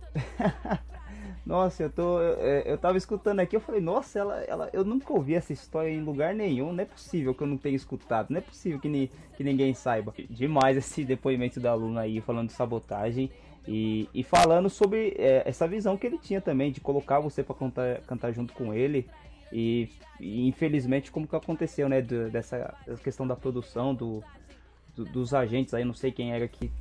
Nossa, 1.46 1.84
eu 1.84 1.92
tô. 1.92 2.20
Eu, 2.22 2.62
eu 2.62 2.78
tava 2.80 2.98
escutando 2.98 3.40
aqui, 3.42 3.56
eu 3.56 3.60
falei, 3.60 3.82
nossa, 3.82 4.18
ela, 4.18 4.42
ela, 4.46 4.70
eu 4.74 4.84
nunca 4.84 5.14
ouvi 5.14 5.36
essa 5.36 5.54
história 5.54 5.90
em 5.90 6.02
lugar 6.02 6.34
nenhum. 6.34 6.74
Não 6.74 6.82
é 6.82 6.86
possível 6.86 7.36
que 7.36 7.44
eu 7.44 7.48
não 7.48 7.58
tenha 7.58 7.76
escutado. 7.76 8.32
Não 8.32 8.40
é 8.40 8.42
possível 8.42 8.80
que, 8.80 8.90
ni, 8.90 9.12
que 9.38 9.44
ninguém 9.44 9.76
saiba. 9.76 10.12
Demais 10.28 10.76
esse 10.76 11.06
depoimento 11.06 11.60
da 11.60 11.76
Luna 11.76 12.02
aí 12.02 12.20
falando 12.20 12.48
de 12.48 12.54
sabotagem. 12.54 13.30
E, 13.68 14.10
e 14.14 14.24
falando 14.24 14.70
sobre 14.70 15.16
é, 15.18 15.44
essa 15.46 15.68
visão 15.68 15.98
que 15.98 16.06
ele 16.06 16.18
tinha 16.18 16.42
também 16.42 16.72
de 16.72 16.82
colocar 16.82 17.20
você 17.20 17.42
para 17.42 17.56
cantar, 17.56 18.02
cantar 18.02 18.32
junto 18.34 18.54
com 18.54 18.74
ele. 18.74 19.10
E, 19.52 19.90
e, 20.20 20.48
infelizmente 20.48 21.12
como 21.12 21.28
que 21.28 21.36
aconteceu, 21.36 21.88
né? 21.88 22.02
Do, 22.02 22.30
dessa 22.30 22.76
questão 23.04 23.26
da 23.26 23.36
produção, 23.36 23.94
do, 23.94 24.24
do, 24.96 25.06
dos 25.06 25.34
agentes 25.34 25.74
aí, 25.74 25.86
não 25.86 25.94
sei 25.94 26.12
quem 26.12 26.34
era 26.34 26.48
que, 26.48 26.72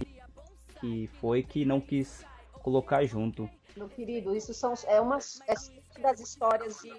que 0.80 1.06
foi 1.20 1.42
que 1.42 1.64
não 1.64 1.80
quis 1.80 2.24
colocar 2.54 3.04
junto. 3.04 3.48
Meu 3.76 3.88
querido, 3.88 4.34
isso 4.34 4.52
são 4.52 4.74
é 4.86 5.00
uma 5.00 5.18
é 5.46 6.00
das 6.00 6.20
histórias 6.20 6.80
de 6.82 6.92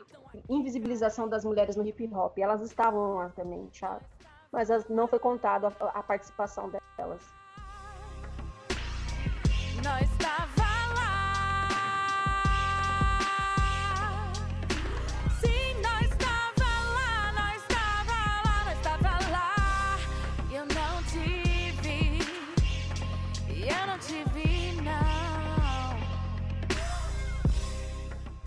invisibilização 0.49 1.27
das 1.27 1.43
mulheres 1.43 1.75
no 1.75 1.85
hip 1.85 2.07
hop. 2.13 2.37
Elas 2.37 2.61
estavam 2.61 3.15
lá 3.15 3.29
também, 3.29 3.67
chato. 3.71 4.05
Mas 4.51 4.69
não 4.89 5.07
foi 5.07 5.19
contado 5.19 5.65
a, 5.65 5.69
a 5.89 6.03
participação 6.03 6.71
delas. 6.97 7.42
Nós 9.83 10.09
estava 10.11 10.69
lá. 10.95 12.21
Sim, 15.41 15.81
nós 15.81 16.09
estava 16.09 16.69
lá, 16.95 17.31
nós 17.33 17.61
estava 17.61 18.17
lá, 18.45 18.63
nós 18.65 18.77
estava 18.77 19.11
lá. 19.29 19.97
Eu 20.51 20.65
não 20.67 21.03
te 21.03 21.71
vi, 21.81 22.19
eu 23.67 23.87
não 23.87 23.97
te 23.99 24.23
vi, 24.33 24.81
não. 24.81 25.97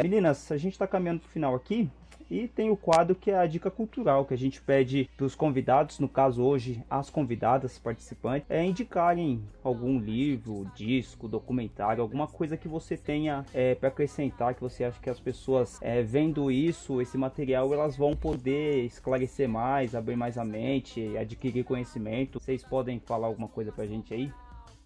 Meninas, 0.02 0.50
a 0.50 0.56
gente 0.56 0.72
está 0.72 0.86
caminhando 0.86 1.20
pro 1.20 1.28
final 1.28 1.54
aqui. 1.54 1.90
E 2.30 2.48
tem 2.48 2.70
o 2.70 2.76
quadro 2.76 3.14
que 3.14 3.30
é 3.30 3.38
a 3.38 3.46
dica 3.46 3.70
cultural, 3.70 4.24
que 4.24 4.34
a 4.34 4.38
gente 4.38 4.60
pede 4.60 5.08
para 5.16 5.26
os 5.26 5.34
convidados, 5.34 5.98
no 5.98 6.08
caso 6.08 6.42
hoje 6.42 6.82
as 6.90 7.08
convidadas 7.08 7.78
participantes, 7.78 8.50
é 8.50 8.64
indicarem 8.64 9.42
algum 9.62 9.98
livro, 9.98 10.70
disco, 10.74 11.28
documentário, 11.28 12.02
alguma 12.02 12.26
coisa 12.26 12.56
que 12.56 12.68
você 12.68 12.96
tenha 12.96 13.44
é, 13.54 13.74
para 13.74 13.88
acrescentar, 13.88 14.54
que 14.54 14.60
você 14.60 14.84
acha 14.84 15.00
que 15.00 15.10
as 15.10 15.20
pessoas 15.20 15.78
é, 15.80 16.02
vendo 16.02 16.50
isso, 16.50 17.00
esse 17.00 17.16
material, 17.16 17.72
elas 17.72 17.96
vão 17.96 18.14
poder 18.14 18.84
esclarecer 18.84 19.48
mais, 19.48 19.94
abrir 19.94 20.16
mais 20.16 20.36
a 20.36 20.44
mente, 20.44 21.16
adquirir 21.16 21.64
conhecimento. 21.64 22.40
Vocês 22.40 22.64
podem 22.64 22.98
falar 23.00 23.28
alguma 23.28 23.48
coisa 23.48 23.70
para 23.70 23.84
a 23.84 23.86
gente 23.86 24.12
aí? 24.12 24.32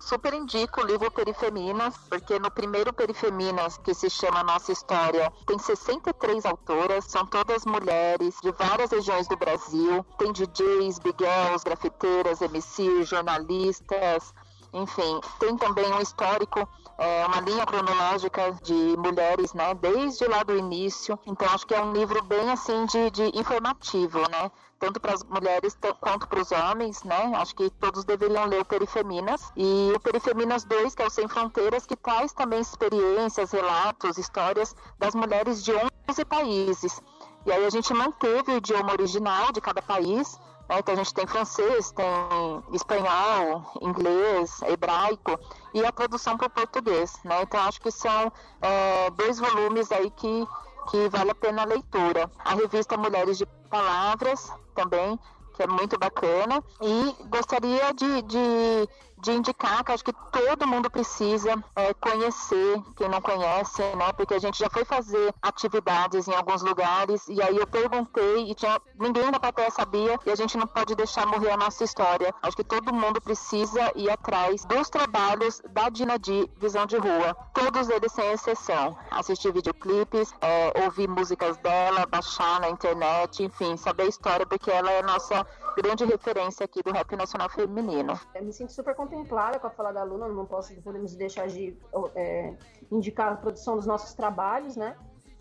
Super 0.01 0.33
indico 0.35 0.81
o 0.81 0.87
livro 0.87 1.11
Perifeminas, 1.11 1.95
porque 2.09 2.39
no 2.39 2.51
primeiro 2.51 2.93
Perifeminas, 2.93 3.77
que 3.79 3.95
se 3.95 4.09
chama 4.09 4.43
Nossa 4.43 4.73
História, 4.73 5.31
tem 5.47 5.59
63 5.59 6.47
autoras, 6.47 7.05
são 7.05 7.27
todas 7.27 7.65
mulheres 7.67 8.35
de 8.43 8.51
várias 8.53 8.91
regiões 8.91 9.29
do 9.29 9.37
Brasil. 9.37 10.05
Tem 10.19 10.33
DJs, 10.33 10.99
biguels, 10.99 11.63
grafiteiras, 11.63 12.41
MCs, 12.41 13.09
jornalistas, 13.09 14.35
enfim, 14.73 15.21
tem 15.39 15.57
também 15.57 15.93
um 15.93 16.01
histórico, 16.01 16.69
é, 16.97 17.27
uma 17.27 17.41
linha 17.41 17.67
cronológica 17.67 18.53
de 18.63 18.97
mulheres, 18.97 19.53
né, 19.53 19.75
desde 19.75 20.27
lá 20.27 20.43
do 20.43 20.57
início. 20.57 21.19
Então, 21.27 21.49
acho 21.49 21.67
que 21.67 21.75
é 21.75 21.83
um 21.83 21.93
livro 21.93 22.23
bem 22.25 22.51
assim 22.51 22.87
de, 22.87 23.11
de 23.11 23.39
informativo, 23.39 24.21
né? 24.31 24.51
Tanto 24.81 24.99
para 24.99 25.13
as 25.13 25.23
mulheres 25.23 25.77
quanto 26.01 26.27
para 26.27 26.41
os 26.41 26.51
homens, 26.51 27.05
né? 27.05 27.33
Acho 27.37 27.55
que 27.55 27.69
todos 27.71 28.03
deveriam 28.05 28.47
ler 28.47 28.63
o 28.63 28.65
Perifeminas. 28.65 29.53
E 29.55 29.93
o 29.95 30.01
Perifeminas 30.01 30.65
2, 30.65 30.95
que 30.95 31.03
é 31.03 31.07
o 31.07 31.11
Sem 31.11 31.29
Fronteiras, 31.29 31.85
que 31.85 31.95
traz 31.95 32.33
também 32.33 32.61
experiências, 32.61 33.53
relatos, 33.53 34.17
histórias 34.17 34.75
das 34.99 35.15
mulheres 35.15 35.63
de 35.63 35.73
11 36.09 36.25
países. 36.25 37.01
E 37.45 37.53
aí 37.53 37.65
a 37.65 37.71
gente 37.71 37.93
manteve 37.93 38.53
o 38.53 38.57
idioma 38.57 38.93
original 38.93 39.53
de 39.53 39.61
cada 39.61 39.83
país, 39.83 40.41
né? 40.67 40.79
Então 40.79 40.95
a 40.95 40.97
gente 40.97 41.13
tem 41.13 41.27
francês, 41.27 41.93
tem 41.93 42.07
espanhol, 42.73 43.63
inglês, 43.83 44.63
hebraico 44.63 45.39
e 45.75 45.85
a 45.85 45.93
tradução 45.93 46.39
para 46.39 46.47
o 46.47 46.51
português, 46.51 47.19
né? 47.23 47.43
Então 47.43 47.61
acho 47.61 47.81
que 47.83 47.91
são 47.91 48.33
é, 48.63 49.11
dois 49.11 49.39
volumes 49.39 49.93
aí 49.93 50.11
que 50.11 50.47
que 50.89 51.09
vale 51.09 51.31
a 51.31 51.35
pena 51.35 51.63
a 51.63 51.65
leitura. 51.67 52.31
A 52.45 52.55
revista 52.55 52.97
Mulheres 52.97 53.39
de 53.39 53.47
Palavras 53.69 54.53
também, 54.75 55.19
que 55.55 55.63
é 55.63 55.67
muito 55.67 55.99
bacana. 55.99 56.63
E 56.81 57.15
gostaria 57.29 57.93
de, 57.93 58.23
de 58.23 58.89
de 59.23 59.33
indicar 59.33 59.85
que 59.85 59.93
acho 59.93 60.05
que 60.05 60.13
todo 60.33 60.67
mundo 60.67 60.91
precisa 60.91 61.63
é, 61.77 61.93
conhecer, 61.95 62.83
quem 62.97 63.09
não 63.09 63.21
conhece, 63.21 63.83
né? 63.97 64.13
Porque 64.13 64.35
a 64.35 64.39
gente 64.39 64.59
já 64.59 64.69
foi 64.71 64.85
fazer 64.85 65.35
atividades 65.43 66.29
em 66.29 66.35
alguns 66.35 66.63
lugares 66.63 67.29
e 67.29 67.41
aí 67.43 67.57
eu 67.57 67.67
perguntei 67.67 68.51
e 68.51 68.55
tinha, 68.55 68.81
ninguém 68.99 69.31
da 69.31 69.39
plateia 69.41 69.71
sabia 69.71 70.19
e 70.25 70.31
a 70.31 70.35
gente 70.35 70.57
não 70.57 70.67
pode 70.67 70.95
deixar 70.95 71.27
morrer 71.27 71.51
a 71.51 71.57
nossa 71.57 71.85
história. 71.85 72.35
Acho 72.43 72.57
que 72.57 72.65
todo 72.65 72.93
mundo 72.93 73.21
precisa 73.21 73.93
ir 73.95 74.11
atrás 74.11 74.65
dos 74.65 74.89
trabalhos 74.89 75.61
da 75.71 75.89
Dina 75.89 76.19
Di 76.19 76.51
Visão 76.59 76.87
de 76.87 76.97
Rua. 76.97 77.37
Todos 77.55 77.89
eles 77.89 78.13
sem 78.13 78.31
exceção. 78.33 78.97
Assistir 79.11 79.53
videoclipes, 79.53 80.33
é, 80.41 80.73
ouvir 80.85 81.09
músicas 81.09 81.57
dela, 81.59 82.07
baixar 82.07 82.61
na 82.61 82.71
internet, 82.71 83.43
enfim, 83.43 83.77
saber 83.77 84.05
a 84.05 84.07
história 84.07 84.47
porque 84.47 84.71
ela 84.71 84.91
é 84.91 85.01
a 85.01 85.03
nossa 85.03 85.47
grande 85.83 86.05
referência 86.05 86.65
aqui 86.65 86.83
do 86.83 86.93
rap 86.93 87.15
nacional 87.17 87.49
feminino. 87.49 88.19
Eu 88.35 88.45
me 88.45 88.53
sinto 88.53 88.73
super 88.73 88.95
contemplada 88.95 89.59
com 89.59 89.67
a 89.67 89.71
fala 89.71 89.93
da 89.93 90.03
Luna, 90.03 90.29
não 90.29 90.47
posso, 90.47 90.75
podemos 90.83 91.15
deixar 91.15 91.47
de 91.49 91.77
é, 92.15 92.55
indicar 92.91 93.33
a 93.33 93.37
produção 93.37 93.77
dos 93.77 93.87
nossos 93.87 94.15
trabalhos, 94.15 94.77
né? 94.77 94.97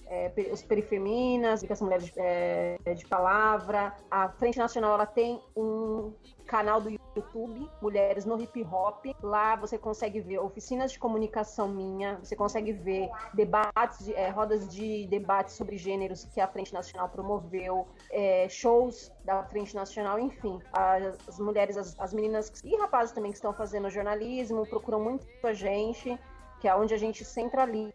É, 0.08 0.32
os 0.52 0.64
Perifeminas, 0.64 1.64
as 1.64 1.82
Mulheres 1.82 2.06
de, 2.06 2.14
é, 2.16 2.78
de 2.96 3.06
Palavra. 3.06 3.96
A 4.10 4.30
Frente 4.30 4.58
Nacional 4.58 4.96
ela 4.96 5.06
tem 5.06 5.40
um 5.56 6.14
canal 6.50 6.82
do 6.82 6.90
YouTube, 6.90 7.70
Mulheres 7.80 8.26
no 8.26 8.42
Hip 8.42 8.64
Hop. 8.64 9.06
Lá 9.22 9.56
você 9.56 9.78
consegue 9.78 10.20
ver 10.20 10.40
oficinas 10.40 10.92
de 10.92 10.98
comunicação 10.98 11.68
minha, 11.68 12.18
você 12.18 12.36
consegue 12.36 12.74
ver 12.74 13.08
debates, 13.36 14.06
de, 14.06 14.16
é, 14.16 14.30
rodas 14.30 14.68
de 14.68 15.06
debate 15.08 15.52
sobre 15.52 15.78
gêneros 15.78 16.26
que 16.26 16.42
a 16.42 16.48
Frente 16.48 16.74
Nacional 16.74 17.08
promoveu, 17.08 17.88
é, 18.12 18.50
shows 18.50 19.12
da 19.24 19.44
Frente 19.44 19.76
Nacional, 19.76 20.20
enfim. 20.20 20.60
As, 20.74 21.28
as 21.28 21.40
mulheres, 21.40 21.78
as, 21.78 21.96
as 22.00 22.14
meninas 22.14 22.52
e 22.64 22.76
rapazes 22.78 23.14
também 23.14 23.32
que 23.32 23.38
estão 23.38 23.54
fazendo 23.54 23.88
jornalismo 23.90 24.66
procuram 24.66 25.00
muito 25.00 25.28
a 25.44 25.54
gente, 25.54 26.20
que 26.60 26.68
é 26.68 26.76
onde 26.76 26.96
a 26.96 26.98
gente 26.98 27.24
centraliza 27.24 27.94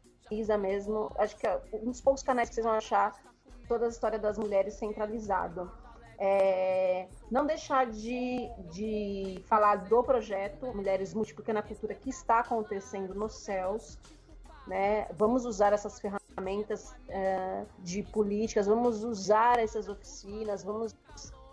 mesmo. 0.58 1.10
Acho 1.18 1.36
que 1.36 1.46
é 1.46 1.60
um 1.72 1.90
dos 1.90 2.00
poucos 2.00 2.22
canais 2.22 2.48
que 2.48 2.54
vocês 2.54 2.64
vão 2.64 2.76
achar 2.76 3.12
toda 3.66 3.86
a 3.86 3.88
história 3.88 4.18
das 4.18 4.38
mulheres 4.38 4.74
centralizado. 4.74 5.83
É, 6.18 7.06
não 7.30 7.46
deixar 7.46 7.86
de, 7.86 8.48
de 8.70 9.42
falar 9.46 9.76
do 9.76 10.02
projeto 10.02 10.66
Mulheres 10.74 11.14
Multiplicando 11.14 11.58
a 11.58 11.62
Cultura 11.62 11.94
que 11.94 12.10
está 12.10 12.40
acontecendo 12.40 13.14
nos 13.14 13.34
céus. 13.34 13.98
Né? 14.66 15.06
Vamos 15.12 15.44
usar 15.44 15.72
essas 15.72 16.00
ferramentas 16.00 16.94
é, 17.08 17.64
de 17.80 18.02
políticas, 18.02 18.66
vamos 18.66 19.04
usar 19.04 19.58
essas 19.58 19.88
oficinas, 19.88 20.64
vamos 20.64 20.94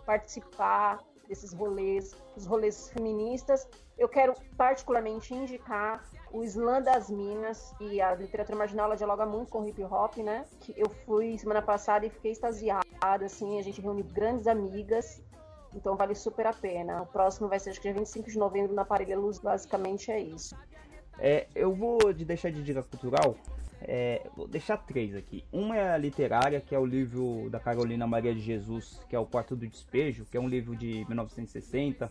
participar 0.06 1.00
desses 1.28 1.52
rolês, 1.52 2.16
os 2.36 2.46
rolês 2.46 2.88
feministas. 2.90 3.68
Eu 3.98 4.08
quero 4.08 4.34
particularmente 4.56 5.34
indicar 5.34 6.02
o 6.32 6.42
Slam 6.42 6.82
das 6.82 7.10
Minas 7.10 7.74
e 7.78 8.00
a 8.00 8.14
literatura 8.14 8.56
marginal 8.56 8.86
ela 8.86 8.96
dialoga 8.96 9.26
muito 9.26 9.50
com 9.50 9.66
hip 9.66 9.82
hop, 9.84 10.16
né? 10.18 10.44
Que 10.60 10.74
eu 10.76 10.88
fui 10.88 11.36
semana 11.38 11.60
passada 11.60 12.06
e 12.06 12.10
fiquei 12.10 12.32
extasiada, 12.32 13.26
assim, 13.26 13.58
a 13.58 13.62
gente 13.62 13.80
reúne 13.80 14.02
grandes 14.02 14.46
amigas. 14.46 15.20
Então 15.74 15.94
vale 15.94 16.14
super 16.14 16.46
a 16.46 16.52
pena. 16.52 17.02
O 17.02 17.06
próximo 17.06 17.48
vai 17.48 17.60
ser 17.60 17.70
acho 17.70 17.80
que 17.80 17.88
dia 17.90 17.98
25 17.98 18.30
de 18.30 18.38
novembro 18.38 18.74
na 18.74 18.84
Parelha 18.84 19.18
Luz, 19.18 19.38
basicamente 19.38 20.10
é 20.10 20.20
isso. 20.20 20.56
É, 21.18 21.46
eu 21.54 21.74
vou 21.74 22.12
de 22.12 22.24
deixar 22.24 22.50
de 22.50 22.62
dica 22.62 22.82
cultural, 22.82 23.36
é, 23.82 24.26
vou 24.34 24.48
deixar 24.48 24.78
três 24.78 25.14
aqui. 25.14 25.44
Uma 25.52 25.76
é 25.76 25.90
a 25.90 25.96
literária, 25.98 26.60
que 26.60 26.74
é 26.74 26.78
o 26.78 26.86
livro 26.86 27.50
da 27.50 27.60
Carolina 27.60 28.06
Maria 28.06 28.34
de 28.34 28.40
Jesus, 28.40 29.00
que 29.08 29.14
é 29.14 29.18
o 29.18 29.26
Quarto 29.26 29.54
do 29.54 29.66
Despejo, 29.66 30.24
que 30.24 30.36
é 30.36 30.40
um 30.40 30.48
livro 30.48 30.74
de 30.74 31.04
1960 31.06 32.10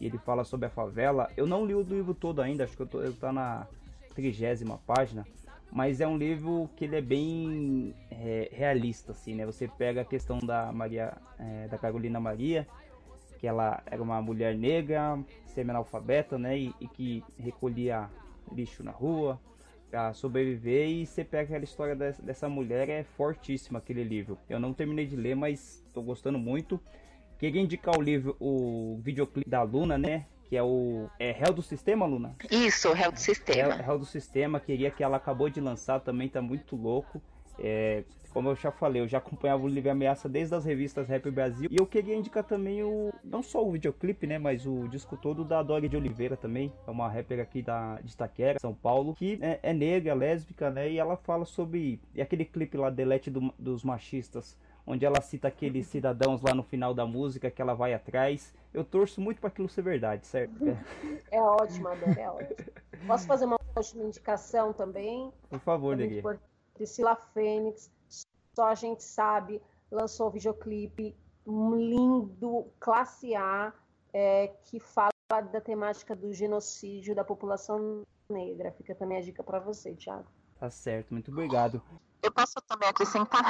e 0.00 0.06
ele 0.06 0.18
fala 0.18 0.44
sobre 0.44 0.66
a 0.66 0.70
favela. 0.70 1.30
Eu 1.36 1.46
não 1.46 1.64
li 1.64 1.74
o 1.74 1.82
livro 1.82 2.14
todo 2.14 2.40
ainda, 2.40 2.64
acho 2.64 2.76
que 2.76 2.82
eu 2.82 2.86
tô, 2.86 3.00
eu 3.00 3.12
tô 3.12 3.32
na 3.32 3.66
trigésima 4.14 4.78
página, 4.86 5.26
mas 5.70 6.00
é 6.00 6.06
um 6.06 6.16
livro 6.16 6.70
que 6.76 6.84
ele 6.84 6.96
é 6.96 7.00
bem 7.00 7.94
é, 8.10 8.48
realista, 8.52 9.12
assim, 9.12 9.34
né? 9.34 9.44
Você 9.44 9.68
pega 9.68 10.02
a 10.02 10.04
questão 10.04 10.38
da 10.38 10.72
Maria, 10.72 11.16
é, 11.38 11.68
da 11.68 11.76
Carolina 11.76 12.18
Maria, 12.18 12.66
que 13.38 13.46
ela 13.46 13.82
era 13.86 14.02
uma 14.02 14.20
mulher 14.22 14.56
negra, 14.56 15.18
semi-analfabeta, 15.46 16.38
né? 16.38 16.58
E, 16.58 16.74
e, 16.80 16.88
que 16.88 17.24
recolhia 17.38 18.08
lixo 18.52 18.82
na 18.82 18.90
rua 18.90 19.38
para 19.90 20.14
sobreviver. 20.14 20.88
E 20.88 21.06
você 21.06 21.24
pega 21.24 21.44
aquela 21.44 21.64
história 21.64 21.94
dessa, 21.94 22.22
dessa 22.22 22.48
mulher, 22.48 22.88
é 22.88 23.02
fortíssima 23.02 23.78
aquele 23.78 24.02
livro. 24.02 24.38
Eu 24.48 24.58
não 24.58 24.72
terminei 24.72 25.06
de 25.06 25.16
ler, 25.16 25.34
mas 25.34 25.84
estou 25.86 26.02
gostando 26.02 26.38
muito. 26.38 26.80
Queria 27.38 27.60
indicar 27.60 27.96
o 27.96 28.02
livro, 28.02 28.36
o 28.40 28.98
videoclipe 29.02 29.48
da 29.48 29.62
Luna, 29.62 29.98
né? 29.98 30.26
Que 30.48 30.56
é 30.56 30.62
o. 30.62 31.08
É 31.18 31.32
Réu 31.32 31.52
do 31.52 31.62
Sistema, 31.62 32.06
Luna? 32.06 32.36
Isso, 32.50 32.92
Réu 32.92 33.12
do 33.12 33.18
Sistema. 33.18 33.74
Réu, 33.74 33.84
Réu 33.84 33.98
do 33.98 34.06
Sistema, 34.06 34.60
queria 34.60 34.90
que 34.90 35.02
ela 35.02 35.16
acabou 35.16 35.50
de 35.50 35.60
lançar, 35.60 36.00
também 36.00 36.28
tá 36.28 36.40
muito 36.40 36.76
louco. 36.76 37.20
É, 37.58 38.04
como 38.36 38.50
eu 38.50 38.54
já 38.54 38.70
falei, 38.70 39.00
eu 39.00 39.08
já 39.08 39.16
acompanhava 39.16 39.64
o 39.64 39.66
Livre 39.66 39.88
Ameaça 39.88 40.28
desde 40.28 40.54
as 40.54 40.62
revistas 40.62 41.08
Rap 41.08 41.30
Brasil. 41.30 41.70
E 41.72 41.76
eu 41.80 41.86
queria 41.86 42.14
indicar 42.14 42.44
também 42.44 42.82
o. 42.82 43.10
Não 43.24 43.42
só 43.42 43.66
o 43.66 43.72
videoclipe, 43.72 44.26
né? 44.26 44.38
Mas 44.38 44.66
o 44.66 44.86
disco 44.88 45.16
todo 45.16 45.42
da 45.42 45.62
Dori 45.62 45.88
de 45.88 45.96
Oliveira 45.96 46.36
também. 46.36 46.70
É 46.86 46.90
uma 46.90 47.08
rapper 47.08 47.40
aqui 47.40 47.62
da, 47.62 47.98
de 48.02 48.12
Itaquera, 48.12 48.58
São 48.60 48.74
Paulo. 48.74 49.14
Que 49.14 49.38
é, 49.40 49.58
é 49.62 49.72
negra, 49.72 50.12
lésbica, 50.12 50.70
né? 50.70 50.90
E 50.90 50.98
ela 50.98 51.16
fala 51.16 51.46
sobre. 51.46 51.98
E 52.14 52.20
aquele 52.20 52.44
clipe 52.44 52.76
lá, 52.76 52.90
Delete 52.90 53.30
do, 53.30 53.52
dos 53.58 53.82
Machistas 53.82 54.56
onde 54.86 55.04
ela 55.04 55.20
cita 55.20 55.48
aqueles 55.48 55.86
cidadãos 55.86 56.40
lá 56.40 56.54
no 56.54 56.62
final 56.62 56.94
da 56.94 57.04
música 57.04 57.50
que 57.50 57.60
ela 57.60 57.74
vai 57.74 57.92
atrás. 57.92 58.54
Eu 58.72 58.84
torço 58.84 59.20
muito 59.20 59.40
para 59.40 59.48
aquilo 59.48 59.68
ser 59.68 59.82
verdade, 59.82 60.26
certo? 60.26 60.54
É 61.30 61.40
ótimo, 61.40 61.88
Adora, 61.88 62.20
é 62.20 62.30
ótimo. 62.30 62.70
Posso 63.06 63.26
fazer 63.26 63.46
uma 63.46 63.58
última 63.76 64.04
indicação 64.04 64.72
também? 64.72 65.32
Por 65.48 65.58
favor, 65.58 65.96
Neguinha. 65.96 66.22
Priscila 66.74 67.16
Fênix, 67.16 67.90
só 68.54 68.68
a 68.68 68.74
gente 68.74 69.02
sabe, 69.02 69.60
lançou 69.90 70.28
um 70.28 70.30
videoclipe 70.30 71.16
lindo, 71.46 72.66
classe 72.78 73.34
A, 73.34 73.72
é, 74.12 74.48
que 74.64 74.78
fala 74.78 75.10
da 75.52 75.60
temática 75.60 76.14
do 76.14 76.32
genocídio 76.32 77.14
da 77.14 77.24
população 77.24 78.02
negra. 78.28 78.72
Fica 78.72 78.94
também 78.94 79.18
a 79.18 79.20
dica 79.20 79.42
para 79.42 79.58
você, 79.58 79.94
Thiago. 79.94 80.26
Tá 80.58 80.70
certo, 80.70 81.12
muito 81.12 81.30
obrigado. 81.30 81.82
Eu 82.22 82.32
posso 82.32 82.54
também 82.62 82.88
acrescentar? 82.88 83.42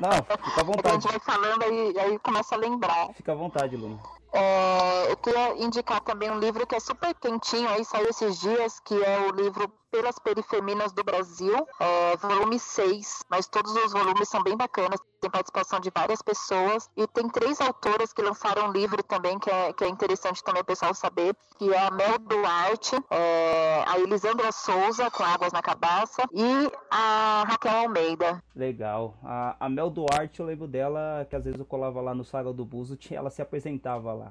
Não, 0.00 0.12
fica 0.12 0.60
à 0.60 0.64
vontade. 0.64 0.88
a 0.88 0.92
gente 0.92 1.08
vai 1.08 1.20
falando 1.20 1.62
e 1.64 1.98
aí 1.98 2.18
começa 2.18 2.54
a 2.54 2.58
lembrar. 2.58 3.08
Fica 3.14 3.32
à 3.32 3.34
vontade, 3.34 3.76
Luna. 3.76 4.00
É, 4.32 5.12
eu 5.12 5.16
queria 5.18 5.62
indicar 5.62 6.00
também 6.00 6.30
um 6.30 6.38
livro 6.38 6.66
que 6.66 6.74
é 6.74 6.80
super 6.80 7.14
quentinho, 7.14 7.68
aí 7.68 7.84
saiu 7.84 8.08
esses 8.08 8.40
dias, 8.40 8.80
que 8.80 8.94
é 8.94 9.20
o 9.28 9.30
livro 9.30 9.70
Pelas 9.90 10.18
Perifeminas 10.18 10.90
do 10.92 11.04
Brasil, 11.04 11.68
é, 11.78 12.16
volume 12.16 12.58
6, 12.58 13.24
mas 13.28 13.46
todos 13.46 13.74
os 13.76 13.92
volumes 13.92 14.26
são 14.26 14.42
bem 14.42 14.56
bacanas, 14.56 14.98
tem 15.20 15.30
participação 15.30 15.78
de 15.78 15.90
várias 15.94 16.22
pessoas, 16.22 16.88
e 16.96 17.06
tem 17.08 17.28
três 17.28 17.60
autoras 17.60 18.10
que 18.10 18.22
lançaram 18.22 18.68
um 18.68 18.72
livro 18.72 19.02
também, 19.02 19.38
que 19.38 19.50
é, 19.50 19.70
que 19.74 19.84
é 19.84 19.88
interessante 19.88 20.42
também 20.42 20.62
o 20.62 20.64
pessoal 20.64 20.94
saber, 20.94 21.36
que 21.58 21.70
é 21.70 21.86
a 21.86 21.90
Mel 21.90 22.18
Duarte, 22.20 22.96
é, 23.10 23.84
a 23.86 23.98
Elisandra 23.98 24.50
Souza, 24.50 25.10
com 25.10 25.22
Águas 25.24 25.52
na 25.52 25.60
Cabaça, 25.60 26.22
e 26.32 26.72
a 26.90 27.44
Raquel 27.46 27.76
Almeida. 27.76 28.42
Legal. 28.56 29.14
A, 29.22 29.56
a 29.60 29.68
Mel 29.68 29.90
Duarte, 29.90 30.40
eu 30.40 30.46
lembro 30.46 30.66
dela, 30.66 31.26
que 31.28 31.36
às 31.36 31.44
vezes 31.44 31.60
eu 31.60 31.66
colava 31.66 32.00
lá 32.00 32.14
no 32.14 32.24
Saga 32.24 32.50
do 32.50 32.64
Buzo, 32.64 32.98
ela 33.10 33.28
se 33.28 33.42
apresentava 33.42 34.12
lá. 34.14 34.21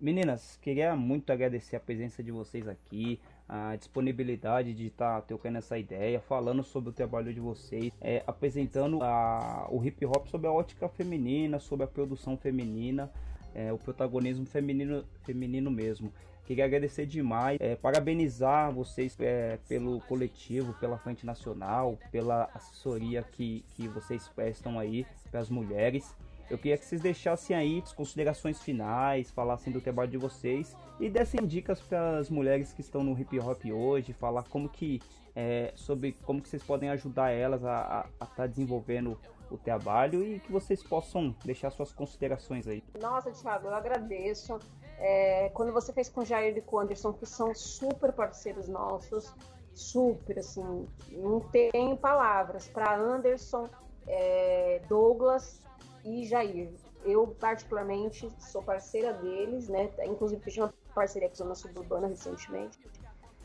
Meninas, 0.00 0.58
queria 0.60 0.94
muito 0.94 1.32
agradecer 1.32 1.76
a 1.76 1.80
presença 1.80 2.22
de 2.22 2.30
vocês 2.30 2.68
aqui, 2.68 3.18
a 3.48 3.74
disponibilidade 3.76 4.74
de 4.74 4.88
estar 4.88 5.20
tá 5.20 5.22
tocando 5.22 5.56
essa 5.56 5.78
ideia, 5.78 6.20
falando 6.20 6.62
sobre 6.62 6.90
o 6.90 6.92
trabalho 6.92 7.32
de 7.32 7.40
vocês, 7.40 7.90
é, 8.00 8.22
apresentando 8.26 9.02
a, 9.02 9.66
o 9.70 9.82
hip 9.84 10.04
hop 10.04 10.26
sob 10.26 10.46
a 10.46 10.52
ótica 10.52 10.88
feminina, 10.88 11.58
sobre 11.58 11.84
a 11.84 11.88
produção 11.88 12.36
feminina, 12.36 13.10
é, 13.54 13.72
o 13.72 13.78
protagonismo 13.78 14.44
feminino, 14.44 15.04
feminino 15.22 15.70
mesmo. 15.70 16.12
Queria 16.44 16.64
agradecer 16.64 17.06
demais, 17.06 17.58
é, 17.60 17.76
parabenizar 17.76 18.72
vocês 18.72 19.16
é, 19.20 19.58
pelo 19.68 20.00
coletivo, 20.02 20.74
pela 20.74 20.98
Frente 20.98 21.24
Nacional, 21.24 21.98
pela 22.10 22.50
assessoria 22.52 23.22
que, 23.22 23.64
que 23.76 23.88
vocês 23.88 24.28
prestam 24.28 24.78
aí 24.78 25.06
para 25.30 25.40
as 25.40 25.48
mulheres. 25.48 26.14
Eu 26.50 26.58
queria 26.58 26.76
que 26.76 26.84
vocês 26.84 27.00
deixassem 27.00 27.54
aí 27.54 27.80
as 27.80 27.92
considerações 27.92 28.60
finais, 28.60 29.30
falassem 29.30 29.72
do 29.72 29.80
trabalho 29.80 30.10
de 30.10 30.18
vocês 30.18 30.76
e 30.98 31.08
dessem 31.08 31.46
dicas 31.46 31.80
para 31.80 32.18
as 32.18 32.28
mulheres 32.28 32.72
que 32.72 32.80
estão 32.80 33.04
no 33.04 33.16
hip 33.18 33.38
hop 33.38 33.64
hoje, 33.66 34.12
falar 34.12 34.42
como 34.48 34.68
que 34.68 35.00
é, 35.34 35.72
sobre 35.76 36.12
como 36.24 36.42
que 36.42 36.48
vocês 36.48 36.62
podem 36.62 36.90
ajudar 36.90 37.30
elas 37.30 37.64
a 37.64 38.04
estar 38.14 38.26
tá 38.26 38.46
desenvolvendo 38.48 39.16
o 39.48 39.56
trabalho 39.56 40.24
e 40.24 40.40
que 40.40 40.50
vocês 40.50 40.82
possam 40.82 41.34
deixar 41.44 41.70
suas 41.70 41.92
considerações 41.92 42.66
aí. 42.66 42.82
Nossa, 43.00 43.30
Thiago, 43.30 43.68
eu 43.68 43.74
agradeço. 43.74 44.58
É, 44.98 45.50
quando 45.50 45.72
você 45.72 45.92
fez 45.92 46.08
com 46.08 46.20
o 46.20 46.24
Jair 46.24 46.56
e 46.56 46.60
com 46.60 46.76
o 46.76 46.80
Anderson, 46.80 47.12
que 47.12 47.26
são 47.26 47.54
super 47.54 48.12
parceiros 48.12 48.68
nossos, 48.68 49.32
super, 49.72 50.38
assim, 50.38 50.86
não 51.12 51.40
tenho 51.40 51.96
palavras. 51.96 52.68
Para 52.68 52.96
Anderson, 52.96 53.68
é, 54.06 54.82
Douglas, 54.88 55.62
e 56.04 56.24
Jair. 56.26 56.70
Eu, 57.04 57.28
particularmente, 57.28 58.28
sou 58.38 58.62
parceira 58.62 59.12
deles, 59.14 59.68
né? 59.68 59.90
Inclusive, 60.04 60.40
fiz 60.42 60.56
uma 60.58 60.72
parceria 60.94 61.28
com 61.28 61.34
a 61.34 61.36
Zona 61.36 61.54
Suburbana 61.54 62.08
recentemente. 62.08 62.78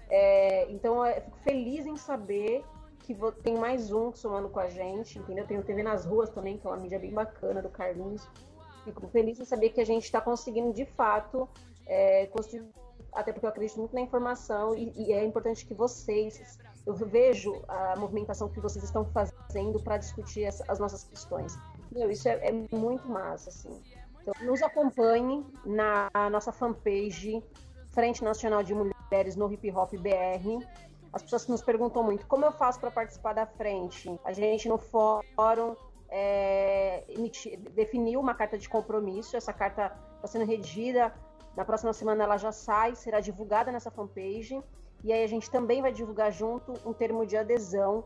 É, 0.10 0.70
então, 0.72 1.06
eu 1.06 1.22
fico 1.22 1.38
feliz 1.40 1.86
em 1.86 1.96
saber 1.96 2.64
que 3.00 3.16
tem 3.44 3.56
mais 3.56 3.92
um 3.92 4.14
somando 4.14 4.50
com 4.50 4.60
a 4.60 4.68
gente, 4.68 5.20
entendeu? 5.20 5.46
Tem 5.46 5.58
o 5.58 5.64
TV 5.64 5.84
nas 5.84 6.06
Ruas 6.06 6.30
também, 6.30 6.58
que 6.58 6.68
é 6.68 6.70
uma 6.70 6.78
mídia 6.78 7.00
bem 7.00 7.12
bacana 7.12 7.62
do 7.62 7.70
Carlinhos. 7.70 8.28
Fico 8.84 9.08
feliz 9.08 9.40
em 9.40 9.46
saber 9.46 9.70
que 9.70 9.80
a 9.80 9.86
gente 9.86 10.04
está 10.04 10.20
conseguindo, 10.20 10.74
de 10.74 10.86
fato, 10.86 11.48
é, 11.86 12.26
construir 12.28 12.66
até 13.16 13.32
porque 13.32 13.46
eu 13.46 13.50
acredito 13.50 13.80
muito 13.80 13.96
na 13.96 14.02
informação 14.02 14.76
e, 14.76 14.92
e, 14.96 15.14
é 15.14 15.24
importante 15.24 15.66
que 15.66 15.74
vocês, 15.74 16.60
eu 16.86 16.94
vejo 16.94 17.64
a 17.68 17.96
movimentação 17.98 18.50
que 18.50 18.60
vocês 18.60 18.84
estão 18.84 19.06
fazendo 19.06 19.82
para 19.82 19.98
discutir 19.98 20.46
as, 20.46 20.62
as, 20.70 20.80
nossas 20.80 21.06
questões. 21.06 21.58
Meu, 21.96 22.12
isso 22.12 22.28
é, 22.28 22.50
é, 22.50 22.52
muito 22.76 23.08
massa, 23.08 23.50
assim. 23.50 23.82
Então, 24.22 24.34
nos 24.46 24.62
acompanhe 24.62 25.46
na 25.66 26.10
nossa 26.30 26.52
fanpage 26.52 27.42
Frente 27.88 28.24
Nacional 28.24 28.62
de 28.62 28.76
Mulheres 28.76 29.36
no 29.36 29.52
Hip 29.52 29.72
Hop 29.72 29.94
BR. 29.94 30.66
As 31.14 31.24
pessoas 31.24 31.48
nos 31.48 31.62
perguntam 31.62 32.04
muito 32.04 32.28
como 32.28 32.44
eu 32.44 32.52
faço 32.52 32.80
para 32.80 32.92
participar 32.92 33.34
da 33.34 33.46
frente. 33.46 34.20
A 34.26 34.34
gente 34.34 34.68
no 34.68 34.78
fórum 34.78 35.76
é, 36.10 37.06
definiu 37.74 38.20
uma 38.20 38.36
carta 38.36 38.58
de 38.58 38.68
compromisso. 38.68 39.38
Essa 39.38 39.54
carta 39.54 39.98
está 40.18 40.28
sendo 40.28 40.46
redigida 40.46 41.14
na 41.56 41.64
próxima 41.64 41.94
semana 41.94 42.24
ela 42.24 42.38
já 42.38 42.52
sai, 42.52 42.96
será 42.96 43.20
divulgada 43.20 43.72
nessa 43.72 43.90
fanpage. 43.90 44.62
E 45.04 45.14
aí 45.14 45.24
a 45.24 45.28
gente 45.28 45.50
também 45.50 45.82
vai 45.82 45.94
divulgar 45.94 46.32
junto 46.32 46.74
um 46.86 46.94
termo 46.94 47.26
de 47.26 47.38
adesão 47.38 48.04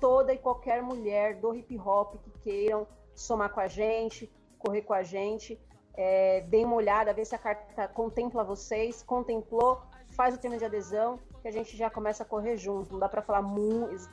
toda 0.00 0.32
e 0.32 0.38
qualquer 0.38 0.82
mulher 0.82 1.36
do 1.36 1.54
hip 1.54 1.78
hop 1.78 2.16
que 2.22 2.30
queiram 2.40 2.86
somar 3.14 3.52
com 3.52 3.60
a 3.60 3.68
gente, 3.68 4.30
correr 4.58 4.82
com 4.82 4.94
a 4.94 5.02
gente, 5.02 5.60
é, 5.94 6.40
deem 6.42 6.64
uma 6.64 6.76
olhada, 6.76 7.12
vê 7.12 7.24
se 7.24 7.34
a 7.34 7.38
carta 7.38 7.86
contempla 7.88 8.42
vocês, 8.42 9.02
contemplou, 9.02 9.82
faz 10.10 10.34
o 10.34 10.38
termo 10.38 10.56
de 10.56 10.64
adesão, 10.64 11.18
que 11.42 11.48
a 11.48 11.50
gente 11.50 11.76
já 11.76 11.90
começa 11.90 12.22
a 12.22 12.26
correr 12.26 12.56
junto. 12.56 12.92
Não 12.92 12.98
dá 12.98 13.08
para 13.08 13.22
falar 13.22 13.44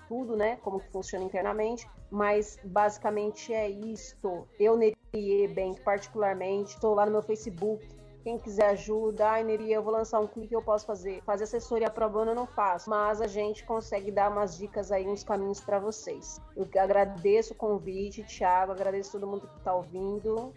tudo, 0.07 0.35
né, 0.35 0.57
como 0.57 0.79
que 0.79 0.91
funciona 0.91 1.23
internamente, 1.23 1.89
mas 2.09 2.59
basicamente 2.63 3.53
é 3.53 3.69
isto. 3.69 4.47
Eu, 4.59 4.75
Nerie 4.77 5.47
Bank, 5.47 5.81
particularmente, 5.81 6.75
estou 6.75 6.93
lá 6.93 7.05
no 7.05 7.11
meu 7.11 7.21
Facebook, 7.21 7.87
quem 8.27 8.37
quiser 8.37 8.71
ajuda, 8.71 9.25
ai, 9.25 9.45
eu 9.69 9.81
vou 9.81 9.93
lançar 9.93 10.19
um 10.19 10.27
clipe 10.27 10.49
que 10.49 10.55
eu 10.55 10.61
posso 10.61 10.85
fazer. 10.85 11.21
Fazer 11.23 11.45
assessoria 11.45 11.89
pro 11.89 12.09
bono 12.09 12.31
eu 12.31 12.35
não 12.35 12.45
faço, 12.45 12.89
mas 12.89 13.21
a 13.21 13.27
gente 13.27 13.63
consegue 13.63 14.11
dar 14.11 14.29
umas 14.29 14.57
dicas 14.57 14.91
aí, 14.91 15.07
uns 15.07 15.23
caminhos 15.23 15.61
para 15.61 15.79
vocês. 15.79 16.41
Eu 16.53 16.67
agradeço 16.77 17.53
o 17.53 17.55
convite, 17.55 18.25
Thiago, 18.25 18.73
agradeço 18.73 19.13
todo 19.13 19.25
mundo 19.25 19.47
que 19.47 19.61
tá 19.61 19.73
ouvindo. 19.73 20.53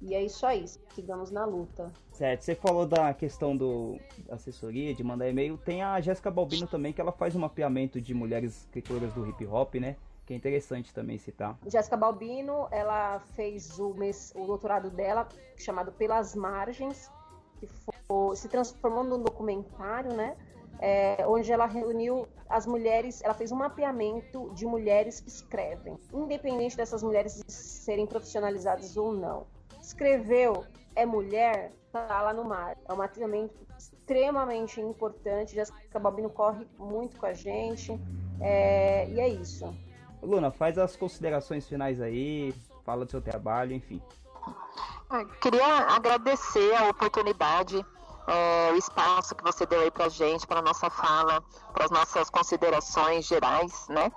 E 0.00 0.14
é 0.14 0.24
isso 0.24 0.46
aí, 0.46 0.64
sigamos 0.94 1.30
na 1.30 1.44
luta. 1.44 1.92
Certo, 2.10 2.40
você 2.40 2.54
falou 2.54 2.86
da 2.86 3.12
questão 3.12 3.54
do 3.54 3.98
assessoria, 4.30 4.94
de 4.94 5.04
mandar 5.04 5.28
e-mail. 5.28 5.58
Tem 5.58 5.82
a 5.82 6.00
Jéssica 6.00 6.30
Balbino 6.30 6.66
também, 6.66 6.90
que 6.90 7.02
ela 7.02 7.12
faz 7.12 7.36
um 7.36 7.40
mapeamento 7.40 8.00
de 8.00 8.14
mulheres 8.14 8.62
escritoras 8.62 9.12
do 9.12 9.28
hip 9.28 9.46
hop, 9.46 9.74
né? 9.74 9.96
Que 10.30 10.34
é 10.34 10.36
interessante 10.36 10.94
também 10.94 11.18
citar. 11.18 11.58
Jéssica 11.66 11.96
Balbino, 11.96 12.68
ela 12.70 13.18
fez 13.34 13.80
o, 13.80 13.96
o 14.36 14.46
doutorado 14.46 14.88
dela, 14.88 15.28
chamado 15.56 15.90
Pelas 15.90 16.36
Margens, 16.36 17.10
que 17.58 17.66
foi, 17.66 18.36
se 18.36 18.48
transformou 18.48 19.02
num 19.02 19.20
documentário, 19.20 20.14
né? 20.14 20.36
É, 20.78 21.26
onde 21.26 21.50
ela 21.50 21.66
reuniu 21.66 22.28
as 22.48 22.64
mulheres, 22.64 23.20
ela 23.24 23.34
fez 23.34 23.50
um 23.50 23.56
mapeamento 23.56 24.54
de 24.54 24.64
mulheres 24.66 25.18
que 25.18 25.28
escrevem, 25.28 25.98
independente 26.14 26.76
dessas 26.76 27.02
mulheres 27.02 27.42
serem 27.48 28.06
profissionalizadas 28.06 28.96
ou 28.96 29.12
não 29.12 29.48
escreveu 29.82 30.64
é 30.94 31.04
mulher, 31.04 31.72
tá 31.90 32.22
lá 32.22 32.32
no 32.32 32.44
mar. 32.44 32.78
É 32.88 32.92
um 32.92 32.96
mapeamento 32.96 33.66
extremamente 33.76 34.80
importante. 34.80 35.56
Jéssica 35.56 35.98
Balbino 35.98 36.30
corre 36.30 36.64
muito 36.78 37.16
com 37.16 37.26
a 37.26 37.32
gente. 37.32 37.98
É, 38.40 39.08
e 39.08 39.18
é 39.18 39.28
isso. 39.28 39.74
Luna, 40.22 40.50
faz 40.50 40.78
as 40.78 40.96
considerações 40.96 41.66
finais 41.66 42.00
aí, 42.00 42.54
fala 42.84 43.04
do 43.04 43.10
seu 43.10 43.20
trabalho, 43.20 43.72
enfim. 43.72 44.00
Ah, 45.08 45.24
queria 45.40 45.66
agradecer 45.94 46.74
a 46.74 46.88
oportunidade 46.88 47.84
é, 48.30 48.70
o 48.72 48.76
espaço 48.76 49.34
que 49.34 49.42
você 49.42 49.66
deu 49.66 49.80
aí 49.80 49.90
para 49.90 50.08
gente, 50.08 50.46
para 50.46 50.62
nossa 50.62 50.88
fala, 50.88 51.42
para 51.72 51.86
as 51.86 51.90
nossas 51.90 52.30
considerações 52.30 53.26
gerais, 53.26 53.88
né? 53.88 54.12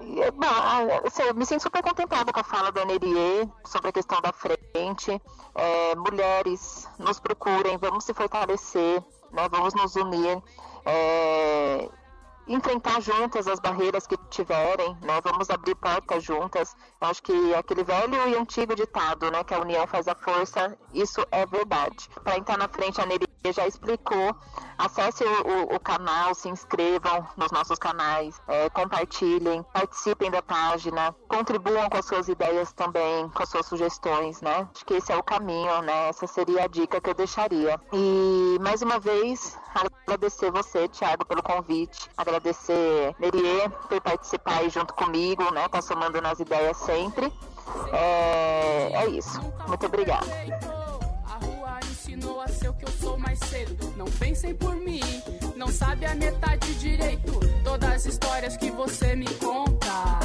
E, 0.00 0.30
bom, 0.32 1.06
assim, 1.06 1.22
eu 1.22 1.34
me 1.34 1.46
sinto 1.46 1.62
super 1.62 1.80
contemplada 1.80 2.32
com 2.32 2.40
a 2.40 2.44
fala 2.44 2.72
da 2.72 2.84
Nerie 2.84 3.48
sobre 3.64 3.90
a 3.90 3.92
questão 3.92 4.20
da 4.20 4.32
frente. 4.32 5.22
É, 5.54 5.94
mulheres, 5.94 6.88
nos 6.98 7.20
procurem, 7.20 7.76
vamos 7.76 8.04
se 8.04 8.12
fortalecer, 8.12 9.00
né? 9.30 9.48
Vamos 9.48 9.74
nos 9.74 9.94
unir. 9.94 10.42
É, 10.84 11.88
enfrentar 12.46 13.00
juntas 13.00 13.46
as 13.46 13.60
barreiras 13.60 14.06
que 14.06 14.16
tiverem, 14.30 14.96
né? 15.02 15.20
Vamos 15.22 15.50
abrir 15.50 15.74
portas 15.74 16.22
juntas. 16.22 16.76
Eu 17.00 17.08
acho 17.08 17.22
que 17.22 17.54
aquele 17.54 17.84
velho 17.84 18.28
e 18.28 18.36
antigo 18.36 18.74
ditado, 18.74 19.30
né, 19.30 19.44
que 19.44 19.54
a 19.54 19.60
união 19.60 19.86
faz 19.86 20.08
a 20.08 20.14
força, 20.14 20.76
isso 20.92 21.24
é 21.30 21.46
verdade. 21.46 22.08
Para 22.22 22.38
entrar 22.38 22.58
na 22.58 22.68
frente, 22.68 23.00
a 23.00 23.06
Neri 23.06 23.26
já 23.50 23.66
explicou. 23.66 24.36
Acesse 24.78 25.24
o, 25.24 25.74
o, 25.74 25.80
canal, 25.80 26.34
se 26.34 26.48
inscrevam 26.48 27.26
nos 27.36 27.50
nossos 27.50 27.78
canais, 27.78 28.40
é, 28.48 28.68
compartilhem, 28.70 29.62
participem 29.72 30.30
da 30.30 30.42
página, 30.42 31.14
contribuam 31.28 31.88
com 31.88 31.96
as 31.96 32.04
suas 32.04 32.28
ideias 32.28 32.72
também, 32.72 33.28
com 33.28 33.42
as 33.42 33.48
suas 33.48 33.66
sugestões, 33.66 34.40
né? 34.40 34.68
Acho 34.74 34.84
que 34.84 34.94
esse 34.94 35.12
é 35.12 35.16
o 35.16 35.22
caminho, 35.22 35.82
né? 35.82 36.08
Essa 36.08 36.26
seria 36.26 36.64
a 36.64 36.66
dica 36.66 37.00
que 37.00 37.10
eu 37.10 37.14
deixaria. 37.14 37.80
E 37.92 38.58
mais 38.60 38.82
uma 38.82 38.98
vez, 38.98 39.58
agradecer 40.06 40.50
você, 40.50 40.88
Thiago, 40.88 41.24
pelo 41.24 41.42
convite, 41.42 42.10
agradecer 42.16 43.14
Nerie 43.18 43.68
por 43.88 44.00
participar 44.00 44.58
aí 44.58 44.70
junto 44.70 44.94
comigo, 44.94 45.42
né? 45.52 45.68
Tá 45.68 45.80
nas 46.22 46.40
ideias 46.40 46.76
sempre. 46.76 47.32
É, 47.92 48.90
é 48.94 49.06
isso. 49.06 49.40
Muito 49.66 49.86
obrigada 49.86 50.26
ensinou 52.12 52.40
a 52.40 52.48
ser 52.48 52.68
o 52.68 52.74
que 52.74 52.84
eu 52.84 52.92
sou 53.00 53.18
mais 53.18 53.38
cedo. 53.38 53.92
Não 53.96 54.04
pensem 54.04 54.54
por 54.54 54.74
mim, 54.76 55.00
não 55.56 55.68
sabe 55.68 56.04
a 56.04 56.14
metade 56.14 56.74
direito. 56.74 57.40
Todas 57.64 57.90
as 57.90 58.06
histórias 58.06 58.56
que 58.56 58.70
você 58.70 59.16
me 59.16 59.32
conta, 59.34 60.18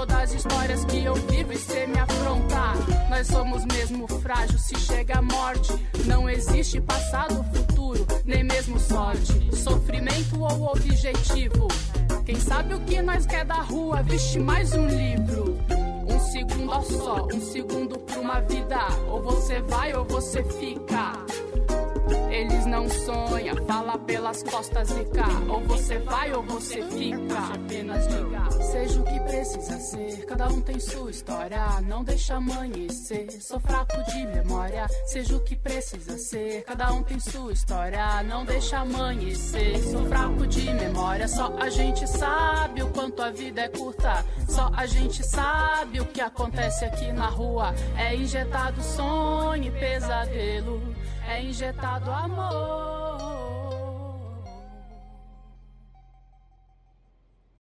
todas 0.00 0.16
as 0.16 0.32
histórias 0.32 0.84
que 0.86 1.04
eu 1.04 1.14
vivo 1.14 1.52
e 1.52 1.58
cê 1.58 1.86
me 1.86 1.98
afronta. 1.98 2.72
Nós 3.10 3.26
somos 3.26 3.66
mesmo 3.66 4.08
frágil 4.20 4.58
se 4.58 4.74
chega 4.78 5.18
a 5.18 5.22
morte. 5.22 5.72
Não 6.06 6.28
existe 6.28 6.80
passado, 6.80 7.44
futuro, 7.52 8.06
nem 8.24 8.42
mesmo 8.42 8.80
sorte. 8.80 9.54
Sofrimento 9.54 10.40
ou 10.40 10.70
objetivo. 10.70 11.68
Quem 12.24 12.36
sabe 12.36 12.74
o 12.74 12.80
que 12.80 13.02
nós 13.02 13.26
quer 13.26 13.44
da 13.44 13.60
rua? 13.60 14.02
Vixe, 14.02 14.38
mais 14.38 14.72
um 14.72 14.86
livro. 14.86 15.58
Um 16.08 16.18
segundo 16.32 16.82
só, 16.82 17.26
um 17.34 17.40
segundo 17.40 17.98
pra 17.98 18.20
uma 18.20 18.40
vida. 18.40 18.78
Ou 19.06 19.22
você 19.22 19.60
vai 19.60 19.92
ou 19.92 20.06
você 20.06 20.42
fica. 20.44 21.12
Eles 22.30 22.66
não 22.66 22.88
sonham, 22.88 23.56
fala 23.66 23.98
pelas 23.98 24.42
costas 24.42 24.90
e 24.90 25.04
cá. 25.06 25.28
Ou 25.48 25.60
você 25.60 25.98
vai 25.98 26.32
ou 26.32 26.42
você 26.42 26.82
fica. 26.82 27.38
Apenas 27.54 28.06
diga, 28.08 28.50
seja 28.62 29.00
o 29.00 29.04
que 29.04 29.20
precisa 29.20 29.78
ser. 29.78 30.26
Cada 30.26 30.48
um 30.48 30.60
tem 30.60 30.78
sua 30.78 31.10
história, 31.10 31.80
não 31.82 32.04
deixa 32.04 32.36
amanhecer. 32.36 33.30
Sou 33.40 33.60
fraco 33.60 34.02
de 34.10 34.26
memória, 34.26 34.86
seja 35.06 35.36
o 35.36 35.40
que 35.40 35.56
precisa 35.56 36.16
ser. 36.18 36.62
Cada 36.64 36.92
um 36.92 37.02
tem 37.02 37.18
sua 37.18 37.52
história, 37.52 38.22
não 38.22 38.44
deixa 38.44 38.78
amanhecer. 38.78 39.78
Sou 39.78 40.06
fraco 40.06 40.46
de 40.46 40.72
memória, 40.72 41.28
só 41.28 41.54
a 41.58 41.68
gente 41.68 42.06
sabe 42.06 42.82
o 42.82 42.88
quanto 42.90 43.22
a 43.22 43.30
vida 43.30 43.62
é 43.62 43.68
curta. 43.68 44.24
Só 44.48 44.70
a 44.74 44.86
gente 44.86 45.24
sabe 45.24 46.00
o 46.00 46.06
que 46.06 46.20
acontece 46.20 46.84
aqui 46.84 47.12
na 47.12 47.26
rua. 47.26 47.74
É 47.96 48.14
injetado 48.14 48.82
sonho 48.82 49.64
e 49.64 49.70
pesadelo 49.70 50.80
é 51.30 51.42
injetado 51.42 52.10
amor. 52.10 53.59